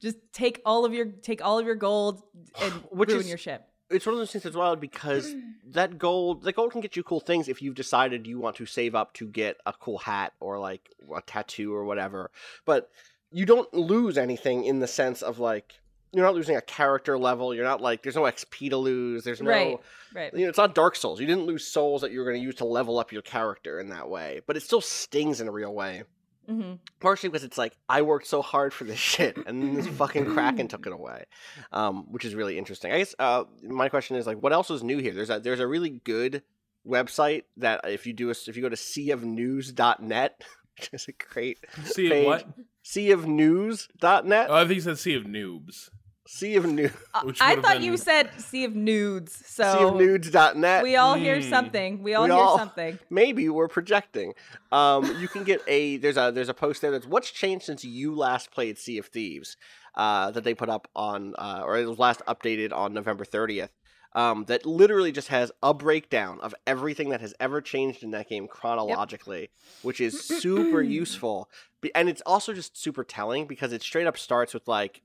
Just 0.00 0.16
take 0.32 0.60
all 0.64 0.84
of 0.84 0.94
your 0.94 1.06
take 1.06 1.44
all 1.44 1.58
of 1.58 1.66
your 1.66 1.74
gold 1.74 2.22
and 2.62 2.72
Which 2.90 3.08
ruin 3.10 3.20
is- 3.20 3.28
your 3.28 3.38
ship. 3.38 3.66
It's 3.90 4.06
one 4.06 4.12
of 4.12 4.20
those 4.20 4.30
things 4.30 4.44
that's 4.44 4.54
wild 4.54 4.78
because 4.80 5.34
that 5.72 5.98
gold, 5.98 6.44
that 6.44 6.54
gold 6.54 6.70
can 6.70 6.80
get 6.80 6.94
you 6.94 7.02
cool 7.02 7.18
things 7.18 7.48
if 7.48 7.60
you've 7.60 7.74
decided 7.74 8.24
you 8.24 8.38
want 8.38 8.54
to 8.56 8.66
save 8.66 8.94
up 8.94 9.12
to 9.14 9.26
get 9.26 9.56
a 9.66 9.72
cool 9.72 9.98
hat 9.98 10.32
or 10.38 10.60
like 10.60 10.90
a 11.12 11.20
tattoo 11.22 11.74
or 11.74 11.84
whatever. 11.84 12.30
But 12.64 12.88
you 13.32 13.44
don't 13.46 13.72
lose 13.74 14.16
anything 14.16 14.62
in 14.64 14.78
the 14.78 14.86
sense 14.86 15.22
of 15.22 15.40
like 15.40 15.79
you're 16.12 16.24
not 16.24 16.34
losing 16.34 16.56
a 16.56 16.60
character 16.60 17.16
level. 17.18 17.54
You're 17.54 17.64
not 17.64 17.80
like 17.80 18.02
there's 18.02 18.16
no 18.16 18.22
XP 18.22 18.70
to 18.70 18.76
lose. 18.76 19.24
There's 19.24 19.40
no 19.40 19.50
Right. 19.50 19.78
Right. 20.14 20.32
you 20.34 20.40
know, 20.42 20.48
it's 20.48 20.58
not 20.58 20.74
Dark 20.74 20.96
Souls. 20.96 21.20
You 21.20 21.26
didn't 21.26 21.46
lose 21.46 21.66
souls 21.66 22.02
that 22.02 22.10
you 22.10 22.18
were 22.18 22.24
going 22.24 22.36
to 22.36 22.42
use 22.42 22.56
to 22.56 22.64
level 22.64 22.98
up 22.98 23.12
your 23.12 23.22
character 23.22 23.78
in 23.78 23.90
that 23.90 24.08
way, 24.10 24.40
but 24.46 24.56
it 24.56 24.62
still 24.62 24.80
stings 24.80 25.40
in 25.40 25.46
a 25.46 25.52
real 25.52 25.72
way. 25.72 26.02
hmm 26.48 26.72
Partially 26.98 27.28
because 27.28 27.44
it's 27.44 27.56
like 27.58 27.76
I 27.88 28.02
worked 28.02 28.26
so 28.26 28.42
hard 28.42 28.74
for 28.74 28.82
this 28.84 28.98
shit, 29.12 29.36
and 29.36 29.62
then 29.62 29.74
this 29.74 29.86
fucking 29.86 30.26
kraken 30.26 30.66
took 30.68 30.86
it 30.86 30.92
away, 30.92 31.24
um, 31.72 32.10
which 32.10 32.24
is 32.24 32.34
really 32.34 32.58
interesting. 32.58 32.90
I 32.92 32.98
guess 32.98 33.14
uh, 33.20 33.44
my 33.62 33.88
question 33.88 34.16
is 34.16 34.26
like, 34.26 34.42
what 34.42 34.52
else 34.52 34.68
is 34.70 34.82
new 34.82 34.98
here? 34.98 35.12
There's 35.14 35.30
a 35.30 35.38
there's 35.38 35.60
a 35.60 35.66
really 35.68 35.90
good 35.90 36.42
website 36.84 37.44
that 37.58 37.82
if 37.88 38.06
you 38.06 38.12
do 38.12 38.28
a, 38.28 38.34
if 38.48 38.56
you 38.56 38.62
go 38.62 38.68
to 38.68 38.74
seaofnews.net, 38.76 40.42
which 40.76 40.90
is 40.92 41.06
a 41.08 41.12
great 41.12 41.58
See 41.84 42.08
page. 42.08 42.26
what? 42.26 42.46
seaofnews.net. 42.84 44.46
Oh, 44.50 44.54
I 44.54 44.62
think 44.62 44.74
you 44.76 44.80
said 44.80 44.98
Sea 44.98 45.14
of 45.14 45.24
Noobs. 45.24 45.90
Sea 46.26 46.56
of 46.56 46.64
Nudes. 46.66 46.94
Which 47.24 47.40
I 47.40 47.56
thought 47.56 47.74
been- 47.74 47.82
you 47.82 47.96
said 47.96 48.30
Sea 48.40 48.64
of 48.64 48.74
Nudes. 48.74 49.42
So 49.46 49.64
SeaofNudes.net. 49.64 50.82
we 50.82 50.96
all 50.96 51.14
hear 51.14 51.40
Hmm. 51.40 51.48
something. 51.48 52.02
We 52.02 52.14
all 52.14 52.24
We 52.24 52.30
hear 52.30 52.38
all- 52.38 52.58
something. 52.58 52.98
Maybe 53.10 53.48
we're 53.48 53.68
projecting. 53.68 54.34
Um, 54.70 55.16
you 55.20 55.28
can 55.28 55.44
get 55.44 55.60
a 55.66 55.96
there's 55.98 56.16
a 56.16 56.30
there's 56.32 56.48
a 56.48 56.54
post 56.54 56.82
there 56.82 56.90
that's 56.90 57.06
what's 57.06 57.30
changed 57.30 57.64
since 57.64 57.84
you 57.84 58.14
last 58.14 58.50
played 58.50 58.78
Sea 58.78 58.98
of 58.98 59.06
Thieves, 59.06 59.56
uh, 59.94 60.30
that 60.30 60.44
they 60.44 60.54
put 60.54 60.68
up 60.68 60.88
on 60.94 61.34
uh, 61.38 61.62
or 61.64 61.78
it 61.78 61.86
was 61.86 61.98
last 61.98 62.22
updated 62.28 62.72
on 62.72 62.92
November 62.94 63.24
30th. 63.24 63.70
Um, 64.12 64.44
that 64.48 64.66
literally 64.66 65.12
just 65.12 65.28
has 65.28 65.52
a 65.62 65.72
breakdown 65.72 66.40
of 66.40 66.52
everything 66.66 67.10
that 67.10 67.20
has 67.20 67.32
ever 67.38 67.60
changed 67.60 68.02
in 68.02 68.10
that 68.10 68.28
game 68.28 68.48
chronologically, 68.48 69.50
which 69.82 70.00
is 70.00 70.20
super 70.40 70.82
useful. 70.82 71.48
And 71.94 72.08
it's 72.08 72.20
also 72.26 72.52
just 72.52 72.76
super 72.76 73.04
telling 73.04 73.46
because 73.46 73.72
it 73.72 73.82
straight 73.82 74.08
up 74.08 74.18
starts 74.18 74.52
with 74.52 74.66
like 74.66 75.00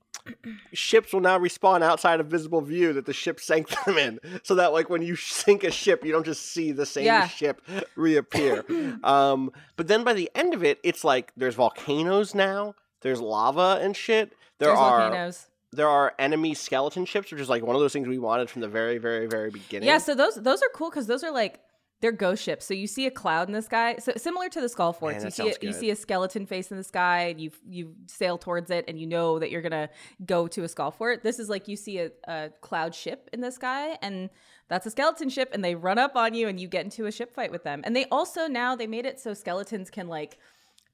ships 0.72 1.12
will 1.12 1.20
now 1.20 1.38
respawn 1.38 1.82
outside 1.82 2.20
of 2.20 2.26
visible 2.26 2.60
view 2.60 2.92
that 2.92 3.06
the 3.06 3.12
ship 3.12 3.40
sank 3.40 3.68
them 3.84 3.98
in, 3.98 4.18
so 4.42 4.54
that 4.56 4.72
like 4.72 4.88
when 4.90 5.02
you 5.02 5.16
sink 5.16 5.64
a 5.64 5.70
ship, 5.70 6.04
you 6.04 6.12
don't 6.12 6.24
just 6.26 6.42
see 6.52 6.72
the 6.72 6.86
same 6.86 7.04
Yeah. 7.04 7.26
ship 7.28 7.60
reappear. 7.96 8.64
um, 9.04 9.50
but 9.76 9.88
then 9.88 10.04
by 10.04 10.12
the 10.12 10.30
end 10.34 10.54
of 10.54 10.64
it, 10.64 10.78
it's 10.82 11.04
like 11.04 11.32
there's 11.36 11.54
volcanoes 11.54 12.34
now, 12.34 12.74
there's 13.02 13.20
lava 13.20 13.78
and 13.82 13.96
shit. 13.96 14.32
There 14.58 14.68
There's 14.68 14.78
are 14.78 15.00
volcanoes. 15.10 15.46
there 15.72 15.88
are 15.88 16.14
enemy 16.18 16.54
skeleton 16.54 17.04
ships, 17.04 17.30
which 17.30 17.40
is 17.40 17.48
like 17.48 17.62
one 17.62 17.76
of 17.76 17.80
those 17.82 17.92
things 17.92 18.08
we 18.08 18.18
wanted 18.18 18.48
from 18.48 18.62
the 18.62 18.68
very, 18.68 18.98
very, 18.98 19.26
very 19.26 19.50
beginning. 19.50 19.86
Yeah, 19.86 19.98
so 19.98 20.14
those 20.14 20.36
those 20.36 20.62
are 20.62 20.70
cool 20.74 20.88
because 20.90 21.06
those 21.06 21.22
are 21.22 21.30
like 21.30 21.60
they're 22.00 22.12
ghost 22.12 22.42
ships. 22.42 22.66
So 22.66 22.74
you 22.74 22.86
see 22.86 23.06
a 23.06 23.10
cloud 23.10 23.48
in 23.48 23.54
the 23.54 23.62
sky, 23.62 23.96
so 23.98 24.12
similar 24.16 24.48
to 24.50 24.60
the 24.60 24.68
skull 24.68 24.92
forts. 24.92 25.18
Man, 25.18 25.26
you 25.26 25.30
see 25.30 25.50
a, 25.50 25.54
you 25.62 25.72
see 25.72 25.90
a 25.90 25.96
skeleton 25.96 26.46
face 26.46 26.70
in 26.70 26.76
the 26.76 26.84
sky, 26.84 27.28
and 27.28 27.40
you 27.40 27.50
you 27.68 27.94
sail 28.06 28.36
towards 28.38 28.70
it, 28.70 28.84
and 28.88 28.98
you 28.98 29.06
know 29.06 29.38
that 29.38 29.50
you're 29.50 29.62
gonna 29.62 29.88
go 30.24 30.46
to 30.48 30.64
a 30.64 30.68
skull 30.68 30.90
fort. 30.90 31.22
This 31.22 31.38
is 31.38 31.48
like 31.48 31.68
you 31.68 31.76
see 31.76 31.98
a, 32.00 32.10
a 32.24 32.50
cloud 32.60 32.94
ship 32.94 33.30
in 33.32 33.40
the 33.40 33.50
sky, 33.50 33.98
and 34.02 34.30
that's 34.68 34.86
a 34.86 34.90
skeleton 34.90 35.28
ship, 35.30 35.50
and 35.52 35.64
they 35.64 35.74
run 35.74 35.98
up 35.98 36.16
on 36.16 36.34
you, 36.34 36.48
and 36.48 36.60
you 36.60 36.68
get 36.68 36.84
into 36.84 37.06
a 37.06 37.12
ship 37.12 37.34
fight 37.34 37.50
with 37.50 37.64
them. 37.64 37.80
And 37.84 37.96
they 37.96 38.04
also 38.06 38.46
now 38.46 38.76
they 38.76 38.86
made 38.86 39.06
it 39.06 39.18
so 39.18 39.32
skeletons 39.32 39.90
can 39.90 40.08
like 40.08 40.38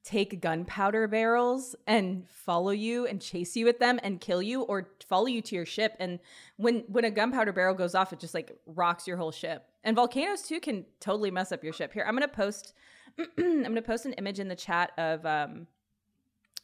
take 0.05 0.41
gunpowder 0.41 1.07
barrels 1.07 1.77
and 1.87 2.29
follow 2.29 2.71
you 2.73 3.07
and 3.07 3.21
chase 3.23 3.55
you 3.57 3.65
with 3.65 3.79
them 3.79 4.01
and 4.03 4.21
kill 4.21 4.43
you 4.43 4.62
or 4.62 4.88
follow 5.09 5.27
you 5.27 5.41
to 5.41 5.55
your 5.55 5.65
ship 5.65 5.95
and 6.01 6.19
when 6.57 6.81
when 6.88 7.05
a 7.05 7.11
gunpowder 7.11 7.53
barrel 7.53 7.75
goes 7.75 7.95
off 7.95 8.12
it 8.12 8.19
just 8.19 8.35
like 8.35 8.51
rocks 8.67 9.07
your 9.07 9.17
whole 9.17 9.31
ship 9.31 9.65
and 9.85 9.95
volcanoes 9.95 10.43
too 10.43 10.59
can 10.59 10.85
totally 10.99 11.31
mess 11.31 11.53
up 11.53 11.62
your 11.62 11.73
ship 11.73 11.93
here 11.93 12.05
i'm 12.09 12.15
gonna 12.15 12.27
post 12.27 12.73
i'm 13.38 13.62
gonna 13.62 13.81
post 13.81 14.05
an 14.05 14.12
image 14.15 14.41
in 14.41 14.49
the 14.49 14.57
chat 14.57 14.91
of 14.99 15.25
um 15.25 15.69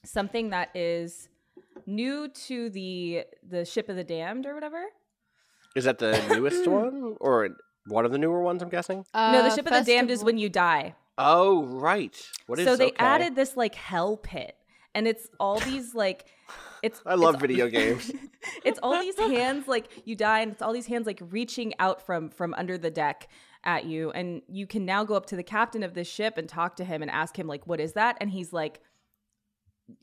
something 0.05 0.51
that 0.51 0.75
is 0.75 1.29
new 1.87 2.29
to 2.29 2.71
the 2.71 3.25
the 3.49 3.65
ship 3.65 3.89
of 3.89 3.95
the 3.97 4.05
damned 4.05 4.47
or 4.47 4.55
whatever 4.55 4.83
is 5.77 5.85
that 5.85 5.99
the 5.99 6.21
newest 6.31 6.67
one 6.67 7.17
or 7.21 7.51
one 7.87 8.05
of 8.05 8.13
the 8.13 8.19
newer 8.19 8.43
ones? 8.43 8.63
I'm 8.63 8.69
guessing. 8.69 9.05
no 9.15 9.43
the 9.43 9.49
Uh, 9.49 9.55
ship 9.55 9.67
of 9.67 9.73
the 9.73 9.83
damned 9.85 10.11
is 10.11 10.23
when 10.25 10.37
you 10.39 10.49
die 10.51 10.95
Oh 11.19 11.65
right. 11.65 12.17
What 12.47 12.59
is 12.61 12.65
so 12.65 12.77
they 12.77 12.89
okay. 12.89 12.97
added 12.99 13.35
this 13.35 13.57
like 13.57 13.75
hell 13.75 14.17
pit 14.17 14.55
and 14.95 15.07
it's 15.07 15.29
all 15.39 15.61
these 15.61 15.95
like 15.95 16.27
it's 16.83 17.01
I 17.07 17.15
love 17.15 17.37
it's- 17.37 17.41
video 17.41 17.69
games. 17.79 18.11
it's 18.65 18.79
all 18.83 19.01
these 19.01 19.19
hands 19.19 19.69
like 19.69 20.07
you 20.07 20.15
die 20.17 20.41
and 20.41 20.53
it's 20.53 20.63
all 20.63 20.73
these 20.73 20.87
hands 20.87 21.07
like 21.07 21.21
reaching 21.31 21.75
out 21.79 22.01
from 22.05 22.31
from 22.31 22.55
under 22.55 22.79
the 22.79 22.91
deck 22.91 23.29
at 23.65 23.85
you 23.85 24.11
and 24.13 24.43
you 24.49 24.67
can 24.67 24.85
now 24.85 25.03
go 25.05 25.15
up 25.15 25.27
to 25.27 25.37
the 25.37 25.43
captain 25.43 25.83
of 25.83 25.95
this 25.95 26.09
ship 26.09 26.39
and 26.39 26.49
talk 26.49 26.77
to 26.77 26.85
him 26.85 27.03
and 27.03 27.11
ask 27.11 27.37
him 27.39 27.47
like 27.47 27.67
what 27.67 27.81
is 27.81 27.95
that 27.95 28.17
and 28.21 28.31
he's 28.31 28.53
like 28.53 28.81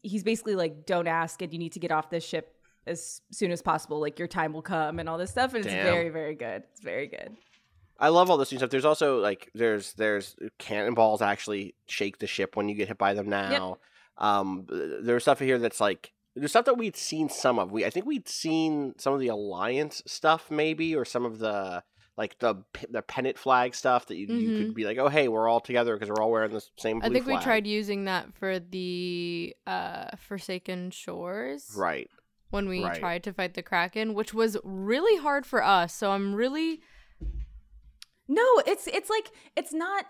he's 0.02 0.24
basically 0.24 0.56
like 0.56 0.86
don't 0.86 1.08
ask 1.08 1.42
and 1.42 1.54
you 1.54 1.60
need 1.60 1.72
to 1.72 1.80
get 1.80 1.92
off 1.92 2.10
this 2.10 2.24
ship 2.24 2.56
as 2.86 3.22
soon 3.32 3.52
as 3.52 3.62
possible 3.62 4.00
like 4.00 4.20
your 4.20 4.28
time 4.28 4.52
will 4.52 4.62
come 4.62 5.00
and 5.00 5.08
all 5.08 5.18
this 5.18 5.32
stuff 5.32 5.54
and 5.54 5.66
it's 5.66 5.74
Damn. 5.74 5.86
very 5.86 6.10
very 6.10 6.36
good 6.36 6.64
it's 6.72 6.82
very 6.82 7.08
good 7.08 7.36
I 8.00 8.10
love 8.10 8.30
all 8.30 8.38
this 8.38 8.52
new 8.52 8.58
stuff. 8.58 8.70
There's 8.70 8.86
also 8.86 9.20
like 9.20 9.50
there's 9.54 9.94
there's 9.94 10.36
cannonballs 10.60 11.22
actually 11.22 11.76
shake 11.88 12.20
the 12.20 12.28
ship 12.28 12.56
when 12.56 12.68
you 12.68 12.76
get 12.76 12.88
hit 12.88 12.98
by 12.98 13.14
them 13.14 13.30
now. 13.30 13.78
Um, 14.18 14.68
there's 15.02 15.24
stuff 15.24 15.40
here 15.40 15.58
that's 15.60 15.80
like 15.80 16.12
there's 16.36 16.52
stuff 16.52 16.66
that 16.66 16.78
we'd 16.78 16.98
seen 16.98 17.30
some 17.30 17.60
of. 17.60 17.72
We 17.72 17.86
I 17.86 17.90
think 17.90 18.06
we'd 18.06 18.28
seen 18.28 18.94
some 18.98 19.14
of 19.14 19.20
the 19.20 19.30
alliance 19.30 20.04
stuff 20.06 20.52
maybe, 20.52 20.96
or 20.96 21.06
some 21.06 21.26
of 21.26 21.40
the 21.40 21.84
like 22.18 22.38
the 22.40 22.56
the 22.90 23.02
pennant 23.02 23.38
flag 23.38 23.76
stuff 23.76 24.08
that 24.08 24.16
you, 24.16 24.28
you 24.28 24.66
could 24.66 24.76
be 24.76 24.86
like, 24.86 24.98
oh 24.98 25.08
hey, 25.08 25.28
we're 25.28 25.48
all 25.48 25.60
together 25.62 25.96
because 25.96 26.10
we're 26.10 26.22
all 26.22 26.32
wearing 26.32 26.52
the 26.52 26.66
same. 26.78 27.02
I 27.02 27.10
think 27.10 27.26
we 27.26 27.38
tried 27.40 27.66
using 27.68 28.06
that 28.06 28.34
for 28.34 28.60
the 28.60 29.56
uh, 29.66 30.16
Forsaken 30.18 30.92
Shores 30.92 31.74
right. 31.78 32.10
when 32.50 32.68
we 32.68 32.84
right. 32.84 33.00
tried 33.00 33.24
to 33.24 33.34
fight 33.34 33.54
the 33.54 33.64
Kraken, 33.64 34.14
which 34.14 34.34
was 34.34 34.58
really 34.64 35.22
hard 35.22 35.46
for 35.46 35.64
us. 35.64 35.94
So 35.94 36.12
I'm 36.12 36.36
really 36.36 36.82
no 38.28 38.46
it's 38.66 38.88
it's 38.88 39.10
like 39.10 39.32
it's 39.56 39.74
not 39.74 40.06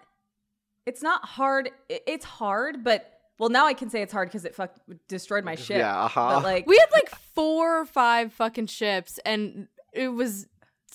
it's 0.86 1.02
not 1.02 1.26
hard 1.26 1.70
it's 1.90 2.26
hard 2.26 2.84
but 2.84 3.12
well 3.40 3.50
now 3.50 3.66
i 3.66 3.74
can 3.74 3.90
say 3.90 4.02
it's 4.02 4.14
hard 4.14 4.28
because 4.30 4.46
it 4.46 4.56
fucked 4.56 4.80
destroyed 5.08 5.44
my 5.44 5.56
ship 5.56 5.78
Yeah, 5.78 6.04
uh-huh. 6.06 6.36
but 6.36 6.44
like 6.44 6.68
we 6.72 6.78
had 6.78 6.90
like 6.94 7.10
four 7.10 7.82
or 7.82 7.86
five 7.86 8.32
fucking 8.34 8.68
ships, 8.68 9.20
and 9.26 9.68
it 9.94 10.10
was 10.10 10.48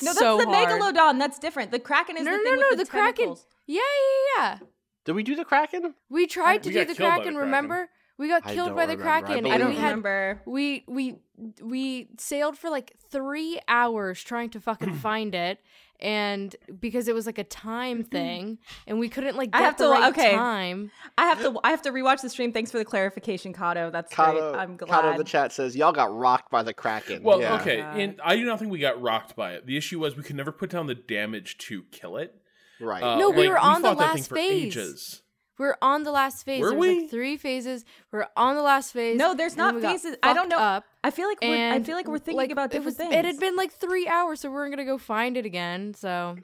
No, 0.02 0.06
that's 0.06 0.18
so 0.18 0.38
the 0.38 0.46
hard. 0.46 0.68
megalodon. 0.80 1.18
That's 1.18 1.38
different. 1.38 1.70
The 1.70 1.78
kraken 1.78 2.16
is 2.16 2.24
No, 2.24 2.32
the 2.32 2.36
no, 2.38 2.42
thing 2.44 2.54
no, 2.56 2.60
no. 2.60 2.70
the, 2.70 2.84
The, 2.84 2.90
Kraken. 2.90 3.36
Yeah, 3.66 3.80
yeah, 3.80 4.42
yeah. 4.44 4.58
Did 5.04 5.12
we 5.14 5.22
do 5.22 5.36
the 5.36 5.44
Kraken? 5.44 5.94
We 6.08 6.26
tried 6.26 6.62
to 6.62 6.68
We 6.70 6.74
do 6.74 6.80
the 6.84 6.94
killed 6.94 6.98
by 6.98 7.04
the 7.04 7.06
Kraken. 7.16 7.34
Kraken. 7.34 7.36
Remember? 7.36 7.88
We 8.20 8.28
got 8.28 8.46
I 8.46 8.54
killed 8.54 8.76
by 8.76 8.84
the 8.84 8.98
remember. 8.98 9.08
I 9.10 9.20
Kraken. 9.22 9.44
believe 9.44 9.50
I 9.52 9.54
and 9.54 9.60
don't 9.62 9.70
we 9.70 9.76
had 9.76 9.84
remember. 9.86 10.42
we 10.44 10.84
we 10.86 11.16
we 11.62 12.08
sailed 12.18 12.58
for 12.58 12.68
like 12.68 12.92
three 13.10 13.58
hours 13.66 14.22
trying 14.22 14.50
to 14.50 14.60
fucking 14.60 14.92
find 15.06 15.34
it 15.34 15.58
and 16.00 16.54
because 16.80 17.08
it 17.08 17.14
was 17.14 17.24
like 17.24 17.38
a 17.38 17.44
time 17.44 18.04
thing 18.16 18.58
and 18.86 18.98
we 18.98 19.08
couldn't 19.08 19.36
like 19.36 19.48
I 19.54 19.62
have 19.62 19.78
the 19.78 19.84
to- 19.84 19.90
right 19.90 20.12
okay. 20.12 20.34
time 20.34 20.90
I 21.16 21.24
have 21.28 21.40
to. 21.40 21.58
I 21.64 21.70
have 21.70 21.80
to 21.82 21.90
rewatch 21.92 22.20
the 22.20 22.28
stream. 22.28 22.52
Thanks 22.52 22.70
for 22.70 22.76
the 22.76 22.84
clarification, 22.84 23.54
Kato. 23.54 23.90
That's 23.90 24.14
Kato, 24.14 24.52
great. 24.52 24.60
I'm 24.60 24.76
glad. 24.76 24.90
Kato 24.90 25.10
in 25.12 25.16
the 25.16 25.24
chat 25.24 25.50
says 25.52 25.74
y'all 25.74 25.92
got 25.92 26.14
rocked 26.14 26.50
by 26.50 26.62
the 26.62 26.74
Kraken. 26.74 27.22
Well, 27.22 27.40
Yeah. 27.40 27.58
okay, 27.60 27.78
God. 27.80 27.98
and 27.98 28.20
I 28.22 28.36
do 28.36 28.44
not 28.44 28.58
think 28.58 28.70
we 28.70 28.80
got 28.80 29.00
rocked 29.00 29.34
by 29.34 29.52
it. 29.54 29.64
The 29.66 29.78
issue 29.78 29.98
was 29.98 30.14
we 30.14 30.22
could 30.24 30.36
never 30.36 30.52
put 30.52 30.68
down 30.68 30.86
the 30.88 30.94
damage 30.94 31.56
to 31.68 31.84
kill 31.90 32.18
it. 32.18 32.34
Right. 32.80 33.02
Uh, 33.02 33.16
No, 33.18 33.30
we 33.30 33.48
like, 33.48 33.48
were 33.50 33.58
on 33.58 33.80
the 33.82 33.88
fought 33.88 33.98
that 33.98 34.12
thing 34.12 34.16
last 34.20 34.28
for 34.28 34.34
phase. 34.36 35.22
Ages. 35.60 35.76
we're 35.82 35.88
on 35.88 36.02
the 36.02 36.10
last 36.10 36.44
phase 36.44 36.60
Were 36.60 36.70
there's 36.70 36.80
like 36.80 36.96
we? 36.98 37.08
three 37.08 37.36
phases 37.36 37.84
we're 38.12 38.26
on 38.36 38.56
the 38.56 38.62
last 38.62 38.92
phase 38.92 39.18
no, 39.18 39.34
there's 39.34 39.56
not 39.56 39.80
phases. 39.80 40.16
I 40.22 40.32
don't 40.32 40.48
know. 40.48 40.58
up, 40.58 40.84
I 41.04 41.10
feel 41.10 41.28
like 41.28 41.38
we're, 41.42 41.72
I 41.72 41.80
feel 41.82 41.94
like 41.96 42.08
we're 42.08 42.18
thinking 42.18 42.36
like, 42.36 42.50
about 42.50 42.66
it 42.66 42.78
different 42.78 42.86
was, 42.86 42.96
things. 42.96 43.14
it 43.14 43.24
had 43.24 43.38
been 43.38 43.56
like 43.56 43.72
three 43.72 44.06
hours 44.08 44.40
so 44.40 44.50
we 44.50 44.56
are 44.56 44.68
gonna 44.68 44.84
go 44.84 44.98
find 44.98 45.36
it 45.36 45.44
again 45.46 45.94
so 45.94 46.36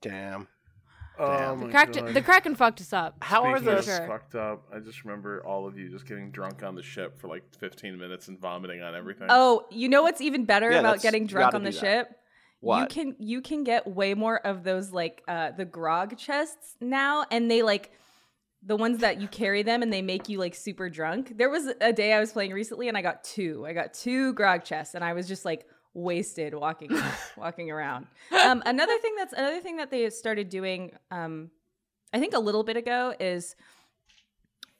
Damn. 0.00 0.48
Oh 1.18 1.56
the 1.56 1.68
kraken 1.68 2.12
the 2.12 2.20
kraken 2.20 2.54
fucked 2.54 2.78
us 2.82 2.92
up 2.92 3.16
How 3.22 3.42
are 3.44 3.56
Speaking 3.56 3.74
the 3.76 3.82
Sure. 3.82 4.06
fucked 4.06 4.34
up? 4.34 4.64
I 4.70 4.80
just 4.80 5.02
remember 5.02 5.42
all 5.46 5.66
of 5.66 5.78
you 5.78 5.88
just 5.88 6.06
getting 6.06 6.30
drunk 6.30 6.62
on 6.62 6.74
the 6.74 6.82
ship 6.82 7.18
for 7.18 7.28
like 7.28 7.42
15 7.58 7.96
minutes 7.96 8.28
and 8.28 8.38
vomiting 8.38 8.82
on 8.82 8.94
everything. 8.94 9.28
Oh, 9.30 9.64
you 9.70 9.88
know 9.88 10.02
what's 10.02 10.20
even 10.20 10.44
better 10.44 10.70
Yeah, 10.70 10.80
about 10.80 11.00
getting 11.00 11.26
drunk 11.26 11.54
on 11.54 11.62
the 11.62 11.70
that. 11.70 11.78
ship? 11.80 12.08
You 12.10 12.68
What? 12.68 12.90
can 12.90 13.16
you 13.18 13.40
can 13.40 13.64
get 13.64 13.86
way 13.86 14.12
more 14.12 14.38
of 14.46 14.62
those 14.62 14.92
like 14.92 15.22
uh 15.26 15.52
the 15.52 15.64
grog 15.64 16.18
chests 16.18 16.76
now 16.82 17.24
and 17.30 17.50
they 17.50 17.62
like 17.62 17.92
the 18.66 18.76
ones 18.76 18.98
that 18.98 19.20
you 19.20 19.28
carry 19.28 19.62
them 19.62 19.80
and 19.82 19.92
they 19.92 20.02
make 20.02 20.28
you 20.28 20.38
like 20.38 20.54
super 20.54 20.90
drunk. 20.90 21.38
There 21.38 21.48
was 21.48 21.66
a 21.80 21.92
day 21.92 22.12
I 22.12 22.20
was 22.20 22.32
playing 22.32 22.52
recently 22.52 22.88
and 22.88 22.96
I 22.98 23.00
got 23.02 23.22
two. 23.24 23.64
I 23.66 23.72
got 23.72 23.94
two 23.94 24.32
grog 24.34 24.64
chests 24.64 24.94
and 24.94 25.02
I 25.04 25.12
was 25.12 25.28
just 25.28 25.44
like 25.44 25.66
wasted 25.94 26.52
walking 26.52 26.90
walking 27.38 27.70
around. 27.70 28.06
Um 28.44 28.62
another 28.66 28.98
thing 28.98 29.14
that's 29.16 29.32
another 29.32 29.60
thing 29.60 29.76
that 29.76 29.90
they 29.90 30.10
started 30.10 30.48
doing 30.48 30.90
um 31.10 31.50
I 32.12 32.18
think 32.18 32.34
a 32.34 32.38
little 32.40 32.64
bit 32.64 32.76
ago 32.76 33.14
is 33.20 33.54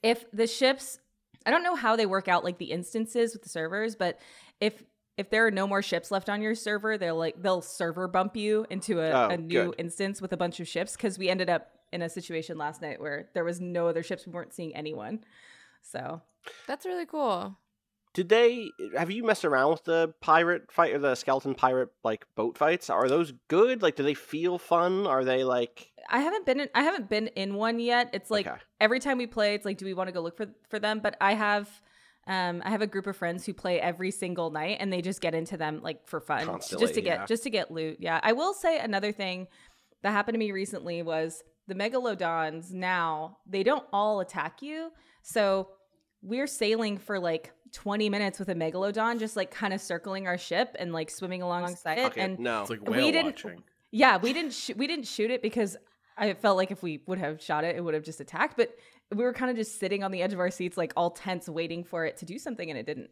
if 0.03 0.25
the 0.33 0.46
ships 0.46 0.99
I 1.44 1.51
don't 1.53 1.62
know 1.62 1.77
how 1.77 1.94
they 1.94 2.07
work 2.07 2.27
out 2.27 2.42
like 2.44 2.59
the 2.59 2.72
instances 2.72 3.33
with 3.33 3.42
the 3.44 3.49
servers, 3.49 3.94
but 3.94 4.18
if 4.61 4.83
if 5.16 5.31
there 5.31 5.46
are 5.46 5.51
no 5.51 5.66
more 5.66 5.81
ships 5.81 6.11
left 6.11 6.29
on 6.29 6.42
your 6.42 6.55
server, 6.57 6.99
they'll 6.99 7.16
like 7.16 7.40
they'll 7.40 7.62
server 7.62 8.09
bump 8.09 8.37
you 8.37 8.66
into 8.68 9.01
a, 9.01 9.11
Oh, 9.12 9.29
a 9.29 9.37
new 9.37 9.66
good. 9.66 9.75
instance 9.79 10.20
with 10.20 10.33
a 10.33 10.37
bunch 10.37 10.59
of 10.61 10.66
ships 10.68 10.96
because 10.96 11.18
we 11.18 11.29
ended 11.29 11.49
up 11.49 11.70
in 11.92 12.03
a 12.03 12.09
situation 12.09 12.59
last 12.59 12.83
night 12.83 13.01
where 13.01 13.29
there 13.35 13.44
was 13.44 13.61
no 13.61 13.88
other 13.88 14.03
ships. 14.03 14.27
We 14.27 14.33
weren't 14.33 14.53
seeing 14.55 14.75
anyone. 14.75 15.20
So 15.83 16.20
that's 16.66 16.85
really 16.85 17.07
cool 17.07 17.57
Did 18.14 18.29
they 18.29 18.68
have 18.96 19.11
you 19.11 19.25
messed 19.25 19.44
around 19.44 19.70
with 19.72 19.85
the 19.85 20.14
pirate 20.20 20.70
fight 20.72 20.94
or 20.94 20.99
the 20.99 21.14
skeleton 21.14 21.55
pirate 21.55 21.90
like 22.03 22.27
boat 22.35 22.57
fights? 22.59 22.88
Are 22.90 23.09
those 23.09 23.33
good? 23.49 23.83
Like 23.83 23.96
do 23.96 24.03
they 24.03 24.14
feel 24.14 24.59
fun? 24.59 25.06
Are 25.06 25.25
they 25.25 25.44
like 25.44 25.92
I 26.08 26.21
haven't 26.21 26.46
been 26.46 26.60
in, 26.60 26.69
I 26.75 26.83
haven't 26.83 27.08
been 27.08 27.27
in 27.29 27.54
one 27.54 27.79
yet. 27.81 28.10
It's 28.13 28.31
like 28.31 28.46
Okay. 28.46 28.56
every 28.81 29.00
time 29.00 29.19
we 29.19 29.27
play, 29.27 29.54
it's 29.54 29.65
like, 29.65 29.77
do 29.77 29.85
we 29.85 29.92
want 29.92 30.06
to 30.08 30.13
go 30.13 30.21
look 30.21 30.37
for 30.37 30.46
for 30.69 30.79
them? 30.79 31.00
But 31.00 31.17
I 31.21 31.35
have. 31.35 31.69
Um, 32.29 32.60
I 32.65 32.71
have 32.71 32.83
a 32.83 32.88
group 32.88 33.06
of 33.06 33.17
friends 33.17 33.46
who 33.46 33.54
play 33.54 33.81
every 33.81 34.10
single 34.10 34.50
night, 34.50 34.79
and 34.81 34.92
they 34.92 35.00
just 35.00 35.21
get 35.21 35.33
into 35.33 35.56
them 35.56 35.81
like 35.81 36.08
for 36.08 36.21
fun, 36.21 36.44
Constantly, 36.44 36.85
just 36.85 36.94
to 36.94 37.00
get 37.00 37.21
yeah. 37.21 37.27
just 37.27 37.42
to 37.44 37.50
get 37.50 37.71
loot. 37.71 37.98
Yeah, 38.00 38.19
I 38.21 38.33
will 38.33 38.52
say 38.52 38.81
another 38.81 39.13
thing 39.13 39.46
that 40.02 40.10
happened 40.10 40.35
to 40.35 40.38
me 40.40 40.50
recently 40.50 41.02
was 41.02 41.44
the 41.67 41.75
megalodons. 41.75 42.73
Now 42.73 43.38
they 43.46 43.62
don't 43.62 43.85
all 43.92 44.21
attack 44.21 44.62
you, 44.62 44.90
so 45.23 45.69
we're 46.23 46.46
sailing 46.46 46.98
for 46.98 47.19
like 47.19 47.52
20 47.73 48.08
minutes 48.08 48.38
with 48.38 48.48
a 48.48 48.54
megalodon 48.54 49.19
just 49.19 49.37
like 49.37 49.50
kind 49.50 49.73
of 49.75 49.81
circling 49.81 50.27
our 50.27 50.38
ship 50.38 50.75
and 50.79 50.92
like 50.92 51.10
swimming 51.10 51.42
alongside 51.42 51.98
it 51.98 52.06
it, 52.06 52.17
and 52.17 52.38
no. 52.38 52.62
It's 52.62 52.71
like 52.71 52.88
We 52.88 53.10
didn't- 53.12 53.27
watching. 53.44 53.62
yeah 53.90 54.17
we 54.17 54.33
didn't 54.33 54.52
sh- 54.52 54.71
we 54.77 54.87
didn't 54.87 55.06
shoot 55.06 55.31
it 55.31 55.42
because 55.42 55.77
i 56.17 56.33
felt 56.33 56.56
like 56.56 56.71
if 56.71 56.83
we 56.83 57.02
would 57.06 57.19
have 57.19 57.42
shot 57.42 57.64
it 57.64 57.77
it 57.77 57.85
would 57.85 57.92
have 57.94 58.02
just 58.02 58.21
attacked 58.21 58.56
but 58.56 58.75
we 59.14 59.23
were 59.23 59.33
kind 59.33 59.50
of 59.50 59.56
just 59.56 59.79
sitting 59.79 60.02
on 60.02 60.10
the 60.10 60.23
edge 60.23 60.33
of 60.33 60.40
our 60.40 60.50
seats 60.50 60.77
like 60.77 60.92
all 60.96 61.10
tense 61.10 61.48
waiting 61.48 61.85
for 61.85 62.04
it 62.06 62.17
to 62.17 62.25
do 62.25 62.38
something 62.38 62.71
and 62.71 62.79
it 62.79 62.87
didn't 62.87 63.10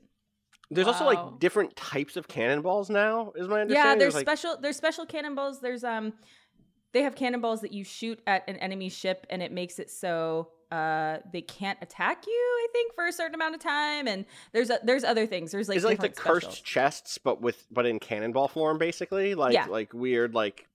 There's 0.71 0.87
also 0.87 1.05
like 1.05 1.39
different 1.41 1.77
types 1.77 2.17
of 2.17 2.27
cannonballs 2.27 2.89
now. 2.91 3.33
Is 3.37 3.47
my 3.49 3.61
understanding? 3.61 3.75
yeah 3.75 3.95
there's 3.97 4.15
like, 4.15 4.25
special 4.25 4.57
there's 4.61 4.77
special 4.77 5.05
cannonballs 5.05 5.61
there's 5.61 5.85
um 5.85 6.15
they 6.95 7.03
have 7.03 7.15
cannonballs 7.15 7.61
that 7.61 7.73
you 7.73 7.85
shoot 7.85 8.19
at 8.27 8.49
an 8.49 8.57
enemy 8.57 8.89
ship 8.89 9.27
and 9.29 9.43
it 9.43 9.53
makes 9.53 9.79
it 9.79 9.91
so 9.91 10.49
uh 10.73 11.19
they 11.33 11.43
can't 11.43 11.79
attack 11.83 12.25
you 12.27 12.33
i 12.33 12.67
think 12.73 12.95
for 12.95 13.07
a 13.07 13.13
certain 13.13 13.35
amount 13.35 13.55
of 13.55 13.61
time 13.61 14.09
and 14.09 14.25
there's 14.53 14.71
a, 14.71 14.79
there's 14.83 15.05
other 15.05 15.27
things 15.27 15.53
there's 15.53 15.69
like 15.69 15.77
is 15.77 15.85
like 15.85 16.01
the 16.01 16.09
different 16.09 16.43
cursed 16.43 16.65
chests, 16.65 17.19
but 17.19 17.43
with 17.43 17.67
but 17.71 17.85
in 17.85 17.99
cannonball 17.99 18.49
form, 18.49 18.79
basically, 18.79 19.35
like 19.35 19.53
Yeah. 19.53 19.67
like 19.67 19.93
weird 19.93 20.35
like 20.35 20.67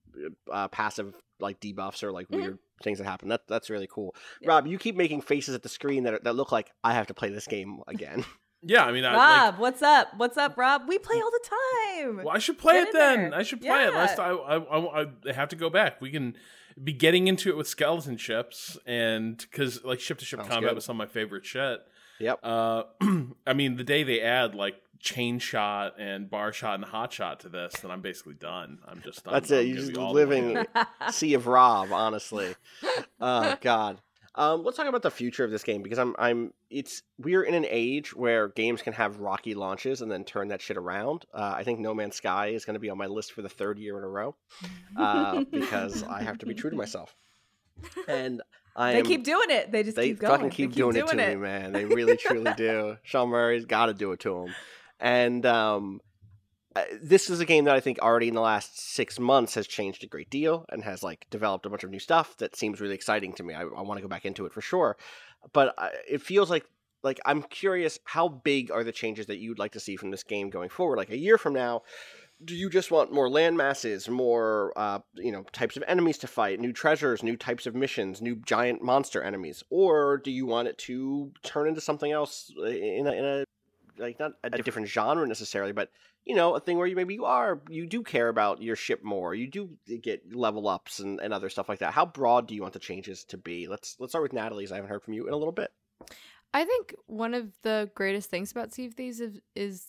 uh, 0.50 0.68
passive 0.68 1.14
like 1.40 1.60
debuffs 1.60 2.02
or 2.02 2.12
like 2.12 2.28
Mhm. 2.28 2.36
weird 2.36 2.58
things 2.82 2.98
that 2.98 3.04
happen. 3.04 3.28
That 3.28 3.42
that's 3.48 3.68
really 3.68 3.88
cool. 3.90 4.14
Yeah. 4.40 4.50
Rob, 4.50 4.66
you 4.66 4.78
keep 4.78 4.96
making 4.96 5.22
faces 5.22 5.54
at 5.54 5.62
the 5.62 5.68
screen 5.68 6.04
that 6.04 6.24
that 6.24 6.34
look 6.36 6.52
like 6.52 6.70
I 6.84 6.92
have 6.94 7.08
to 7.08 7.14
play 7.14 7.30
this 7.30 7.46
game 7.46 7.80
again. 7.88 8.24
Yeah, 8.62 8.84
I 8.84 8.92
mean, 8.92 9.04
I, 9.04 9.14
rob 9.14 9.58
what's 9.58 9.80
up 9.82 10.08
what's 10.18 10.36
up 10.36 10.56
rob 10.58 10.82
we 10.86 10.98
play 10.98 11.16
all 11.16 11.30
the 11.30 11.48
time 11.48 12.16
well, 12.18 12.28
I 12.28 12.38
should 12.38 12.58
play 12.58 12.74
Get 12.74 12.88
it 12.88 12.92
then. 12.92 13.30
there. 13.30 13.34
I 13.38 13.42
should 13.42 13.60
play 13.60 13.86
it. 13.86 13.94
Last 13.94 14.18
I, 14.18 14.30
I, 14.30 14.58
I, 14.58 15.06
I 15.28 15.32
have 15.32 15.48
to 15.50 15.56
go 15.56 15.70
back. 15.70 16.00
We 16.00 16.10
can 16.10 16.36
be 16.82 16.92
getting 16.92 17.26
into 17.26 17.50
it 17.50 17.56
with 17.56 17.68
skeleton 17.68 18.16
ships, 18.16 18.78
and 18.86 19.36
because 19.36 19.84
like 19.84 20.00
ship 20.00 20.18
to 20.18 20.24
ship 20.24 20.40
combat 20.40 20.70
good. 20.70 20.74
was 20.74 20.84
some 20.84 21.00
of 21.00 21.08
my 21.08 21.12
favorite 21.12 21.44
shit. 21.44 21.80
yep. 22.18 22.38
Uh, 22.42 22.84
I 23.46 23.54
mean, 23.54 23.76
the 23.76 23.84
day 23.84 24.02
they 24.02 24.20
add 24.20 24.54
like 24.54 24.76
chain 24.98 25.38
shot 25.38 25.98
and 25.98 26.30
bar 26.30 26.52
shot 26.52 26.74
and 26.74 26.84
hot 26.84 27.12
shot 27.12 27.40
to 27.40 27.48
this, 27.48 27.74
then 27.80 27.90
I'm 27.90 28.02
basically 28.02 28.34
done. 28.34 28.78
I'm 28.86 29.00
just 29.02 29.24
done. 29.24 29.34
That's 29.34 29.50
I'm 29.50 29.58
it. 29.58 29.66
You're 29.66 29.76
just 29.76 29.92
be 29.92 29.98
all 29.98 30.12
the 30.12 30.26
way 30.26 30.26
living 30.26 30.66
sea 31.10 31.34
of 31.34 31.46
Rob, 31.46 31.92
honestly. 31.92 32.54
Oh 33.22 33.56
God. 33.60 34.00
Um, 34.36 34.62
let's 34.62 34.76
talk 34.76 34.86
about 34.86 35.02
the 35.02 35.10
future 35.10 35.44
of 35.44 35.50
this 35.50 35.64
game 35.64 35.82
because 35.82 35.98
I'm 35.98 36.14
I'm 36.18 36.52
it's 36.70 37.02
we're 37.18 37.42
in 37.42 37.54
an 37.54 37.66
age 37.68 38.14
where 38.14 38.48
games 38.48 38.80
can 38.80 38.92
have 38.92 39.18
rocky 39.18 39.54
launches 39.54 40.02
and 40.02 40.10
then 40.10 40.24
turn 40.24 40.48
that 40.48 40.62
shit 40.62 40.76
around. 40.76 41.24
Uh, 41.34 41.54
I 41.56 41.64
think 41.64 41.80
No 41.80 41.94
Man's 41.94 42.16
Sky 42.16 42.48
is 42.48 42.64
going 42.64 42.74
to 42.74 42.80
be 42.80 42.90
on 42.90 42.98
my 42.98 43.06
list 43.06 43.32
for 43.32 43.42
the 43.42 43.48
third 43.48 43.78
year 43.78 43.98
in 43.98 44.04
a 44.04 44.08
row 44.08 44.36
uh, 44.96 45.44
because 45.50 46.04
I 46.04 46.22
have 46.22 46.38
to 46.38 46.46
be 46.46 46.54
true 46.54 46.70
to 46.70 46.76
myself. 46.76 47.14
And 48.06 48.40
I 48.76 48.92
they 48.92 49.00
am, 49.00 49.06
keep 49.06 49.24
doing 49.24 49.50
it 49.50 49.72
they 49.72 49.82
just 49.82 49.96
they 49.96 50.10
keep 50.10 50.20
going 50.20 50.30
fucking 50.30 50.48
They 50.50 50.54
keep, 50.54 50.72
doing, 50.74 50.94
it 50.94 51.08
to 51.08 51.16
me, 51.16 51.34
man. 51.34 51.72
They 51.72 51.84
really 51.84 52.16
truly 52.16 52.52
do. 52.56 52.98
Sean 53.02 53.30
Murray's 53.30 53.64
got 53.64 53.86
to 53.86 53.94
do 53.94 54.12
it 54.12 54.20
to 54.20 54.44
him. 54.44 54.54
And 55.00 55.44
um, 55.44 56.00
uh, 56.76 56.84
this 57.02 57.28
is 57.28 57.40
a 57.40 57.44
game 57.44 57.64
that 57.64 57.74
I 57.74 57.80
think 57.80 57.98
already 58.00 58.28
in 58.28 58.34
the 58.34 58.40
last 58.40 58.78
six 58.78 59.18
months 59.18 59.54
has 59.54 59.66
changed 59.66 60.04
a 60.04 60.06
great 60.06 60.30
deal 60.30 60.66
and 60.68 60.84
has 60.84 61.02
like 61.02 61.26
developed 61.30 61.66
a 61.66 61.70
bunch 61.70 61.82
of 61.82 61.90
new 61.90 61.98
stuff 61.98 62.36
that 62.36 62.54
seems 62.54 62.80
really 62.80 62.94
exciting 62.94 63.32
to 63.34 63.42
me. 63.42 63.54
I, 63.54 63.62
I 63.62 63.82
want 63.82 63.98
to 63.98 64.02
go 64.02 64.08
back 64.08 64.24
into 64.24 64.46
it 64.46 64.52
for 64.52 64.60
sure, 64.60 64.96
but 65.52 65.74
I, 65.76 65.90
it 66.08 66.22
feels 66.22 66.48
like 66.48 66.64
like 67.02 67.18
I'm 67.24 67.42
curious 67.42 67.98
how 68.04 68.28
big 68.28 68.70
are 68.70 68.84
the 68.84 68.92
changes 68.92 69.26
that 69.26 69.38
you'd 69.38 69.58
like 69.58 69.72
to 69.72 69.80
see 69.80 69.96
from 69.96 70.10
this 70.10 70.22
game 70.22 70.50
going 70.50 70.68
forward? 70.68 70.96
Like 70.96 71.10
a 71.10 71.16
year 71.16 71.38
from 71.38 71.54
now, 71.54 71.82
do 72.44 72.54
you 72.54 72.70
just 72.70 72.90
want 72.90 73.12
more 73.12 73.28
land 73.28 73.56
masses, 73.56 74.08
more 74.08 74.72
uh, 74.76 75.00
you 75.14 75.32
know 75.32 75.42
types 75.52 75.76
of 75.76 75.84
enemies 75.88 76.18
to 76.18 76.26
fight, 76.26 76.60
new 76.60 76.72
treasures, 76.72 77.22
new 77.22 77.36
types 77.36 77.66
of 77.66 77.74
missions, 77.74 78.22
new 78.22 78.36
giant 78.36 78.82
monster 78.82 79.22
enemies, 79.22 79.64
or 79.70 80.18
do 80.18 80.30
you 80.30 80.46
want 80.46 80.68
it 80.68 80.78
to 80.78 81.32
turn 81.42 81.68
into 81.68 81.80
something 81.80 82.12
else 82.12 82.52
uh, 82.58 82.66
in 82.66 83.06
a, 83.06 83.12
in 83.12 83.24
a 83.24 83.44
like 84.00 84.18
not 84.18 84.32
a 84.42 84.50
different 84.50 84.88
genre 84.88 85.26
necessarily, 85.26 85.72
but 85.72 85.90
you 86.24 86.34
know 86.34 86.54
a 86.54 86.60
thing 86.60 86.78
where 86.78 86.86
you 86.86 86.96
maybe 86.96 87.14
you 87.14 87.24
are 87.24 87.60
you 87.68 87.86
do 87.86 88.02
care 88.02 88.28
about 88.28 88.62
your 88.62 88.76
ship 88.76 89.04
more, 89.04 89.34
you 89.34 89.46
do 89.46 89.70
get 90.02 90.34
level 90.34 90.68
ups 90.68 90.98
and, 90.98 91.20
and 91.20 91.32
other 91.32 91.48
stuff 91.48 91.68
like 91.68 91.78
that. 91.80 91.92
How 91.92 92.06
broad 92.06 92.48
do 92.48 92.54
you 92.54 92.62
want 92.62 92.72
the 92.72 92.80
changes 92.80 93.24
to 93.24 93.36
be? 93.36 93.68
Let's 93.68 93.96
let's 93.98 94.12
start 94.12 94.22
with 94.22 94.32
Natalie's. 94.32 94.72
I 94.72 94.76
haven't 94.76 94.90
heard 94.90 95.02
from 95.02 95.14
you 95.14 95.26
in 95.26 95.32
a 95.32 95.36
little 95.36 95.52
bit. 95.52 95.70
I 96.52 96.64
think 96.64 96.94
one 97.06 97.34
of 97.34 97.52
the 97.62 97.90
greatest 97.94 98.28
things 98.30 98.50
about 98.50 98.72
Sea 98.72 98.86
of 98.86 98.94
Thieves 98.94 99.20
is, 99.20 99.40
is 99.54 99.86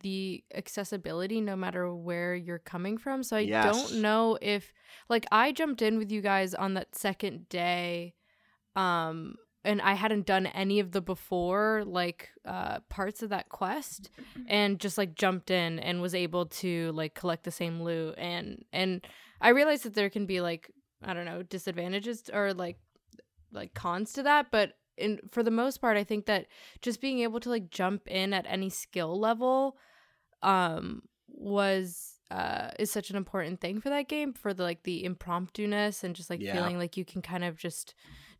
the 0.00 0.42
accessibility 0.54 1.40
no 1.40 1.56
matter 1.56 1.92
where 1.94 2.34
you're 2.34 2.58
coming 2.58 2.96
from. 2.96 3.22
So 3.22 3.36
I 3.36 3.44
Yes. 3.44 3.64
don't 3.64 4.00
know 4.00 4.38
if 4.40 4.72
like 5.08 5.26
I 5.32 5.52
jumped 5.52 5.82
in 5.82 5.98
with 5.98 6.10
you 6.10 6.20
guys 6.20 6.54
on 6.54 6.74
that 6.74 6.94
second 6.94 7.48
day 7.48 8.14
um 8.74 9.36
and 9.66 9.82
I 9.82 9.94
hadn't 9.94 10.26
done 10.26 10.46
any 10.46 10.80
of 10.80 10.92
the 10.92 11.00
before 11.02 11.82
like 11.84 12.30
uh 12.44 12.80
parts 12.88 13.22
of 13.22 13.28
that 13.30 13.48
quest 13.48 14.10
and 14.46 14.78
just 14.80 14.96
like 14.96 15.14
jumped 15.14 15.50
in 15.50 15.78
and 15.80 16.00
was 16.00 16.14
able 16.14 16.46
to 16.46 16.92
like 16.92 17.14
collect 17.14 17.44
the 17.44 17.50
same 17.50 17.82
loot 17.82 18.14
and 18.16 18.64
and 18.72 19.06
I 19.40 19.50
realized 19.50 19.82
that 19.84 19.94
there 19.94 20.10
can 20.10 20.24
be 20.26 20.40
like 20.40 20.70
I 21.02 21.12
don't 21.14 21.26
know 21.26 21.42
disadvantages 21.42 22.30
or 22.32 22.54
like 22.54 22.78
like 23.52 23.74
cons 23.74 24.12
to 24.14 24.22
that 24.22 24.50
but 24.50 24.74
in 24.96 25.20
for 25.30 25.42
the 25.42 25.50
most 25.50 25.78
part 25.82 25.96
I 25.96 26.04
think 26.04 26.26
that 26.26 26.46
just 26.80 27.00
being 27.00 27.18
able 27.20 27.40
to 27.40 27.50
like 27.50 27.70
jump 27.70 28.08
in 28.08 28.32
at 28.32 28.46
any 28.48 28.70
skill 28.70 29.18
level 29.20 29.76
um 30.42 31.02
was 31.28 32.14
uh 32.30 32.70
is 32.78 32.90
such 32.90 33.10
an 33.10 33.16
important 33.16 33.60
thing 33.60 33.80
for 33.80 33.88
that 33.90 34.08
game 34.08 34.32
for 34.32 34.54
the 34.54 34.62
like 34.62 34.82
the 34.84 35.04
impromptu-ness 35.04 36.02
and 36.04 36.14
just 36.16 36.30
like 36.30 36.40
Yeah. 36.40 36.52
feeling 36.54 36.78
like 36.78 36.96
you 36.96 37.04
can 37.04 37.22
kind 37.22 37.44
of 37.44 37.56
just 37.58 37.94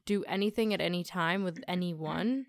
do 0.07 0.25
anything 0.25 0.73
at 0.73 0.81
any 0.81 1.05
time 1.05 1.45
with 1.45 1.63
anyone 1.69 2.47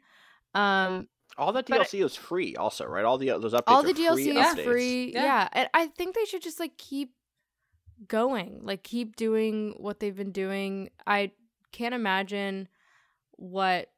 um 0.55 1.07
All 1.37 1.51
that 1.53 1.67
But 1.67 1.81
I- 1.81 1.83
DLC 1.83 2.03
is 2.05 2.15
free, 2.15 2.55
also, 2.55 2.85
right? 2.85 3.03
All 3.05 3.17
the 3.17 3.27
those 3.37 3.53
updates. 3.53 3.63
all 3.67 3.83
the 3.83 3.91
are 3.91 4.13
free 4.15 4.27
DLC 4.27 4.39
is 4.39 4.45
updates. 4.55 4.63
free. 4.63 5.13
Yeah. 5.13 5.23
Yeah. 5.23 5.49
And 5.51 5.69
I 5.73 5.87
think 5.87 6.15
they 6.15 6.25
should 6.25 6.41
just 6.41 6.59
like 6.59 6.77
keep 6.77 7.13
going. 8.07 8.61
Like 8.63 8.83
keep 8.83 9.15
doing 9.15 9.75
what 9.77 9.99
they've 9.99 10.15
been 10.15 10.31
doing. 10.31 10.89
I 11.05 11.31
can't 11.71 11.93
imagine 11.93 12.67
what 13.33 13.89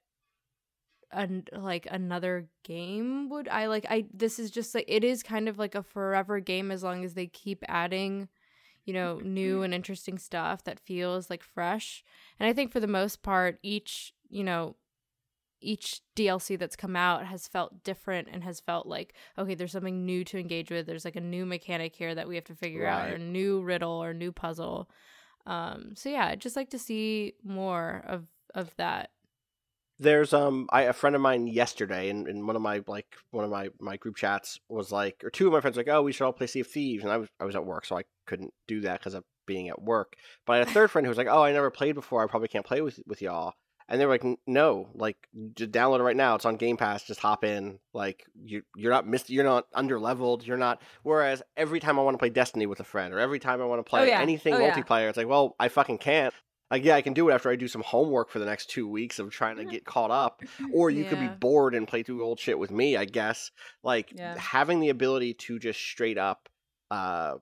an 1.12 1.44
like 1.54 1.88
another 1.90 2.48
game 2.64 3.30
would 3.30 3.48
I 3.48 3.66
like 3.68 3.86
I 3.90 4.06
this 4.14 4.38
is 4.38 4.52
just 4.52 4.76
like 4.76 4.86
it 4.88 5.04
is 5.04 5.24
kind 5.24 5.50
of 5.50 5.58
like 5.58 5.74
a 5.76 5.82
forever 5.82 6.40
game 6.40 6.70
as 6.72 6.84
long 6.84 7.04
as 7.04 7.14
they 7.16 7.26
keep 7.26 7.64
adding 7.68 8.28
you 8.90 8.94
know 8.94 9.20
new 9.24 9.62
and 9.62 9.72
interesting 9.72 10.18
stuff 10.18 10.64
that 10.64 10.80
feels 10.80 11.30
like 11.30 11.44
fresh. 11.44 12.04
And 12.40 12.50
I 12.50 12.54
think 12.54 12.72
for 12.72 12.80
the 12.80 12.88
most 12.88 13.22
part 13.22 13.60
each, 13.62 14.14
you 14.30 14.44
know, 14.44 14.78
each 15.62 16.02
DLC 16.16 16.58
that's 16.58 16.76
come 16.76 16.96
out 16.96 17.24
has 17.28 17.48
felt 17.48 17.84
different 17.84 18.30
and 18.32 18.44
has 18.44 18.60
felt 18.60 18.88
like 18.88 19.14
okay, 19.38 19.54
there's 19.54 19.74
something 19.74 20.08
new 20.08 20.24
to 20.24 20.40
engage 20.40 20.72
with. 20.72 20.88
There's 20.88 21.06
like 21.06 21.16
a 21.16 21.22
new 21.22 21.46
mechanic 21.46 21.96
here 21.96 22.16
that 22.16 22.28
we 22.28 22.34
have 22.34 22.46
to 22.46 22.56
figure 22.56 22.88
out, 22.88 23.12
or 23.12 23.16
a 23.16 23.20
new 23.20 23.62
riddle 23.62 24.04
or 24.04 24.12
new 24.12 24.32
puzzle. 24.32 24.90
Um, 25.46 25.92
so 25.96 26.10
yeah, 26.10 26.26
I'd 26.26 26.42
just 26.42 26.56
like 26.56 26.72
to 26.72 26.80
see 26.80 27.36
more 27.44 28.04
of 28.08 28.26
of 28.56 28.76
that. 28.78 29.12
There's 30.00 30.34
um 30.34 30.68
I 30.72 30.84
a 30.84 30.94
friend 30.94 31.16
of 31.16 31.22
mine 31.22 31.48
yesterday 31.48 32.10
in, 32.10 32.28
in 32.28 32.48
one 32.48 32.56
of 32.56 32.62
my 32.62 32.82
like 32.88 33.08
one 33.32 33.44
of 33.44 33.52
my 33.52 33.70
my 33.80 33.98
group 33.98 34.16
chats 34.16 34.60
was 34.70 34.92
like 34.92 35.22
or 35.24 35.30
two 35.30 35.48
of 35.48 35.54
my 35.54 35.60
friends 35.62 35.76
were 35.78 35.84
like 35.84 35.94
oh 35.94 36.02
we 36.02 36.12
should 36.14 36.24
all 36.26 36.34
play 36.34 36.48
Sea 36.48 36.62
of 36.62 36.68
Thieves 36.68 37.04
and 37.04 37.12
I 37.12 37.18
was 37.18 37.28
I 37.40 37.46
was 37.46 37.56
at 37.56 37.66
work 37.66 37.86
so 37.86 37.98
I 37.98 38.04
couldn't 38.26 38.54
do 38.68 38.82
that 38.82 39.00
because 39.00 39.14
of 39.14 39.24
being 39.46 39.68
at 39.68 39.82
work 39.82 40.16
but 40.46 40.54
I 40.54 40.58
had 40.60 40.68
a 40.68 40.72
third 40.72 40.90
friend 40.92 41.06
who 41.06 41.10
was 41.10 41.18
like 41.18 41.28
oh 41.28 41.44
I 41.44 41.52
never 41.52 41.70
played 41.70 41.96
before 41.96 42.24
I 42.24 42.28
probably 42.28 42.48
can't 42.48 42.66
play 42.66 42.82
with 42.82 43.00
with 43.08 43.22
y'all 43.22 43.56
and 43.90 44.00
they 44.00 44.06
were 44.06 44.14
like 44.14 44.40
no 44.48 44.88
like 44.94 45.18
just 45.56 45.72
download 45.72 46.00
it 46.00 46.04
right 46.04 46.16
now 46.16 46.36
it's 46.36 46.46
on 46.46 46.56
Game 46.56 46.78
Pass 46.78 47.04
just 47.04 47.20
hop 47.20 47.44
in 47.44 47.80
like 47.94 48.24
you 48.42 48.62
you're 48.78 48.92
not 48.94 49.06
missed 49.08 49.30
you're 49.30 49.44
not 49.44 49.66
under 49.74 50.00
leveled 50.00 50.46
you're 50.48 50.56
not 50.58 50.82
whereas 51.04 51.42
every 51.58 51.80
time 51.82 52.00
I 52.00 52.04
want 52.04 52.14
to 52.14 52.20
play 52.20 52.30
Destiny 52.30 52.68
with 52.68 52.80
a 52.80 52.84
friend 52.86 53.14
or 53.14 53.20
every 53.20 53.40
time 53.40 53.62
I 53.62 53.66
want 53.66 53.80
to 53.86 53.90
play 53.90 54.02
Oh, 54.02 54.06
yeah. 54.06 54.22
anything 54.22 54.54
Oh, 54.54 54.60
yeah. 54.60 54.72
multiplayer 54.72 55.10
it's 55.10 55.18
like 55.18 55.28
well 55.28 55.56
I 55.60 55.68
fucking 55.68 55.98
can't 55.98 56.34
like 56.72 56.84
yeah, 56.84 56.96
I 56.96 57.02
can 57.02 57.14
do 57.14 57.30
it 57.30 57.34
after 57.34 57.50
I 57.50 57.56
do 57.56 57.68
some 57.68 57.82
homework 57.84 58.30
for 58.30 58.40
the 58.40 58.46
next 58.46 58.70
two 58.70 58.88
weeks 58.88 59.20
of 59.20 59.30
trying 59.32 59.58
to 59.58 59.66
get 59.66 59.86
caught 59.86 60.12
up. 60.12 60.42
Or 60.74 60.90
you 60.90 61.06
could 61.06 61.20
be 61.20 61.28
bored 61.28 61.74
and 61.76 61.88
play 61.88 62.04
through 62.04 62.24
old 62.24 62.40
shit 62.40 62.60
with 62.60 62.72
me, 62.72 62.96
I 62.98 63.06
guess. 63.06 63.52
Like 63.84 64.14
Yeah. 64.16 64.38
having 64.38 64.80
the 64.80 64.90
ability 64.90 65.34
to 65.36 65.60
just 65.60 65.80
straight 65.80 66.18
up 66.18 66.50
uh 66.92 67.36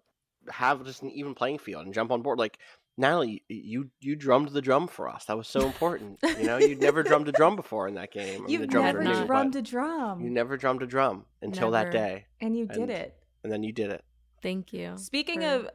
have 0.49 0.85
just 0.85 1.01
an 1.01 1.11
even 1.11 1.33
playing 1.35 1.57
field 1.59 1.85
and 1.85 1.93
jump 1.93 2.11
on 2.11 2.21
board. 2.21 2.39
Like 2.39 2.57
Natalie, 2.99 3.43
you 3.47 3.89
you 3.99 4.15
drummed 4.15 4.49
the 4.49 4.61
drum 4.61 4.87
for 4.87 5.07
us. 5.09 5.25
That 5.25 5.37
was 5.37 5.47
so 5.47 5.65
important. 5.65 6.19
you 6.23 6.43
know, 6.45 6.57
you'd 6.57 6.81
never 6.81 7.03
drummed 7.03 7.27
a 7.27 7.31
drum 7.31 7.55
before 7.55 7.87
in 7.87 7.95
that 7.95 8.11
game. 8.11 8.45
You've 8.47 8.61
the 8.61 8.67
drums 8.67 8.85
never 8.85 8.97
were 8.99 9.03
new, 9.21 9.25
drummed 9.27 9.55
a 9.55 9.61
drum, 9.61 10.21
You 10.21 10.29
never 10.29 10.57
drummed 10.57 10.81
a 10.81 10.87
drum 10.87 11.25
until 11.41 11.71
that 11.71 11.91
day, 11.91 12.25
and 12.41 12.57
you 12.57 12.65
did 12.65 12.77
and- 12.83 12.91
it. 12.91 13.15
and 13.43 13.51
then 13.51 13.61
you 13.63 13.71
did 13.73 13.91
it. 13.91 14.03
Thank 14.41 14.71
you. 14.73 14.93
Speaking 14.97 15.41
for- 15.41 15.47
of, 15.47 15.69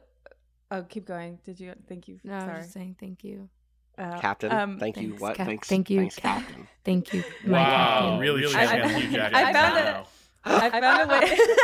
oh, 0.73 0.83
keep 0.83 1.05
going. 1.05 1.39
Did 1.45 1.59
you? 1.59 1.73
Thank 1.87 2.07
you. 2.07 2.19
no, 2.23 2.33
I 2.33 2.45
was 2.47 2.57
just 2.63 2.73
saying 2.73 2.95
thank 2.99 3.23
you. 3.23 3.49
Uh, 3.97 4.19
Captain, 4.19 4.51
um, 4.51 4.79
thank 4.79 4.97
you. 4.97 5.13
What? 5.19 5.35
Cap- 5.35 5.45
thanks. 5.47 5.67
thank 5.67 5.89
you, 5.89 5.99
Thanks, 5.99 6.15
Cap- 6.15 6.43
Captain. 6.45 6.67
Thank 6.83 7.13
you. 7.13 7.23
my 7.45 7.59
Wow, 7.59 7.99
captain. 7.99 8.19
really 8.19 8.45
I- 8.55 8.65
shaking 8.65 9.01
you 9.11 9.17
jackets 9.17 9.37
I 9.39 9.53
found 9.53 9.77
it- 9.77 9.83
now. 9.83 10.07
I 10.45 10.81
found 10.81 11.01
a 11.11 11.13
way. 11.13 11.37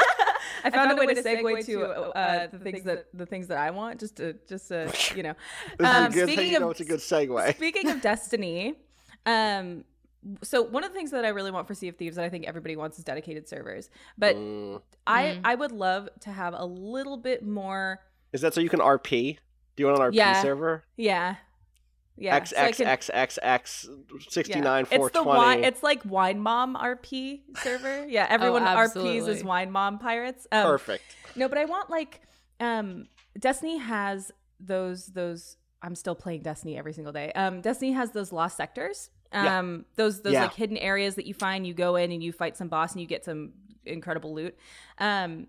I 0.64 0.70
found 0.72 0.92
a 0.92 0.96
way 0.96 1.14
to 1.14 1.24
segue 1.24 1.66
to 1.66 1.84
uh, 1.86 2.48
the 2.48 2.60
things 2.60 2.84
that 2.84 3.06
the 3.14 3.26
things 3.26 3.48
that 3.48 3.58
I 3.58 3.72
want, 3.72 4.00
just 4.00 4.18
to 4.18 4.36
just 4.48 4.68
to 4.68 4.92
you 5.16 5.24
know. 5.24 5.34
This 5.80 5.88
Um, 5.88 6.06
is 6.06 6.16
a 6.16 6.20
good. 6.20 6.28
speaking 6.30 6.54
you 6.54 6.60
know, 6.60 6.66
of- 6.66 6.72
it's 6.72 6.82
a 6.82 6.86
good 6.86 7.00
segue. 7.00 7.56
Speaking 7.56 7.90
of 7.90 8.02
Destiny, 8.02 8.76
um, 9.26 9.84
so 10.44 10.62
one 10.62 10.84
of 10.84 10.92
the 10.92 10.96
things 10.96 11.12
that 11.12 11.26
I 11.26 11.30
really 11.30 11.50
want 11.52 11.66
for 11.68 11.74
Sea 11.74 11.88
of 11.88 11.96
Thieves 11.96 12.16
that 12.18 12.26
I 12.26 12.30
think 12.30 12.46
everybody 12.46 12.76
wants 12.76 12.98
is 13.00 13.06
dedicated 13.06 13.48
servers. 13.50 13.90
But 14.18 14.36
Mm. 14.36 14.82
I 15.08 15.24
Mm. 15.24 15.42
I 15.46 15.56
would 15.56 15.72
love 15.72 16.10
to 16.22 16.32
have 16.32 16.54
a 16.56 16.66
little 16.66 17.18
bit 17.18 17.44
more. 17.46 18.02
Is 18.34 18.42
that 18.42 18.54
so 18.54 18.62
you 18.62 18.70
can 18.70 18.80
RP? 18.80 19.38
Do 19.76 19.84
you 19.84 19.88
want 19.88 20.00
an 20.00 20.12
RP 20.12 20.16
Yeah. 20.16 20.42
server? 20.42 20.84
Yeah, 20.98 21.36
yeah. 22.18 22.36
X 22.36 22.50
so 22.52 22.58
I 22.58 22.68
X 22.68 22.78
can- 22.78 22.88
X 22.88 23.10
X 23.14 23.40
X 23.42 23.90
sixty 24.30 24.60
nine 24.60 24.86
yeah. 24.92 24.98
It's 25.00 25.12
the 25.12 25.24
wine. 25.24 25.38
twenty. 25.58 25.64
It's 25.68 25.84
like 25.84 26.04
Wine 26.06 26.40
Mom 26.40 26.76
RP 26.76 27.42
server. 27.64 28.06
Yeah, 28.08 28.28
everyone 28.30 28.64
RPs 28.64 29.28
as. 29.28 29.44
Wine 29.44 29.72
Mom 29.72 30.00
pirates. 30.00 30.46
Um, 30.52 30.66
Perfect. 30.66 31.04
No, 31.36 31.48
but 31.48 31.58
I 31.58 31.66
want 31.66 31.90
like 31.90 32.22
um 32.60 33.08
Destiny 33.40 33.78
has 33.78 34.32
those 34.60 35.08
those 35.08 35.56
I'm 35.82 35.96
still 35.96 36.16
playing 36.16 36.42
Destiny 36.42 36.78
every 36.78 36.92
single 36.94 37.14
day. 37.14 37.32
Um 37.32 37.62
Destiny 37.62 37.94
has 37.94 38.12
those 38.12 38.32
lost 38.34 38.58
sectors. 38.58 39.10
Yeah. 39.32 39.60
Um 39.60 39.86
those 39.96 40.22
those 40.22 40.34
Yeah. 40.34 40.42
like 40.44 40.54
hidden 40.54 40.76
areas 40.78 41.16
that 41.16 41.26
you 41.26 41.34
find, 41.34 41.66
you 41.66 41.74
go 41.74 41.96
in 41.96 42.12
and 42.12 42.22
you 42.22 42.34
fight 42.34 42.58
some 42.58 42.68
boss 42.68 42.92
and 42.92 43.00
you 43.02 43.08
get 43.08 43.24
some 43.24 43.54
incredible 43.86 44.34
loot. 44.36 44.58
Um 44.98 45.48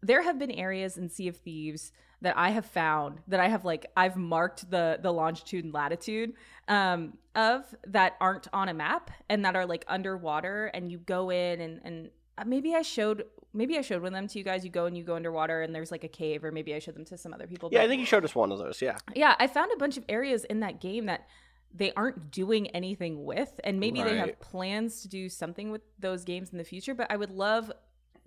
there 0.00 0.22
have 0.22 0.38
been 0.38 0.52
areas 0.52 0.96
in 0.96 1.10
Sea 1.10 1.28
of 1.28 1.36
Thieves 1.36 1.92
that 2.20 2.36
I 2.36 2.50
have 2.50 2.66
found 2.66 3.20
that 3.28 3.40
I 3.40 3.48
have 3.48 3.64
like 3.64 3.86
I've 3.96 4.16
marked 4.16 4.70
the 4.70 4.98
the 5.00 5.12
longitude 5.12 5.64
and 5.64 5.72
latitude 5.72 6.34
um 6.66 7.16
of 7.34 7.74
that 7.86 8.16
aren't 8.20 8.48
on 8.52 8.68
a 8.68 8.74
map 8.74 9.10
and 9.28 9.44
that 9.44 9.54
are 9.56 9.66
like 9.66 9.84
underwater 9.88 10.66
and 10.66 10.90
you 10.90 10.98
go 10.98 11.30
in 11.30 11.60
and 11.60 11.80
and 11.84 12.10
uh, 12.36 12.44
maybe 12.44 12.74
I 12.74 12.82
showed 12.82 13.24
maybe 13.52 13.78
I 13.78 13.82
showed 13.82 14.02
one 14.02 14.08
of 14.08 14.14
them 14.14 14.28
to 14.28 14.38
you 14.38 14.44
guys 14.44 14.64
you 14.64 14.70
go 14.70 14.86
and 14.86 14.96
you 14.96 15.04
go 15.04 15.16
underwater 15.16 15.62
and 15.62 15.74
there's 15.74 15.90
like 15.90 16.04
a 16.04 16.08
cave 16.08 16.44
or 16.44 16.52
maybe 16.52 16.74
I 16.74 16.78
showed 16.78 16.96
them 16.96 17.04
to 17.06 17.16
some 17.16 17.32
other 17.32 17.46
people 17.46 17.68
Yeah, 17.72 17.82
I 17.82 17.88
think 17.88 18.00
you 18.00 18.06
showed 18.06 18.24
us 18.24 18.34
one 18.34 18.52
of 18.52 18.58
those. 18.58 18.82
Yeah. 18.82 18.98
yeah, 19.14 19.34
I 19.38 19.46
found 19.46 19.70
a 19.72 19.76
bunch 19.76 19.96
of 19.96 20.04
areas 20.08 20.44
in 20.44 20.60
that 20.60 20.80
game 20.80 21.06
that 21.06 21.26
they 21.74 21.92
aren't 21.92 22.30
doing 22.30 22.68
anything 22.68 23.24
with, 23.24 23.60
and 23.62 23.78
maybe 23.78 24.02
they 24.02 24.16
have 24.16 24.40
plans 24.40 25.02
to 25.02 25.08
do 25.08 25.28
something 25.28 25.70
with 25.70 25.82
those 25.98 26.24
games 26.24 26.50
in 26.50 26.58
the 26.58 26.64
future. 26.64 26.94
But 26.94 27.10
I 27.10 27.16
would 27.16 27.30
love, 27.30 27.70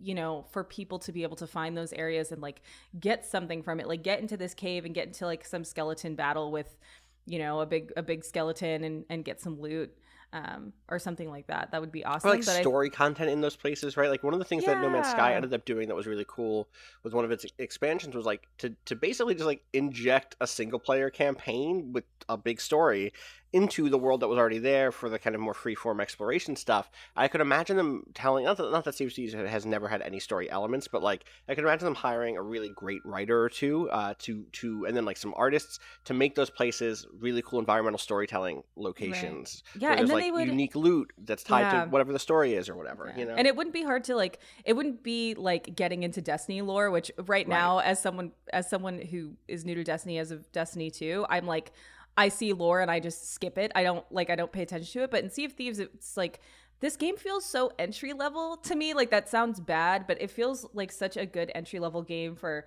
you 0.01 0.15
know, 0.15 0.45
for 0.51 0.63
people 0.63 0.99
to 0.99 1.11
be 1.11 1.23
able 1.23 1.35
to 1.37 1.47
find 1.47 1.77
those 1.77 1.93
areas 1.93 2.31
and 2.31 2.41
like 2.41 2.61
get 2.99 3.25
something 3.25 3.61
from 3.63 3.79
it, 3.79 3.87
like 3.87 4.03
get 4.03 4.19
into 4.19 4.37
this 4.37 4.53
cave 4.53 4.85
and 4.85 4.93
get 4.95 5.07
into 5.07 5.25
like 5.25 5.45
some 5.45 5.63
skeleton 5.63 6.15
battle 6.15 6.51
with, 6.51 6.77
you 7.25 7.39
know, 7.39 7.59
a 7.61 7.65
big 7.65 7.91
a 7.95 8.01
big 8.03 8.23
skeleton 8.23 8.83
and 8.83 9.05
and 9.09 9.25
get 9.25 9.39
some 9.41 9.59
loot. 9.59 9.95
Um, 10.33 10.71
or 10.87 10.97
something 10.97 11.29
like 11.29 11.47
that. 11.47 11.71
That 11.71 11.81
would 11.81 11.91
be 11.91 12.05
awesome. 12.05 12.29
Or 12.29 12.33
like 12.35 12.45
But 12.45 12.55
I- 12.55 12.61
story 12.61 12.89
content 12.89 13.29
in 13.29 13.41
those 13.41 13.57
places, 13.57 13.97
right? 13.97 14.09
Like 14.09 14.23
one 14.23 14.31
of 14.31 14.39
the 14.39 14.45
things 14.45 14.63
that 14.63 14.81
No 14.81 14.89
Man's 14.89 15.09
Sky 15.09 15.35
ended 15.35 15.53
up 15.53 15.65
doing 15.65 15.89
that 15.89 15.95
was 15.95 16.07
really 16.07 16.23
cool 16.25 16.69
was 17.03 17.13
one 17.13 17.25
of 17.25 17.31
its 17.31 17.45
expansions 17.57 18.15
was 18.15 18.25
like 18.25 18.47
to 18.59 18.73
to 18.85 18.95
basically 18.95 19.33
just 19.33 19.45
like 19.45 19.61
inject 19.73 20.37
a 20.39 20.47
single 20.47 20.79
player 20.79 21.09
campaign 21.09 21.91
with 21.91 22.05
a 22.29 22.37
big 22.37 22.61
story 22.61 23.11
into 23.53 23.89
the 23.89 23.97
world 23.97 24.21
that 24.21 24.27
was 24.29 24.37
already 24.37 24.59
there 24.59 24.91
for 24.91 25.09
the 25.09 25.19
kind 25.19 25.35
of 25.35 25.41
more 25.41 25.53
freeform 25.53 26.01
exploration 26.01 26.55
stuff. 26.55 26.89
I 27.17 27.27
could 27.27 27.41
imagine 27.41 27.75
them 27.75 28.03
telling 28.13 28.45
not 28.45 28.57
that 28.57 28.71
not 28.71 28.85
that 28.85 28.99
of 29.01 29.47
has 29.47 29.65
never 29.65 29.87
had 29.89 30.01
any 30.01 30.19
story 30.19 30.49
elements, 30.49 30.87
but 30.87 31.03
like 31.03 31.25
I 31.49 31.55
could 31.55 31.63
imagine 31.63 31.85
them 31.85 31.95
hiring 31.95 32.37
a 32.37 32.41
really 32.41 32.69
great 32.75 33.01
writer 33.05 33.41
or 33.43 33.49
two 33.49 33.89
uh, 33.89 34.13
to 34.19 34.43
to 34.53 34.85
and 34.85 34.95
then 34.95 35.03
like 35.05 35.17
some 35.17 35.33
artists 35.35 35.79
to 36.05 36.13
make 36.13 36.35
those 36.35 36.49
places 36.49 37.05
really 37.19 37.41
cool 37.41 37.59
environmental 37.59 37.97
storytelling 37.99 38.63
locations. 38.75 39.63
Yeah, 39.77 39.91
and 39.93 40.07
then 40.07 40.15
like 40.15 40.23
they 40.23 40.31
would- 40.31 40.47
unique 40.47 40.75
loot 40.75 41.11
that's 41.17 41.43
tied 41.43 41.61
Yeah. 41.61 41.85
to 41.85 41.89
whatever 41.89 42.13
the 42.13 42.19
story 42.19 42.53
is 42.53 42.69
or 42.69 42.75
whatever. 42.75 43.07
Yeah. 43.07 43.19
You 43.19 43.25
know, 43.25 43.35
And 43.35 43.47
it 43.47 43.55
wouldn't 43.55 43.73
be 43.73 43.83
hard 43.83 44.03
to 44.05 44.15
like 44.15 44.39
it 44.63 44.73
wouldn't 44.73 45.03
be 45.03 45.35
like 45.35 45.75
getting 45.75 46.03
into 46.03 46.21
Destiny 46.21 46.61
lore, 46.61 46.89
which 46.91 47.11
right 47.25 47.47
now 47.47 47.79
as 47.79 48.01
someone 48.01 48.31
as 48.53 48.69
someone 48.69 48.99
who 48.99 49.33
is 49.47 49.65
new 49.65 49.75
to 49.75 49.83
Destiny 49.83 50.17
as 50.19 50.31
of 50.31 50.49
Destiny 50.51 50.89
2, 50.91 51.25
I'm 51.29 51.45
like 51.45 51.71
I 52.17 52.29
see 52.29 52.53
lore 52.53 52.81
and 52.81 52.91
I 52.91 52.99
just 52.99 53.33
skip 53.33 53.57
it. 53.57 53.71
I 53.75 53.83
don't 53.83 54.05
like 54.11 54.29
I 54.29 54.35
don't 54.35 54.51
pay 54.51 54.61
attention 54.61 54.91
to 54.93 55.03
it. 55.03 55.11
But 55.11 55.23
in 55.23 55.29
Sea 55.29 55.45
of 55.45 55.53
Thieves 55.53 55.79
it's 55.79 56.17
like 56.17 56.39
this 56.79 56.97
game 56.97 57.15
feels 57.15 57.45
so 57.45 57.71
entry 57.79 58.13
level 58.13 58.57
to 58.57 58.75
me. 58.75 58.93
Like 58.93 59.11
that 59.11 59.29
sounds 59.29 59.59
bad, 59.59 60.07
but 60.07 60.21
it 60.21 60.31
feels 60.31 60.65
like 60.73 60.91
such 60.91 61.15
a 61.15 61.25
good 61.25 61.51
entry 61.55 61.79
level 61.79 62.01
game 62.01 62.35
for 62.35 62.65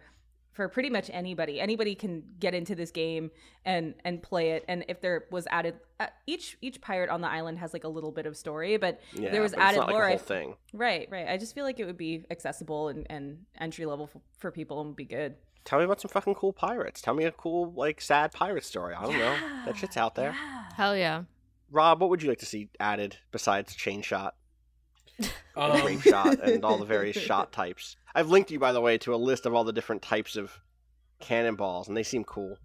for 0.53 0.69
pretty 0.69 0.89
much 0.89 1.11
anybody. 1.13 1.61
Anybody 1.61 1.97
can 1.97 2.23
get 2.39 2.55
into 2.55 2.77
this 2.77 2.93
game 2.93 3.33
and 3.65 3.95
and 4.05 4.23
play 4.23 4.53
it. 4.53 4.65
And 4.69 4.85
if 4.89 5.01
there 5.01 5.25
was 5.31 5.47
added 5.51 5.75
uh, 5.99 6.07
each 6.27 6.57
each 6.63 6.81
pirate 6.81 7.11
on 7.11 7.21
the 7.21 7.29
island 7.29 7.59
has 7.59 7.73
like 7.73 7.85
a 7.85 7.89
little 7.89 8.13
bit 8.13 8.25
of 8.25 8.37
story, 8.37 8.77
but 8.77 9.01
yeah, 9.13 9.31
there 9.31 9.43
was 9.43 9.53
added 9.55 9.81
like 9.81 9.91
lore. 9.91 10.09
f- 10.09 10.23
thing. 10.23 10.55
Right, 10.73 11.09
right. 11.11 11.29
I 11.29 11.37
just 11.37 11.55
feel 11.55 11.65
like 11.65 11.81
it 11.81 11.85
would 11.85 11.99
be 11.99 12.25
accessible 12.31 12.89
and, 12.89 13.07
and 13.11 13.39
entry 13.61 13.85
level 13.85 14.07
for, 14.07 14.21
for 14.39 14.51
people 14.53 14.81
and 14.81 14.91
would 14.91 14.97
be 14.97 15.05
good. 15.05 15.35
Tell 15.65 15.79
me 15.79 15.85
about 15.87 16.01
some 16.01 16.11
fucking 16.11 16.35
cool 16.35 16.53
pirates. 16.53 17.01
Tell 17.01 17.15
me 17.15 17.25
a 17.25 17.33
cool 17.33 17.73
like 17.75 18.01
sad 18.01 18.33
pirate 18.33 18.65
story. 18.65 18.95
I 18.95 19.03
don't 19.05 19.19
know. 19.19 19.37
That 19.67 19.77
shit's 19.77 19.97
out 19.97 20.15
there. 20.15 20.33
Hell 20.77 20.97
yeah. 20.97 21.23
Rob, 21.71 22.01
what 22.01 22.11
would 22.11 22.23
you 22.23 22.29
like 22.29 22.39
to 22.41 22.47
see 22.47 22.69
added 22.79 23.17
besides 23.33 23.75
chain 23.75 24.03
shot, 24.03 24.35
Um, 25.57 25.81
grape 25.81 26.03
shot, 26.03 26.41
and 26.41 26.65
all 26.65 26.79
the 26.79 26.85
various 26.85 27.17
shot 27.21 27.53
types? 27.53 27.97
I've 28.15 28.29
linked 28.29 28.51
you, 28.51 28.59
by 28.59 28.73
the 28.73 28.81
way, 28.81 28.99
to 28.99 29.15
a 29.15 29.17
list 29.17 29.47
of 29.47 29.55
all 29.55 29.65
the 29.65 29.73
different 29.73 30.03
types 30.03 30.37
of 30.37 30.53
cannonballs, 31.21 31.89
and 31.89 31.97
they 31.97 32.03
seem 32.03 32.25
cool. 32.25 32.59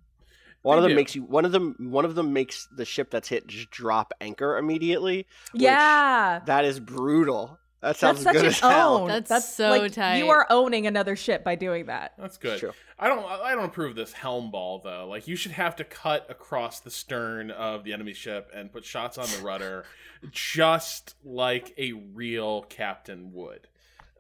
One 0.62 0.76
They 0.76 0.80
of 0.80 0.84
them 0.84 0.90
do. 0.92 0.96
makes 0.96 1.16
you. 1.16 1.24
One 1.24 1.46
of 1.46 1.52
them. 1.54 1.76
One 1.80 2.04
of 2.06 2.16
them 2.16 2.34
makes 2.34 2.68
the 2.76 2.84
ship 2.84 3.10
that's 3.12 3.30
hit 3.30 3.48
just 3.48 3.70
drop 3.72 4.12
anchor 4.20 4.58
immediately. 4.58 5.26
which- 5.54 5.62
yeah. 5.64 6.42
that 6.46 6.66
is 6.66 6.80
brutal. 6.82 7.58
That 7.82 7.96
sounds 7.96 8.24
That's 8.24 8.24
such 8.24 8.34
good 8.34 8.42
an 8.42 8.48
as 8.48 8.60
hell. 8.60 8.98
own. 8.98 9.24
That's 9.26 9.56
so 9.56 9.70
like, 9.70 9.94
tight. 9.94 10.18
You 10.18 10.30
are 10.30 10.46
owning 10.50 10.86
another 10.86 11.16
ship 11.16 11.46
by 11.46 11.56
doing 11.56 11.86
that. 11.86 12.14
That's 12.18 12.38
good. 12.38 12.60
True. 12.60 12.74
I 12.98 13.08
don't. 13.08 13.26
I 13.26 13.56
don't 13.56 13.66
approve 13.66 13.96
this 13.96 14.12
helm 14.12 14.52
ball 14.52 14.82
though. 14.84 15.08
Like 15.10 15.30
you 15.30 15.38
should 15.38 15.54
have 15.54 15.78
to 15.78 15.86
cut 15.86 16.26
across 16.30 16.82
the 16.82 16.92
stern 16.92 17.52
of 17.52 17.86
the 17.86 17.94
enemy 17.94 18.14
ship 18.14 18.52
and 18.54 18.72
put 18.72 18.84
shots 18.84 19.18
on 19.18 19.28
the 19.28 19.42
rudder, 19.44 19.86
just 20.30 21.16
like 21.24 21.74
a 21.78 21.94
real 21.94 22.64
captain 22.64 23.32
would. 23.34 23.68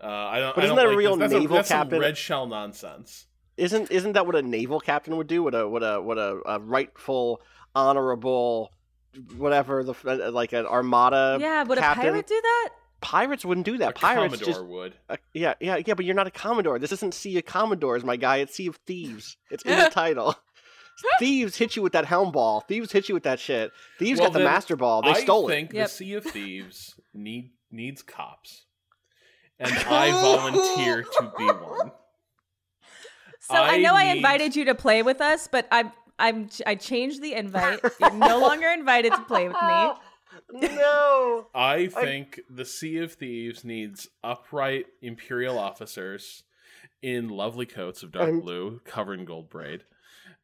Uh, 0.01 0.07
I 0.07 0.39
don't. 0.39 0.55
But 0.55 0.63
isn't 0.63 0.77
don't 0.77 0.85
that 0.85 0.93
a 0.93 0.97
real 0.97 1.17
this. 1.17 1.31
That's 1.31 1.41
naval 1.41 1.57
that's 1.57 1.67
some 1.67 1.79
captain? 1.79 1.99
red 1.99 2.17
shell 2.17 2.47
nonsense. 2.47 3.25
Isn't 3.57 3.91
isn't 3.91 4.13
that 4.13 4.25
what 4.25 4.35
a 4.37 4.41
naval 4.41 4.79
captain 4.79 5.17
would 5.17 5.27
do? 5.27 5.43
What 5.43 5.53
a 5.53 5.67
what 5.67 5.83
a 5.83 6.01
what 6.01 6.17
a, 6.17 6.39
a 6.45 6.59
rightful, 6.61 7.41
honorable, 7.75 8.71
whatever 9.35 9.83
the 9.83 10.31
like 10.31 10.53
an 10.53 10.65
armada. 10.65 11.37
yeah, 11.41 11.63
would 11.63 11.77
captain? 11.77 12.07
a 12.07 12.11
pirate 12.11 12.27
do 12.27 12.39
that? 12.41 12.69
Pirates 13.01 13.45
wouldn't 13.45 13.65
do 13.65 13.77
that. 13.77 13.89
A 13.89 13.93
Pirates 13.93 14.35
Commodore 14.35 14.53
just 14.53 14.65
would. 14.65 14.93
uh, 15.09 15.17
yeah 15.33 15.53
yeah 15.59 15.77
yeah. 15.85 15.93
But 15.93 16.05
you're 16.05 16.15
not 16.15 16.27
a 16.27 16.31
commodore. 16.31 16.79
This 16.79 16.91
isn't 16.91 17.13
Sea 17.13 17.37
of 17.37 17.45
Commodores, 17.45 18.03
my 18.03 18.15
guy. 18.15 18.37
It's 18.37 18.55
Sea 18.55 18.67
of 18.67 18.75
Thieves. 18.85 19.37
It's 19.51 19.63
in 19.63 19.77
the 19.77 19.89
title. 19.91 20.35
Thieves 21.19 21.55
hit 21.55 21.77
you 21.77 21.81
with 21.81 21.93
that 21.93 22.05
helm 22.05 22.31
ball. 22.31 22.59
Thieves 22.61 22.91
hit 22.91 23.07
you 23.07 23.13
with 23.15 23.23
that 23.23 23.39
shit. 23.39 23.71
Thieves 23.99 24.19
Well, 24.19 24.31
got 24.31 24.37
the 24.37 24.43
master 24.43 24.75
ball. 24.75 25.01
They 25.01 25.11
I 25.11 25.21
stole 25.21 25.47
it. 25.47 25.51
I 25.51 25.55
think 25.55 25.69
it. 25.71 25.77
Yep. 25.77 25.87
the 25.87 25.93
Sea 25.93 26.13
of 26.15 26.23
Thieves 26.25 26.95
need 27.13 27.51
needs 27.71 28.01
cops, 28.01 28.65
and 29.59 29.71
I 29.89 30.11
volunteer 30.11 31.03
to 31.03 31.33
be 31.37 31.45
one. 31.45 31.91
So 33.41 33.55
I, 33.55 33.75
I 33.75 33.77
know 33.77 33.95
I 33.95 34.03
invited 34.05 34.55
you 34.55 34.65
to 34.65 34.75
play 34.75 35.01
with 35.01 35.21
us, 35.21 35.47
but 35.49 35.67
I'm 35.71 35.91
I'm 36.19 36.49
I 36.67 36.75
changed 36.75 37.21
the 37.21 37.33
invite. 37.33 37.79
You're 38.01 38.11
no 38.11 38.39
longer 38.41 38.67
invited 38.67 39.13
to 39.13 39.21
play 39.21 39.47
with 39.47 39.55
me. 39.55 39.91
No. 40.51 41.47
I 41.53 41.87
think 41.87 42.39
the 42.49 42.65
Sea 42.65 42.97
of 42.99 43.13
Thieves 43.13 43.63
needs 43.63 44.07
upright 44.23 44.85
Imperial 45.01 45.57
officers 45.57 46.43
in 47.01 47.29
lovely 47.29 47.65
coats 47.65 48.03
of 48.03 48.11
dark 48.11 48.27
I'm- 48.27 48.39
blue, 48.41 48.81
covered 48.85 49.19
in 49.19 49.25
gold 49.25 49.49
braid, 49.49 49.83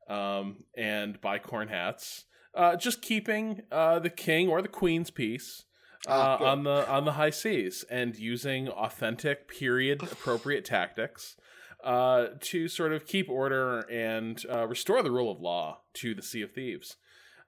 um, 0.08 0.64
and 0.76 1.20
bicorn 1.22 1.70
hats. 1.70 2.26
Uh, 2.54 2.76
just 2.78 3.02
keeping 3.02 3.64
uh, 3.72 4.00
the 4.00 4.10
king 4.10 4.48
or 4.48 4.62
the 4.62 4.68
queen's 4.70 5.12
peace 5.12 5.66
uh, 6.08 6.12
Ah, 6.12 6.38
good. 6.38 6.48
on 6.48 6.64
the 6.64 6.89
on 6.89 7.04
the 7.04 7.12
high 7.14 7.30
seas 7.32 7.84
and 7.89 8.16
using 8.16 8.70
authentic, 8.70 9.48
period 9.50 10.02
appropriate 10.04 10.64
tactics 10.76 11.36
uh, 11.84 12.28
to 12.39 12.68
sort 12.70 12.93
of 12.93 13.06
keep 13.06 13.30
order 13.30 13.82
and 13.91 14.43
uh, 14.50 14.66
restore 14.68 15.04
the 15.04 15.12
rule 15.12 15.30
of 15.30 15.41
law 15.41 15.82
to 15.96 16.16
the 16.16 16.22
Sea 16.22 16.43
of 16.43 16.52
Thieves. 16.54 16.96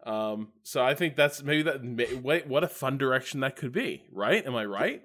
Um, 0.08 0.49
so 0.64 0.84
I 0.84 0.93
think 0.95 1.16
that's 1.16 1.43
maybe 1.43 1.64
that. 1.64 1.84
may- 1.84 2.14
Wait, 2.16 2.47
what 2.47 2.64
a 2.64 2.68
fun 2.68 2.97
direction 2.97 3.41
that 3.41 3.55
could 3.55 3.72
be, 3.74 4.03
right? 4.12 4.45
Am 4.45 4.55
I 4.55 4.66
right? 4.66 5.03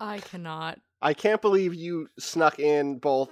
I 0.00 0.18
cannot. 0.20 0.80
I 1.02 1.12
can't 1.14 1.42
believe 1.42 1.74
you 1.74 2.08
snuck 2.18 2.58
in 2.58 2.98
both 2.98 3.30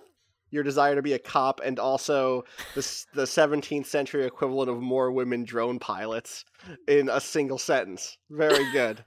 your 0.50 0.62
desire 0.62 0.94
to 0.94 1.02
be 1.02 1.12
a 1.14 1.18
cop 1.18 1.60
and 1.64 1.78
also 1.78 2.44
the 2.74 2.80
the 3.14 3.24
17th 3.24 3.86
century 3.86 4.24
equivalent 4.26 4.70
of 4.70 4.80
more 4.80 5.10
women 5.12 5.44
drone 5.44 5.78
pilots 5.78 6.44
in 6.86 7.08
a 7.08 7.20
single 7.20 7.58
sentence. 7.58 8.16
Very 8.30 8.70
good. 8.72 9.04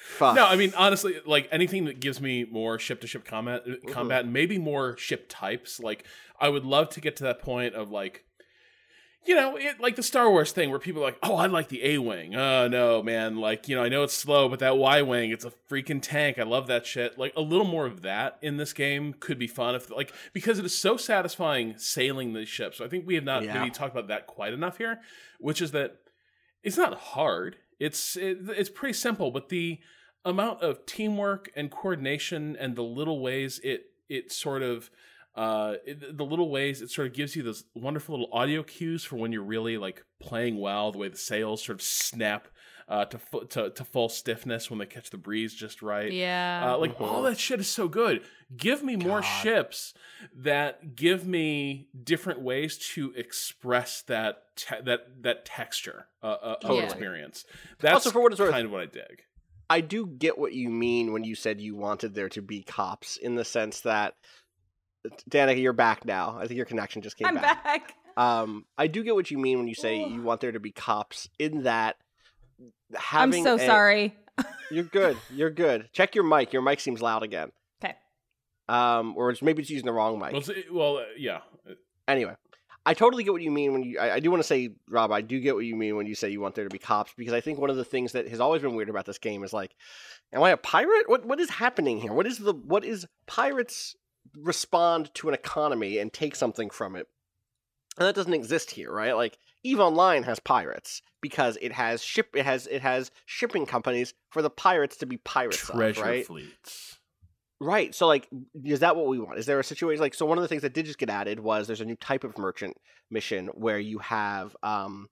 Fuck. 0.00 0.36
No, 0.36 0.46
I 0.46 0.56
mean 0.56 0.72
honestly, 0.76 1.16
like 1.26 1.48
anything 1.50 1.84
that 1.86 2.00
gives 2.00 2.20
me 2.20 2.44
more 2.44 2.78
ship 2.78 3.00
to 3.02 3.06
ship 3.06 3.24
combat, 3.24 3.66
Mm-hmm. 3.66 3.90
combat, 3.92 4.24
and 4.24 4.32
maybe 4.32 4.58
more 4.58 4.96
ship 4.96 5.26
types. 5.28 5.80
Like 5.80 6.04
I 6.40 6.48
would 6.48 6.64
love 6.64 6.88
to 6.90 7.00
get 7.00 7.16
to 7.16 7.24
that 7.24 7.40
point 7.40 7.74
of 7.74 7.90
like, 7.90 8.24
you 9.26 9.34
know, 9.34 9.56
it, 9.56 9.78
like 9.80 9.96
the 9.96 10.02
Star 10.02 10.30
Wars 10.30 10.52
thing 10.52 10.70
where 10.70 10.78
people 10.78 11.02
are 11.02 11.04
like, 11.06 11.18
oh, 11.22 11.34
I 11.36 11.46
like 11.46 11.68
the 11.68 11.84
A 11.84 11.98
wing. 11.98 12.34
Oh 12.34 12.66
no, 12.68 13.02
man, 13.02 13.36
like 13.36 13.68
you 13.68 13.76
know, 13.76 13.82
I 13.82 13.88
know 13.88 14.02
it's 14.02 14.14
slow, 14.14 14.48
but 14.48 14.58
that 14.60 14.78
Y 14.78 15.02
wing, 15.02 15.30
it's 15.30 15.44
a 15.44 15.52
freaking 15.70 16.00
tank. 16.00 16.38
I 16.38 16.44
love 16.44 16.66
that 16.68 16.86
shit. 16.86 17.18
Like 17.18 17.32
a 17.36 17.40
little 17.42 17.66
more 17.66 17.84
of 17.84 18.02
that 18.02 18.38
in 18.40 18.56
this 18.56 18.72
game 18.72 19.14
could 19.20 19.38
be 19.38 19.46
fun 19.46 19.74
if 19.74 19.90
like 19.90 20.12
because 20.32 20.58
it 20.58 20.64
is 20.64 20.76
so 20.78 20.96
satisfying 20.96 21.76
sailing 21.76 22.32
these 22.32 22.48
ships. 22.48 22.78
So 22.78 22.84
I 22.84 22.88
think 22.88 23.06
we 23.06 23.16
have 23.16 23.24
not 23.24 23.42
Yeah. 23.44 23.58
maybe 23.58 23.70
talked 23.70 23.92
about 23.94 24.08
that 24.08 24.26
quite 24.26 24.52
enough 24.54 24.78
here, 24.78 25.00
which 25.38 25.60
is 25.60 25.72
that 25.72 25.96
it's 26.62 26.78
not 26.78 26.94
hard. 26.98 27.56
It's 27.78 28.16
it, 28.16 28.38
it's 28.56 28.70
pretty 28.70 28.94
simple, 28.94 29.30
but 29.30 29.48
the 29.50 29.78
amount 30.24 30.62
of 30.62 30.84
teamwork 30.86 31.50
and 31.54 31.70
coordination 31.70 32.56
and 32.58 32.76
the 32.76 32.82
little 32.82 33.20
ways 33.20 33.60
it 33.62 33.90
it 34.08 34.32
sort 34.32 34.62
of 34.62 34.90
uh 35.38 35.74
it, 35.86 36.16
the 36.18 36.24
little 36.24 36.50
ways 36.50 36.82
it 36.82 36.90
sort 36.90 37.06
of 37.06 37.12
gives 37.14 37.36
you 37.36 37.42
those 37.42 37.64
wonderful 37.74 38.14
little 38.18 38.32
audio 38.34 38.62
cues 38.62 39.04
for 39.04 39.16
when 39.16 39.30
you're 39.32 39.42
really 39.42 39.78
like 39.78 40.04
playing 40.20 40.58
well 40.58 40.90
the 40.92 40.98
way 40.98 41.08
the 41.08 41.16
sails 41.16 41.62
sort 41.64 41.76
of 41.78 41.82
snap 41.82 42.48
uh 42.88 43.04
to 43.04 43.18
fu- 43.18 43.44
to, 43.46 43.70
to 43.70 43.84
full 43.84 44.08
stiffness 44.08 44.68
when 44.70 44.78
they 44.78 44.86
catch 44.86 45.10
the 45.10 45.16
breeze 45.16 45.54
just 45.54 45.80
right 45.82 46.10
Yeah. 46.12 46.72
uh, 46.72 46.78
like 46.78 47.00
all 47.00 47.22
that 47.22 47.38
shit 47.38 47.60
is 47.60 47.68
so 47.68 47.86
good. 47.86 48.22
Give 48.56 48.82
me 48.82 48.96
more 48.96 49.22
ships 49.22 49.92
that 50.34 50.96
give 50.96 51.26
me 51.26 51.88
different 52.02 52.40
ways 52.40 52.78
to 52.94 53.12
express 53.14 54.02
that 54.08 54.42
te- 54.56 54.80
that 54.84 55.22
that 55.22 55.44
texture 55.44 56.06
uh, 56.22 56.26
uh, 56.26 56.36
of 56.54 56.60
Totally. 56.62 56.84
experience. 56.84 57.44
That's 57.78 57.94
Also, 58.06 58.10
for 58.10 58.22
what 58.22 58.32
it's 58.32 58.40
worth- 58.40 58.50
kind 58.52 58.64
of 58.66 58.72
what 58.72 58.80
I 58.80 58.86
dig. 58.86 59.22
I 59.70 59.82
do 59.82 60.06
get 60.06 60.38
what 60.38 60.54
you 60.54 60.70
mean 60.70 61.12
when 61.12 61.24
you 61.24 61.34
said 61.34 61.60
you 61.60 61.76
wanted 61.76 62.14
there 62.14 62.30
to 62.30 62.40
be 62.40 62.62
cops 62.62 63.18
in 63.18 63.34
the 63.34 63.44
sense 63.44 63.80
that 63.82 64.14
Danika, 65.30 65.60
you're 65.60 65.72
back 65.72 66.04
now. 66.04 66.36
I 66.38 66.46
think 66.46 66.56
your 66.56 66.66
connection 66.66 67.02
just 67.02 67.16
came 67.16 67.28
I'm 67.28 67.34
back. 67.36 67.64
back. 67.64 67.94
Um, 68.16 68.64
I 68.76 68.88
do 68.88 69.04
get 69.04 69.14
what 69.14 69.30
you 69.30 69.38
mean 69.38 69.58
when 69.58 69.68
you 69.68 69.74
say 69.74 70.02
you 70.04 70.22
want 70.22 70.40
there 70.40 70.52
to 70.52 70.60
be 70.60 70.72
cops 70.72 71.28
in 71.38 71.62
that 71.62 71.96
I'm 73.12 73.32
so 73.32 73.54
a- 73.54 73.58
sorry. 73.66 74.16
You're 74.70 74.84
good. 74.84 75.16
You're 75.32 75.50
good. 75.50 75.88
Check 75.92 76.14
your 76.14 76.24
mic. 76.24 76.52
Your 76.52 76.62
mic 76.62 76.80
seems 76.80 77.00
loud 77.00 77.22
again. 77.22 77.50
Okay. 77.82 77.94
Um, 78.68 79.14
or 79.16 79.30
it's, 79.30 79.40
maybe 79.40 79.62
it's 79.62 79.70
using 79.70 79.86
the 79.86 79.92
wrong 79.92 80.18
mic. 80.18 80.32
Well, 80.32 80.40
it's- 80.42 80.64
well, 80.70 80.96
uh, 80.98 81.04
yeah. 81.16 81.40
Anyway, 82.06 82.34
I 82.84 82.94
totally 82.94 83.22
get 83.22 83.32
what 83.32 83.42
you 83.42 83.50
mean 83.50 83.72
when 83.72 83.82
you. 83.82 83.98
I, 83.98 84.14
I 84.14 84.20
do 84.20 84.30
want 84.30 84.42
to 84.42 84.46
say, 84.46 84.70
Rob, 84.88 85.12
I 85.12 85.20
do 85.20 85.38
get 85.40 85.54
what 85.54 85.64
you 85.64 85.76
mean 85.76 85.94
when 85.96 86.06
you 86.06 86.14
say 86.14 86.30
you 86.30 86.40
want 86.40 86.54
there 86.54 86.64
to 86.64 86.70
be 86.70 86.78
cops 86.78 87.12
because 87.16 87.34
I 87.34 87.40
think 87.40 87.58
one 87.58 87.70
of 87.70 87.76
the 87.76 87.84
things 87.84 88.12
that 88.12 88.28
has 88.28 88.40
always 88.40 88.62
been 88.62 88.74
weird 88.74 88.88
about 88.88 89.06
this 89.06 89.18
game 89.18 89.44
is 89.44 89.52
like, 89.52 89.74
am 90.32 90.42
I 90.42 90.50
a 90.50 90.56
pirate? 90.56 91.08
What 91.08 91.24
what 91.26 91.38
is 91.38 91.50
happening 91.50 92.00
here? 92.00 92.12
What 92.12 92.26
is 92.26 92.38
the 92.38 92.52
what 92.54 92.84
is 92.84 93.06
pirates 93.26 93.94
respond 94.36 95.12
to 95.14 95.28
an 95.28 95.34
economy 95.34 95.98
and 95.98 96.12
take 96.12 96.36
something 96.36 96.70
from 96.70 96.96
it? 96.96 97.06
And 97.98 98.06
that 98.06 98.14
doesn't 98.14 98.34
exist 98.34 98.70
here, 98.70 98.92
right? 98.92 99.16
Like 99.16 99.38
Eve 99.64 99.80
Online 99.80 100.22
has 100.22 100.38
pirates 100.38 101.02
because 101.20 101.58
it 101.60 101.72
has 101.72 102.02
ship 102.02 102.28
it 102.34 102.44
has 102.44 102.66
it 102.68 102.82
has 102.82 103.10
shipping 103.26 103.66
companies 103.66 104.14
for 104.30 104.40
the 104.40 104.50
pirates 104.50 104.96
to 104.98 105.06
be 105.06 105.16
pirates 105.16 105.68
of, 105.68 105.74
Treasure 105.74 106.02
right? 106.02 106.26
fleets. 106.26 106.98
Right. 107.60 107.92
So, 107.92 108.06
like, 108.06 108.28
is 108.64 108.80
that 108.80 108.94
what 108.94 109.08
we 109.08 109.18
want? 109.18 109.38
Is 109.38 109.46
there 109.46 109.58
a 109.58 109.64
situation 109.64 110.00
like 110.00 110.14
so? 110.14 110.26
One 110.26 110.38
of 110.38 110.42
the 110.42 110.48
things 110.48 110.62
that 110.62 110.74
did 110.74 110.86
just 110.86 110.98
get 110.98 111.10
added 111.10 111.40
was 111.40 111.66
there's 111.66 111.80
a 111.80 111.84
new 111.84 111.96
type 111.96 112.22
of 112.22 112.38
merchant 112.38 112.76
mission 113.10 113.48
where 113.48 113.80
you 113.80 113.98
have 113.98 114.56
um, 114.62 115.08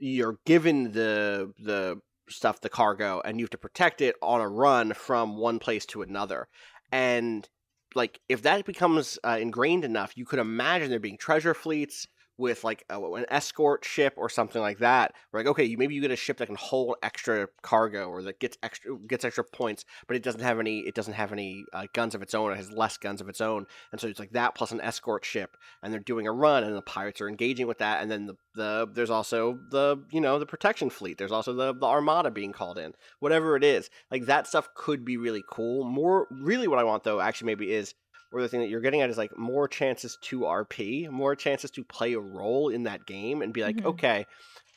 you're 0.00 0.38
given 0.44 0.90
the 0.92 1.52
the 1.60 2.00
stuff, 2.28 2.60
the 2.60 2.68
cargo, 2.68 3.22
and 3.24 3.38
you 3.38 3.44
have 3.44 3.50
to 3.50 3.58
protect 3.58 4.00
it 4.00 4.16
on 4.20 4.40
a 4.40 4.48
run 4.48 4.94
from 4.94 5.36
one 5.36 5.60
place 5.60 5.86
to 5.86 6.02
another. 6.02 6.48
And 6.90 7.48
like, 7.96 8.20
if 8.28 8.42
that 8.42 8.64
becomes 8.64 9.18
uh, 9.24 9.38
ingrained 9.40 9.84
enough, 9.84 10.16
you 10.16 10.24
could 10.24 10.38
imagine 10.38 10.90
there 10.90 11.00
being 11.00 11.18
treasure 11.18 11.54
fleets 11.54 12.06
with 12.38 12.64
like 12.64 12.84
a, 12.90 13.00
an 13.00 13.26
escort 13.28 13.84
ship 13.84 14.14
or 14.16 14.28
something 14.28 14.60
like 14.60 14.78
that. 14.78 15.14
Where 15.30 15.42
like, 15.42 15.50
okay, 15.50 15.64
you 15.64 15.78
maybe 15.78 15.94
you 15.94 16.00
get 16.00 16.10
a 16.10 16.16
ship 16.16 16.38
that 16.38 16.46
can 16.46 16.56
hold 16.56 16.96
extra 17.02 17.48
cargo 17.62 18.08
or 18.08 18.22
that 18.22 18.40
gets 18.40 18.58
extra 18.62 18.96
gets 19.06 19.24
extra 19.24 19.44
points, 19.44 19.84
but 20.06 20.16
it 20.16 20.22
doesn't 20.22 20.40
have 20.40 20.60
any 20.60 20.80
it 20.80 20.94
doesn't 20.94 21.14
have 21.14 21.32
any 21.32 21.64
uh, 21.72 21.86
guns 21.92 22.14
of 22.14 22.22
its 22.22 22.34
own. 22.34 22.52
It 22.52 22.56
has 22.56 22.70
less 22.70 22.96
guns 22.96 23.20
of 23.20 23.28
its 23.28 23.40
own, 23.40 23.66
and 23.92 24.00
so 24.00 24.08
it's 24.08 24.20
like 24.20 24.32
that 24.32 24.54
plus 24.54 24.72
an 24.72 24.80
escort 24.80 25.24
ship, 25.24 25.56
and 25.82 25.92
they're 25.92 26.00
doing 26.00 26.26
a 26.26 26.32
run, 26.32 26.64
and 26.64 26.76
the 26.76 26.82
pirates 26.82 27.20
are 27.20 27.28
engaging 27.28 27.66
with 27.66 27.78
that, 27.78 28.02
and 28.02 28.10
then 28.10 28.26
the, 28.26 28.36
the 28.54 28.88
there's 28.92 29.10
also 29.10 29.58
the 29.70 30.02
you 30.10 30.20
know 30.20 30.38
the 30.38 30.46
protection 30.46 30.90
fleet. 30.90 31.18
There's 31.18 31.32
also 31.32 31.52
the 31.52 31.74
the 31.74 31.86
armada 31.86 32.30
being 32.30 32.52
called 32.52 32.78
in. 32.78 32.92
Whatever 33.20 33.56
it 33.56 33.64
is, 33.64 33.90
like 34.10 34.26
that 34.26 34.46
stuff 34.46 34.68
could 34.74 35.04
be 35.04 35.16
really 35.16 35.42
cool. 35.50 35.84
More 35.84 36.26
really, 36.30 36.68
what 36.68 36.78
I 36.78 36.84
want 36.84 37.04
though 37.04 37.20
actually 37.20 37.46
maybe 37.46 37.72
is 37.72 37.94
or 38.32 38.42
the 38.42 38.48
thing 38.48 38.60
that 38.60 38.68
you're 38.68 38.80
getting 38.80 39.00
at 39.02 39.10
is 39.10 39.16
like 39.18 39.36
more 39.38 39.68
chances 39.68 40.18
to 40.22 40.40
RP, 40.40 41.08
more 41.10 41.34
chances 41.36 41.70
to 41.72 41.84
play 41.84 42.12
a 42.14 42.20
role 42.20 42.68
in 42.68 42.82
that 42.84 43.06
game 43.06 43.42
and 43.42 43.52
be 43.52 43.62
like, 43.62 43.76
Mhm. 43.76 43.84
okay, 43.86 44.26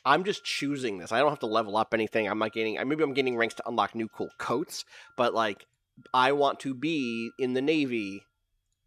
I'm 0.04 0.24
just 0.24 0.44
choosing 0.44 0.98
this. 0.98 1.12
I 1.12 1.18
don't 1.18 1.28
have 1.30 1.40
to 1.40 1.46
level 1.46 1.76
up 1.76 1.92
anything. 1.92 2.26
I'm 2.28 2.38
not 2.38 2.52
gaining. 2.52 2.76
Maybe 2.88 3.02
I'm 3.02 3.12
gaining 3.12 3.36
ranks 3.36 3.54
to 3.56 3.68
unlock 3.68 3.94
new 3.94 4.08
cool 4.08 4.30
coats, 4.38 4.84
but 5.16 5.34
like, 5.34 5.66
I 6.14 6.32
want 6.32 6.60
to 6.60 6.72
be 6.72 7.30
in 7.38 7.52
the 7.52 7.60
navy, 7.60 8.22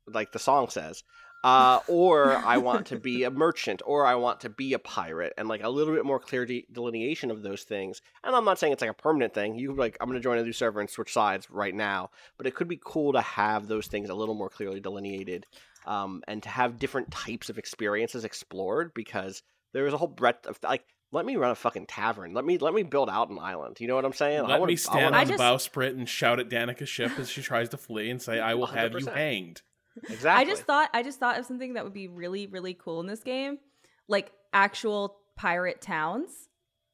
like 0.08 0.32
the 0.32 0.40
song 0.40 0.70
says, 0.70 1.04
uh, 1.44 1.80
or 1.88 2.34
I 2.38 2.58
want 2.58 2.88
to 2.88 2.98
be 2.98 3.24
a 3.24 3.32
merchant, 3.46 3.82
or 3.86 4.06
I 4.06 4.16
want 4.16 4.42
to 4.42 4.50
be 4.50 4.74
a 4.74 4.80
pirate, 4.80 5.34
and 5.38 5.48
like 5.48 5.64
a 5.64 5.70
little 5.70 5.94
bit 5.94 6.06
more 6.06 6.20
clear 6.20 6.46
de- 6.46 6.66
delineation 6.72 7.32
of 7.32 7.42
those 7.44 7.64
things. 7.64 8.02
And 8.24 8.36
I'm 8.36 8.46
not 8.46 8.60
saying 8.60 8.74
it's 8.74 8.82
like 8.82 8.92
a 8.92 8.94
permanent 8.96 9.34
thing. 9.34 9.58
You 9.58 9.70
could 9.70 9.76
be 9.76 9.82
like, 9.82 9.98
I'm 10.00 10.08
going 10.08 10.20
to 10.20 10.24
join 10.24 10.38
a 10.38 10.44
new 10.44 10.54
server 10.54 10.80
and 10.80 10.90
switch 10.90 11.12
sides 11.14 11.50
right 11.50 11.76
now, 11.76 12.12
but 12.38 12.48
it 12.48 12.56
could 12.56 12.68
be 12.68 12.80
cool 12.84 13.14
to 13.14 13.22
have 13.22 13.68
those 13.68 13.88
things 13.88 14.10
a 14.10 14.16
little 14.16 14.36
more 14.36 14.50
clearly 14.50 14.80
delineated, 14.80 15.46
um, 15.86 16.24
and 16.28 16.42
to 16.44 16.50
have 16.50 16.80
different 16.80 17.12
types 17.12 17.50
of 17.50 17.58
experiences 17.58 18.24
explored 18.24 18.94
because 18.94 19.44
there 19.74 19.86
is 19.88 19.94
a 19.94 19.98
whole 19.98 20.08
breadth 20.08 20.46
of 20.48 20.58
like. 20.64 20.84
Let 21.12 21.28
me 21.28 21.36
run 21.36 21.52
a 21.52 21.56
fucking 21.56 21.86
tavern. 21.86 22.34
Let 22.34 22.44
me 22.44 22.58
let 22.58 22.74
me 22.74 22.82
build 22.82 23.08
out 23.08 23.30
an 23.30 23.38
island. 23.38 23.80
You 23.80 23.88
know 23.88 23.94
what 23.94 24.04
I'm 24.04 24.14
saying? 24.14 24.40
I 24.40 24.48
Let 24.48 24.60
wanna- 24.62 24.66
me 24.66 24.74
I 24.74 24.76
stand 24.78 24.96
wanna- 25.04 25.08
on 25.10 25.14
I 25.14 25.24
the 25.26 25.34
just- 25.38 25.44
bowsprit 25.74 25.90
and 25.92 26.10
shout 26.10 26.40
at 26.40 26.50
Danika's 26.50 26.90
ship 26.90 27.12
as 27.20 27.30
she 27.30 27.44
tries 27.44 27.70
to 27.70 27.78
flee 27.78 28.10
and 28.10 28.20
say, 28.20 28.40
"I 28.40 28.56
will 28.56 28.66
have 28.66 28.94
you 29.00 29.06
hanged." 29.06 29.62
Exactly. 30.10 30.30
I 30.30 30.50
just 30.50 30.64
thought 30.64 30.90
I 30.94 31.04
just 31.04 31.20
thought 31.20 31.40
of 31.40 31.46
something 31.46 31.74
that 31.74 31.84
would 31.84 31.94
be 31.94 32.08
really 32.08 32.48
really 32.48 32.74
cool 32.74 33.00
in 33.00 33.08
this 33.08 33.24
game, 33.24 33.60
like 34.08 34.32
actual 34.54 35.18
pirate 35.36 35.82
towns. 35.82 36.30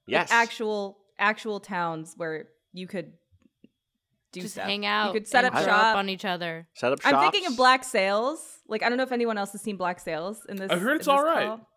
Like, 0.07 0.13
yes, 0.13 0.31
actual 0.31 0.97
actual 1.17 1.59
towns 1.59 2.13
where 2.17 2.47
you 2.73 2.87
could 2.87 3.13
do 4.31 4.41
Just 4.41 4.55
stuff. 4.55 4.65
hang 4.65 4.85
out. 4.85 5.07
You 5.13 5.19
could 5.21 5.27
set 5.27 5.45
up 5.45 5.53
shop. 5.53 5.95
on 5.97 6.09
each 6.09 6.25
other. 6.25 6.67
set 6.75 6.91
up. 6.91 6.99
I'm 7.03 7.31
thinking 7.31 7.47
of 7.47 7.57
Black 7.57 7.83
Sails. 7.83 8.59
Like 8.67 8.83
I 8.83 8.89
don't 8.89 8.97
know 8.97 9.03
if 9.03 9.11
anyone 9.11 9.37
else 9.37 9.51
has 9.53 9.61
seen 9.61 9.77
Black 9.77 9.99
Sails 9.99 10.45
in 10.47 10.57
this. 10.57 10.71
I've 10.71 10.81
heard 10.81 10.97
it's 10.97 11.07
all 11.07 11.23
right. 11.23 11.47
call. 11.47 11.67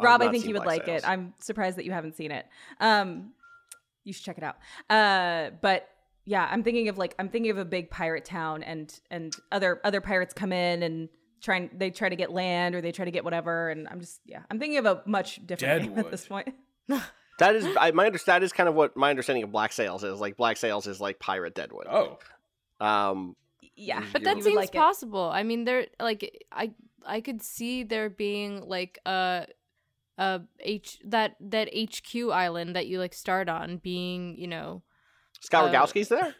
Rob, 0.00 0.22
I 0.22 0.30
think 0.30 0.46
you 0.46 0.54
would 0.54 0.62
Black 0.62 0.78
like 0.78 0.86
Sails. 0.86 1.02
it. 1.02 1.08
I'm 1.08 1.34
surprised 1.40 1.76
that 1.76 1.84
you 1.84 1.92
haven't 1.92 2.16
seen 2.16 2.30
it. 2.30 2.46
Um, 2.80 3.32
you 4.04 4.12
should 4.12 4.24
check 4.24 4.38
it 4.38 4.44
out. 4.44 4.56
Uh, 4.88 5.50
but 5.60 5.88
yeah, 6.28 6.46
I'm 6.50 6.62
thinking 6.62 6.88
of 6.90 6.98
like 6.98 7.14
I'm 7.18 7.30
thinking 7.30 7.50
of 7.50 7.56
a 7.56 7.64
big 7.64 7.90
pirate 7.90 8.26
town, 8.26 8.62
and 8.62 8.92
and 9.10 9.32
other 9.50 9.80
other 9.82 10.02
pirates 10.02 10.34
come 10.34 10.52
in 10.52 10.82
and 10.82 11.08
try 11.40 11.70
they 11.72 11.90
try 11.90 12.10
to 12.10 12.16
get 12.16 12.30
land 12.30 12.74
or 12.74 12.82
they 12.82 12.92
try 12.92 13.06
to 13.06 13.10
get 13.10 13.24
whatever, 13.24 13.70
and 13.70 13.88
I'm 13.88 13.98
just 14.00 14.20
yeah, 14.26 14.42
I'm 14.50 14.58
thinking 14.58 14.76
of 14.76 14.84
a 14.84 15.02
much 15.06 15.44
different 15.46 15.82
game 15.84 15.98
at 15.98 16.10
this 16.10 16.26
point. 16.26 16.54
That 17.38 17.54
is 17.54 17.64
I, 17.78 17.92
my 17.92 18.06
under, 18.06 18.18
that 18.26 18.42
is 18.42 18.52
kind 18.52 18.68
of 18.68 18.74
what 18.74 18.96
my 18.96 19.10
understanding 19.10 19.44
of 19.44 19.52
Black 19.52 19.72
Sails 19.72 20.02
is. 20.02 20.18
Like 20.18 20.36
Black 20.36 20.56
Sails 20.56 20.88
is 20.88 21.00
like 21.00 21.20
Pirate 21.20 21.54
Deadwood. 21.54 21.86
Oh, 21.88 22.18
Um, 22.80 23.36
yeah, 23.76 24.02
But 24.12 24.24
that 24.24 24.42
seems 24.42 24.56
like 24.56 24.74
it. 24.74 24.78
possible. 24.78 25.30
I 25.32 25.44
mean, 25.44 25.64
there 25.64 25.86
like 26.00 26.46
I 26.50 26.72
I 27.06 27.20
could 27.20 27.40
see 27.40 27.84
there 27.84 28.10
being 28.10 28.68
like 28.68 28.98
a 29.06 29.46
a 30.18 30.40
H 30.58 30.98
that 31.04 31.36
that 31.40 31.68
HQ 31.72 32.30
island 32.32 32.74
that 32.74 32.88
you 32.88 32.98
like 32.98 33.14
start 33.14 33.48
on 33.48 33.76
being 33.76 34.36
you 34.36 34.48
know 34.48 34.82
Scott 35.40 35.72
Uh, 35.74 35.78
Rogowski's 35.78 36.08
there. 36.08 36.34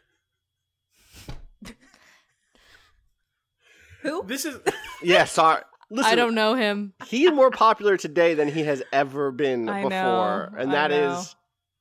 Who? 4.02 4.22
this 4.26 4.44
is 4.44 4.58
Yeah, 5.02 5.24
sorry. 5.24 5.62
Listen, 5.90 6.12
I 6.12 6.14
don't 6.16 6.34
know 6.34 6.54
him. 6.54 6.92
He's 7.06 7.32
more 7.32 7.50
popular 7.50 7.96
today 7.96 8.34
than 8.34 8.48
he 8.48 8.62
has 8.64 8.82
ever 8.92 9.32
been 9.32 9.68
I 9.68 9.82
before, 9.82 9.90
know, 9.90 10.50
and 10.58 10.72
that 10.72 10.92
is 10.92 11.12
know. 11.12 11.24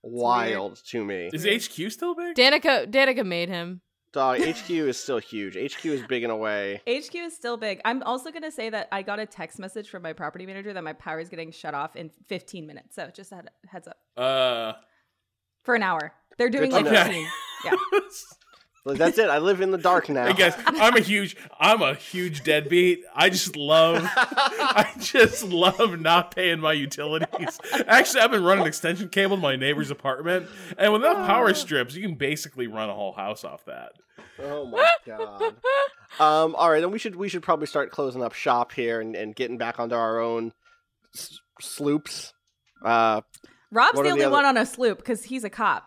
wild 0.04 0.82
to 0.92 1.04
me. 1.04 1.30
is 1.34 1.46
HQ 1.46 1.92
still 1.92 2.16
big? 2.16 2.36
Danika 2.36 2.90
Danika 2.90 3.26
made 3.26 3.50
him. 3.50 3.82
Dog, 4.14 4.40
HQ 4.42 4.70
is 4.70 4.98
still 4.98 5.18
huge. 5.20 5.56
HQ 5.56 5.86
is 5.86 6.02
big 6.08 6.24
in 6.24 6.30
a 6.30 6.38
way. 6.38 6.82
HQ 6.90 7.14
is 7.16 7.36
still 7.36 7.58
big. 7.58 7.82
I'm 7.84 8.02
also 8.04 8.32
gonna 8.32 8.50
say 8.52 8.70
that 8.70 8.88
I 8.94 9.02
got 9.02 9.20
a 9.20 9.26
text 9.26 9.60
message 9.60 9.90
from 9.90 10.02
my 10.04 10.14
property 10.14 10.46
manager 10.46 10.72
that 10.74 10.84
my 10.84 10.94
power 10.94 11.20
is 11.20 11.28
getting 11.30 11.52
shut 11.52 11.74
off 11.74 11.96
in 11.98 12.10
15 12.28 12.66
minutes. 12.66 12.96
So 12.96 13.10
just 13.14 13.32
a 13.34 13.44
heads 13.68 13.88
up 13.90 13.98
Uh, 14.16 14.74
for 15.64 15.76
an 15.76 15.84
hour. 15.84 16.14
They're 16.38 16.50
doing 16.50 16.70
Good 16.70 16.84
like 16.84 16.86
to 16.86 16.92
know. 16.92 17.04
15. 17.04 17.28
Yeah. 17.66 17.72
Like, 18.86 18.98
that's 19.00 19.18
it. 19.18 19.30
I 19.30 19.40
live 19.40 19.60
in 19.62 19.72
the 19.72 19.78
dark 19.78 20.08
now. 20.10 20.28
Hey 20.28 20.34
guys, 20.34 20.54
I'm 20.66 20.96
a 20.96 21.02
huge, 21.02 21.36
I'm 21.60 21.82
a 21.82 21.96
huge 21.96 22.44
deadbeat. 22.44 23.04
I 23.16 23.30
just 23.30 23.56
love, 23.58 24.02
I 24.06 24.90
just 25.00 25.44
love 25.44 26.00
not 26.00 26.34
paying 26.36 26.60
my 26.60 26.74
utilities. 26.74 27.60
Actually, 27.88 28.22
I've 28.22 28.32
been 28.32 28.44
running 28.44 28.66
extension 28.66 29.10
cable 29.10 29.36
to 29.38 29.42
my 29.42 29.56
neighbor's 29.56 29.92
apartment, 29.92 30.48
and 30.78 30.94
with 30.94 31.04
enough 31.04 31.28
power 31.28 31.54
strips, 31.54 31.96
you 31.96 32.02
can 32.08 32.16
basically 32.16 32.68
run 32.68 32.90
a 32.90 32.94
whole 32.94 33.14
house 33.14 33.44
off 33.44 33.66
that. 33.66 33.92
Oh 34.42 34.66
my 34.68 34.88
god. 35.06 35.56
Um. 36.20 36.56
All 36.56 36.70
right, 36.70 36.80
then 36.80 36.92
we 36.92 37.00
should 37.00 37.16
we 37.16 37.28
should 37.28 37.42
probably 37.44 37.68
start 37.68 37.92
closing 37.92 38.24
up 38.24 38.34
shop 38.34 38.72
here 38.72 39.02
and, 39.02 39.16
and 39.16 39.36
getting 39.36 39.58
back 39.58 39.80
onto 39.80 39.96
our 39.96 40.20
own 40.20 40.54
s- 41.16 41.40
sloops. 41.60 42.34
Uh. 42.86 43.22
Rob's 43.72 43.96
the 43.96 44.00
are 44.02 44.04
the 44.06 44.10
only 44.12 44.24
other- 44.24 44.32
one 44.32 44.46
on 44.46 44.56
a 44.56 44.66
sloop 44.66 45.00
because 45.00 45.24
he's 45.26 45.44
a 45.44 45.50
cop. 45.50 45.84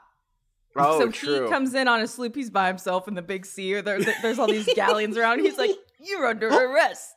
Oh, 0.77 1.01
so 1.01 1.11
true. 1.11 1.45
he 1.45 1.51
comes 1.51 1.75
in 1.75 1.89
on 1.89 2.01
a 2.01 2.07
sloop. 2.07 2.35
He's 2.35 2.51
by 2.51 2.69
himself 2.69 3.09
in 3.09 3.15
the 3.15 3.23
big 3.23 3.45
sea. 3.47 3.75
Or 3.75 3.83
there, 3.83 3.99
there's 4.23 4.39
all 4.39 4.47
these 4.47 4.69
galleons 4.75 5.17
around. 5.17 5.41
He's 5.41 5.59
like, 5.59 5.71
"You're 5.99 6.27
under 6.27 6.49
arrest." 6.49 7.11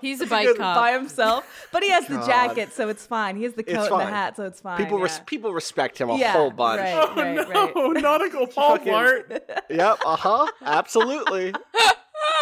He's 0.00 0.20
a 0.20 0.26
bike 0.28 0.56
cop. 0.56 0.76
by 0.76 0.92
himself. 0.92 1.68
But 1.72 1.82
he 1.82 1.90
has 1.90 2.06
the 2.06 2.24
jacket, 2.24 2.72
so 2.72 2.88
it's 2.88 3.04
fine. 3.04 3.36
He 3.36 3.42
has 3.44 3.54
the 3.54 3.62
coat 3.64 3.90
and 3.90 4.00
the 4.00 4.06
hat, 4.06 4.36
so 4.36 4.44
it's 4.44 4.60
fine. 4.60 4.78
People, 4.78 4.98
yeah. 4.98 5.04
res- 5.04 5.20
people 5.26 5.52
respect 5.52 5.98
him 5.98 6.08
a 6.10 6.16
Yeah, 6.16 6.32
whole 6.32 6.50
bunch. 6.50 6.80
right. 6.80 7.48
Oh 7.74 7.90
no, 7.92 8.00
nautical 8.00 8.46
Paul 8.46 8.76
Fucking- 8.78 8.92
Blart. 8.92 9.40
Yep. 9.70 9.98
Uh 10.06 10.16
huh. 10.16 10.46
Absolutely. 10.62 11.52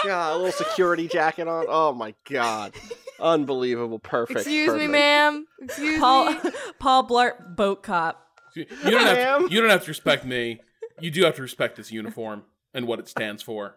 God, 0.04 0.34
a 0.34 0.36
little 0.36 0.52
security 0.52 1.08
jacket 1.08 1.48
on. 1.48 1.64
Oh 1.68 1.92
my 1.92 2.14
god. 2.30 2.74
Unbelievable. 3.18 3.98
Perfect. 3.98 4.40
Excuse 4.40 4.74
me, 4.74 4.86
ma'am. 4.86 5.46
Excuse 5.62 5.98
Paul 5.98 6.32
me. 6.32 6.38
Paul 6.78 7.08
Blart 7.08 7.56
boat 7.56 7.82
cop. 7.82 8.25
You 8.56 8.90
don't 8.90 9.06
have 9.06 9.16
Ma'am. 9.16 9.48
to, 9.48 9.54
you 9.54 9.60
don't 9.60 9.70
have 9.70 9.84
to 9.84 9.90
respect 9.90 10.24
me. 10.24 10.60
You 11.00 11.10
do 11.10 11.24
have 11.24 11.36
to 11.36 11.42
respect 11.42 11.76
this 11.76 11.92
uniform 11.92 12.44
and 12.74 12.86
what 12.86 12.98
it 12.98 13.08
stands 13.08 13.42
for. 13.42 13.74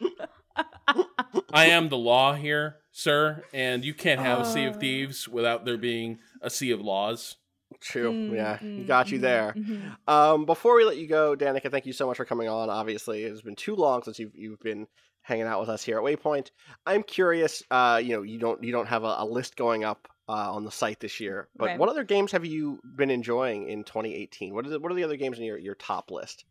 I 1.51 1.65
am 1.67 1.89
the 1.89 1.97
law 1.97 2.33
here, 2.33 2.77
sir, 2.91 3.43
and 3.53 3.83
you 3.83 3.93
can't 3.93 4.19
have 4.21 4.39
a 4.39 4.45
sea 4.45 4.65
of 4.65 4.77
thieves 4.77 5.27
without 5.27 5.65
there 5.65 5.77
being 5.77 6.19
a 6.41 6.49
sea 6.49 6.71
of 6.71 6.81
laws. 6.81 7.37
True. 7.81 8.11
Mm, 8.11 8.35
yeah. 8.35 8.57
mm, 8.57 8.87
Got 8.87 9.11
you 9.11 9.19
there. 9.19 9.53
mhm. 9.55 9.95
Um, 10.07 10.45
before 10.45 10.75
we 10.75 10.85
let 10.85 10.97
you 10.97 11.07
go, 11.07 11.35
Danika, 11.35 11.69
thank 11.69 11.85
you 11.85 11.93
so 11.93 12.07
much 12.07 12.17
for 12.17 12.25
coming 12.25 12.49
on. 12.49 12.69
Obviously, 12.69 13.23
it's 13.23 13.41
been 13.41 13.55
too 13.55 13.75
long 13.75 14.01
since 14.03 14.17
you've 14.19 14.35
you've 14.35 14.59
been 14.59 14.87
hanging 15.21 15.45
out 15.45 15.59
with 15.59 15.69
us 15.69 15.83
here 15.83 15.97
at 15.99 16.03
Waypoint. 16.03 16.49
I'm 16.85 17.03
curious. 17.03 17.61
Uh, 17.69 18.01
you 18.03 18.15
know, 18.15 18.23
you 18.23 18.39
don't 18.39 18.63
you 18.63 18.71
don't 18.71 18.87
have 18.87 19.03
a, 19.03 19.15
a 19.19 19.25
list 19.25 19.55
going 19.55 19.83
up 19.83 20.07
uh, 20.29 20.53
on 20.53 20.63
the 20.63 20.71
site 20.71 20.99
this 20.99 21.19
year, 21.19 21.47
but 21.57 21.69
Okay. 21.71 21.77
what 21.77 21.89
other 21.89 22.03
games 22.03 22.31
have 22.31 22.45
you 22.45 22.79
been 22.95 23.09
enjoying 23.09 23.67
in 23.67 23.83
2018? 23.83 24.53
What 24.53 24.65
are 24.65 24.69
the, 24.69 24.79
what 24.79 24.91
are 24.91 24.95
the 24.95 25.03
other 25.03 25.17
games 25.17 25.39
in 25.39 25.43
your, 25.45 25.57
your 25.57 25.73
top 25.75 26.11
list? 26.11 26.45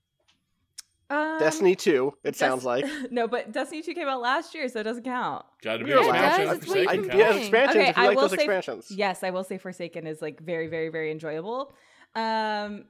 Um, 1.11 1.39
Destiny 1.39 1.75
2. 1.77 2.13
It 2.25 2.33
Des- 2.33 2.39
sounds 2.39 2.65
like. 2.65 2.85
no, 3.11 3.29
but 3.29 3.53
Destiny 3.53 3.81
2 3.83 3.95
came 3.95 4.09
out 4.09 4.21
last 4.21 4.55
year, 4.55 4.69
so 4.69 4.81
it 4.81 4.83
doesn't 4.83 5.05
count. 5.05 5.47
Got 5.63 5.77
to 5.79 5.85
be 5.85 5.91
Yeah, 5.91 6.01
it 6.01 6.13
does. 6.13 6.57
It's 6.59 6.67
what 6.67 6.77
Forsaken 6.77 7.05
you've 7.05 7.15
I, 7.15 7.17
yeah, 7.19 7.35
expansions. 7.35 7.77
Okay, 7.77 7.89
if 7.91 7.97
you 7.97 8.03
I 8.03 8.07
like 8.09 8.17
will 8.17 8.23
those 8.23 8.31
say- 8.33 8.45
expansions. 8.45 8.91
Yes, 8.91 9.23
I 9.23 9.31
will 9.31 9.45
say 9.45 9.59
Forsaken 9.59 10.07
is 10.07 10.21
like 10.21 10.41
very, 10.41 10.67
very, 10.67 10.89
very 10.91 11.11
enjoyable. 11.11 11.73
Um, 12.17 12.85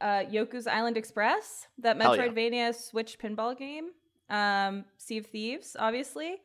uh, 0.00 0.24
Yoku's 0.30 0.66
Island 0.68 0.96
Express, 0.96 1.66
that 1.78 2.00
Hell 2.00 2.14
yeah. 2.14 2.28
Metroidvania 2.28 2.74
Switch 2.74 3.18
pinball 3.18 3.56
game. 3.58 3.86
Um, 4.30 4.84
Sea 4.98 5.18
of 5.18 5.26
Thieves, 5.26 5.74
obviously. 5.78 6.36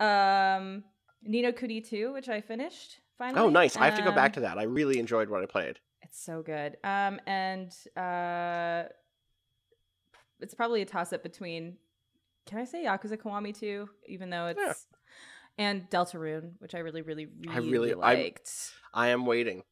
Um, 0.00 0.82
Ni 1.26 1.42
no 1.42 1.52
Kuni 1.52 1.80
2, 1.80 2.12
which 2.12 2.28
I 2.28 2.40
finished 2.40 3.00
finally. 3.18 3.40
Oh, 3.40 3.48
nice. 3.50 3.76
I 3.76 3.84
have 3.86 3.96
to 3.96 4.02
go 4.02 4.12
back 4.12 4.30
Um, 4.30 4.34
to 4.34 4.40
that. 4.40 4.58
I 4.58 4.62
really 4.64 4.98
enjoyed 4.98 5.28
what 5.28 5.42
I 5.42 5.46
played. 5.46 5.78
It's 6.02 6.20
so 6.22 6.42
good. 6.42 6.76
Um, 6.84 7.20
and 7.26 7.72
uh, 7.96 8.84
it's 10.40 10.54
probably 10.54 10.82
a 10.82 10.86
toss 10.86 11.12
up 11.12 11.22
between. 11.22 11.76
Can 12.46 12.58
I 12.58 12.64
say 12.64 12.84
Yakuza 12.84 13.16
Kiwami 13.16 13.58
2, 13.58 13.88
even 14.08 14.30
though 14.30 14.46
it's 14.46 14.60
Yeah. 14.60 14.72
and 15.58 15.90
Deltarune, 15.90 16.52
which 16.60 16.74
I 16.76 16.78
really, 16.78 17.02
really, 17.02 17.26
really, 17.26 17.48
I 17.54 17.58
really- 17.58 17.90
I'm- 17.90 18.00
liked. 18.00 18.50
I 18.94 19.08
am 19.08 19.26
waiting. 19.26 19.62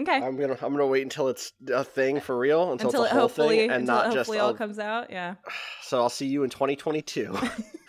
okay. 0.00 0.16
I'm 0.16 0.36
gonna 0.36 0.54
I'm 0.62 0.72
gonna 0.72 0.86
wait 0.86 1.02
until 1.02 1.28
it's 1.28 1.52
a 1.72 1.84
thing 1.84 2.18
for 2.20 2.36
real, 2.36 2.72
until, 2.72 2.88
until 2.88 3.02
it's 3.04 3.12
it 3.12 3.14
a 3.14 3.18
whole 3.18 3.28
hopefully 3.28 3.56
thing, 3.58 3.70
and 3.70 3.80
until 3.82 3.94
not 3.94 4.06
it 4.06 4.08
just. 4.08 4.16
hopefully 4.18 4.38
all 4.40 4.50
a- 4.50 4.54
comes 4.56 4.78
out. 4.78 5.10
Yeah. 5.10 5.36
so 5.82 6.00
I'll 6.00 6.08
see 6.08 6.26
you 6.26 6.42
in 6.44 6.50
2022. 6.50 7.36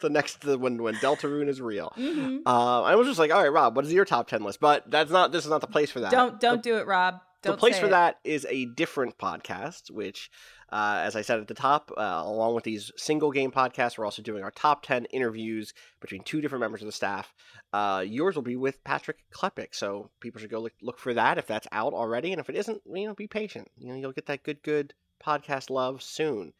the 0.00 0.10
next 0.10 0.40
the, 0.40 0.58
when 0.58 0.82
when 0.82 0.94
Deltarune 0.96 1.48
is 1.48 1.60
real. 1.60 1.92
hmm 1.94 2.38
Uh, 2.46 2.82
I 2.82 2.94
was 2.96 3.06
just 3.06 3.18
like, 3.18 3.32
all 3.32 3.42
right, 3.42 3.52
Rob, 3.52 3.76
what 3.76 3.84
is 3.84 3.92
your 3.92 4.04
top 4.04 4.28
ten 4.28 4.42
list? 4.42 4.60
But 4.60 4.90
that's 4.90 5.10
not. 5.10 5.32
This 5.32 5.44
is 5.44 5.50
not 5.50 5.60
the 5.60 5.66
place 5.66 5.90
for 5.90 6.00
that. 6.00 6.10
Don't 6.10 6.40
don't 6.40 6.62
The, 6.62 6.70
do 6.70 6.76
it, 6.78 6.86
Rob. 6.86 7.20
Don't 7.42 7.52
the 7.54 7.58
place 7.58 7.78
for 7.78 7.86
it. 7.86 7.90
that 7.90 8.18
is 8.24 8.46
a 8.48 8.64
different 8.64 9.18
podcast, 9.18 9.90
which, 9.90 10.30
uh, 10.72 11.02
as 11.04 11.14
I 11.14 11.20
said 11.20 11.40
at 11.40 11.46
the 11.46 11.52
top, 11.52 11.92
uh, 11.94 12.22
along 12.24 12.54
with 12.54 12.64
these 12.64 12.90
single 12.96 13.30
game 13.32 13.50
podcasts, 13.50 13.98
we're 13.98 14.06
also 14.06 14.22
doing 14.22 14.42
our 14.42 14.50
top 14.50 14.82
ten 14.82 15.04
interviews 15.06 15.74
between 16.00 16.22
two 16.22 16.40
different 16.40 16.60
members 16.60 16.80
of 16.80 16.86
the 16.86 16.92
staff. 16.92 17.34
Uh, 17.74 18.02
yours 18.06 18.34
will 18.34 18.42
be 18.42 18.56
with 18.56 18.82
Patrick 18.82 19.18
Klepek, 19.30 19.74
so 19.74 20.10
people 20.20 20.40
should 20.40 20.48
go 20.50 20.60
look, 20.60 20.72
look 20.80 20.98
for 20.98 21.12
that 21.12 21.36
if 21.36 21.46
that's 21.46 21.66
out 21.70 21.92
already, 21.92 22.32
and 22.32 22.40
if 22.40 22.48
it 22.48 22.56
isn't, 22.56 22.80
you 22.86 23.06
know, 23.06 23.14
be 23.14 23.26
patient. 23.26 23.68
You 23.76 23.88
know, 23.88 23.94
you'll 23.94 24.12
get 24.12 24.26
that 24.26 24.42
good 24.42 24.62
good 24.62 24.94
podcast 25.22 25.68
love 25.68 26.02
soon. 26.02 26.54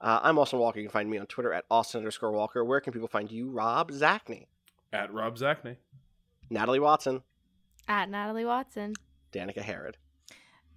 Uh, 0.00 0.20
I'm 0.22 0.38
Austin 0.38 0.58
Walker. 0.58 0.78
You 0.78 0.86
can 0.86 0.92
find 0.92 1.10
me 1.10 1.18
on 1.18 1.26
Twitter 1.26 1.52
at 1.52 1.64
Austin 1.70 1.98
underscore 1.98 2.30
Walker. 2.32 2.64
Where 2.64 2.80
can 2.80 2.92
people 2.92 3.08
find 3.08 3.30
you, 3.30 3.50
Rob 3.50 3.90
Zacny, 3.90 4.46
At 4.92 5.12
Rob 5.12 5.36
Zacny. 5.36 5.76
Natalie 6.50 6.78
Watson, 6.80 7.22
At 7.88 8.08
Natalie 8.08 8.44
Watson. 8.44 8.94
Danika 9.32 9.58
Harrod? 9.58 9.96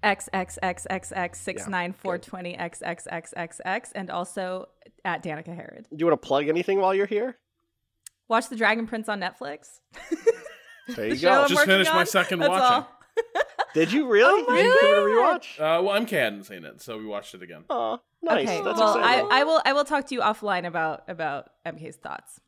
X 0.04 0.28
X 0.34 0.58
X 0.64 0.88
X 0.90 1.14
X 1.16 1.40
six 1.40 1.68
nine 1.68 1.94
four 1.94 2.18
twenty 2.18 2.56
X 2.58 2.82
X 2.84 3.08
X 3.12 3.34
X 3.38 3.62
X 3.64 3.92
and 3.94 4.10
also 4.10 4.68
at 5.06 5.22
Danika 5.24 5.56
Harrod. 5.56 5.86
Do 5.92 5.98
you 6.00 6.08
want 6.08 6.20
to 6.20 6.28
plug 6.28 6.48
anything 6.48 6.80
while 6.80 6.96
you're 6.96 7.06
here? 7.06 7.38
Watch 8.28 8.50
The 8.50 8.56
Dragon 8.56 8.88
Prince 8.88 9.08
on 9.10 9.20
Netflix. 9.20 9.80
There 10.96 11.06
you 11.08 11.16
The 11.16 11.22
go. 11.22 11.42
I'm 11.44 11.48
Just 11.48 11.54
working 11.62 11.74
finished 11.74 11.94
my 11.94 12.04
second 12.04 12.40
That's 12.40 12.50
watching. 12.50 12.66
all. 12.84 12.90
Did 13.76 13.94
you 13.94 14.08
really? 14.10 14.44
Oh 14.46 14.50
my 14.50 14.56
Did 14.56 14.66
you 14.66 14.78
give 14.82 14.90
it 14.90 14.98
a 14.98 15.02
rewatch? 15.06 15.60
Uh, 15.60 15.84
well, 15.84 16.02
MK 16.02 16.10
hadn't 16.10 16.44
seen 16.46 16.66
it, 16.66 16.82
so 16.82 16.98
we 16.98 17.06
watched 17.06 17.36
it 17.36 17.44
again. 17.44 17.64
Oh, 17.70 18.00
nice. 18.22 18.48
Okay. 18.48 18.62
That's 18.64 18.80
well, 18.80 18.98
I. 18.98 19.28
I 19.32 19.44
will 19.44 19.62
I 19.66 19.74
will 19.74 19.86
talk 19.86 20.08
to 20.08 20.16
you 20.16 20.22
offline 20.22 20.66
about 20.66 21.04
about 21.08 21.52
MK's 21.66 21.96
thoughts. 21.96 22.40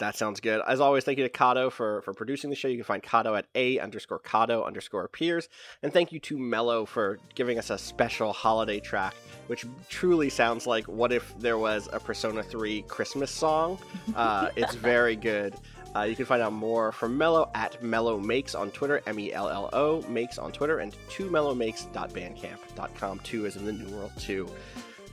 That 0.00 0.16
sounds 0.16 0.40
good. 0.40 0.62
As 0.66 0.80
always, 0.80 1.04
thank 1.04 1.18
you 1.18 1.24
to 1.24 1.28
Kato 1.28 1.68
for, 1.68 2.00
for 2.02 2.14
producing 2.14 2.48
the 2.48 2.56
show. 2.56 2.68
You 2.68 2.76
can 2.76 2.84
find 2.84 3.02
Kato 3.02 3.34
at 3.34 3.44
A 3.54 3.78
underscore 3.80 4.18
Kato 4.18 4.64
underscore 4.64 5.04
appears. 5.04 5.50
And 5.82 5.92
thank 5.92 6.10
you 6.10 6.18
to 6.20 6.38
Mello 6.38 6.86
for 6.86 7.18
giving 7.34 7.58
us 7.58 7.68
a 7.68 7.76
special 7.76 8.32
holiday 8.32 8.80
track, 8.80 9.14
which 9.48 9.66
truly 9.90 10.30
sounds 10.30 10.66
like 10.66 10.86
what 10.86 11.12
if 11.12 11.38
there 11.38 11.58
was 11.58 11.86
a 11.92 12.00
Persona 12.00 12.42
3 12.42 12.80
Christmas 12.88 13.30
song. 13.30 13.78
Uh, 14.16 14.48
it's 14.56 14.74
very 14.74 15.16
good. 15.16 15.54
Uh, 15.94 16.02
you 16.02 16.14
can 16.14 16.24
find 16.24 16.42
out 16.42 16.52
more 16.52 16.92
from 16.92 17.18
Mello 17.18 17.50
at 17.54 17.82
Mello 17.82 18.18
Makes 18.18 18.54
on 18.54 18.70
Twitter, 18.70 19.02
M 19.06 19.18
E 19.18 19.32
L 19.32 19.48
L 19.48 19.68
O 19.72 20.02
Makes 20.08 20.38
on 20.38 20.52
Twitter, 20.52 20.78
and 20.78 20.94
2mellomakes.bandcamp.com. 21.10 23.18
Two 23.20 23.46
is 23.46 23.56
in 23.56 23.64
the 23.64 23.72
New 23.72 23.96
World 23.96 24.12
two. 24.18 24.48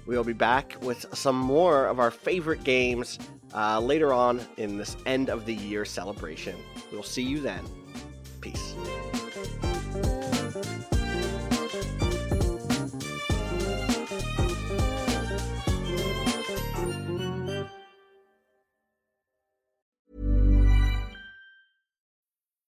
We'll 0.05 0.23
be 0.23 0.33
back 0.33 0.77
with 0.81 1.05
some 1.13 1.35
more 1.35 1.87
of 1.87 1.99
our 1.99 2.11
favorite 2.11 2.63
games 2.63 3.19
uh, 3.53 3.79
later 3.79 4.13
on 4.13 4.39
in 4.57 4.77
this 4.77 4.95
end 5.05 5.29
of 5.29 5.45
the 5.45 5.53
year 5.53 5.83
celebration. 5.83 6.55
We'll 6.91 7.03
see 7.03 7.23
you 7.23 7.41
then. 7.41 7.65
Peace. 8.39 8.73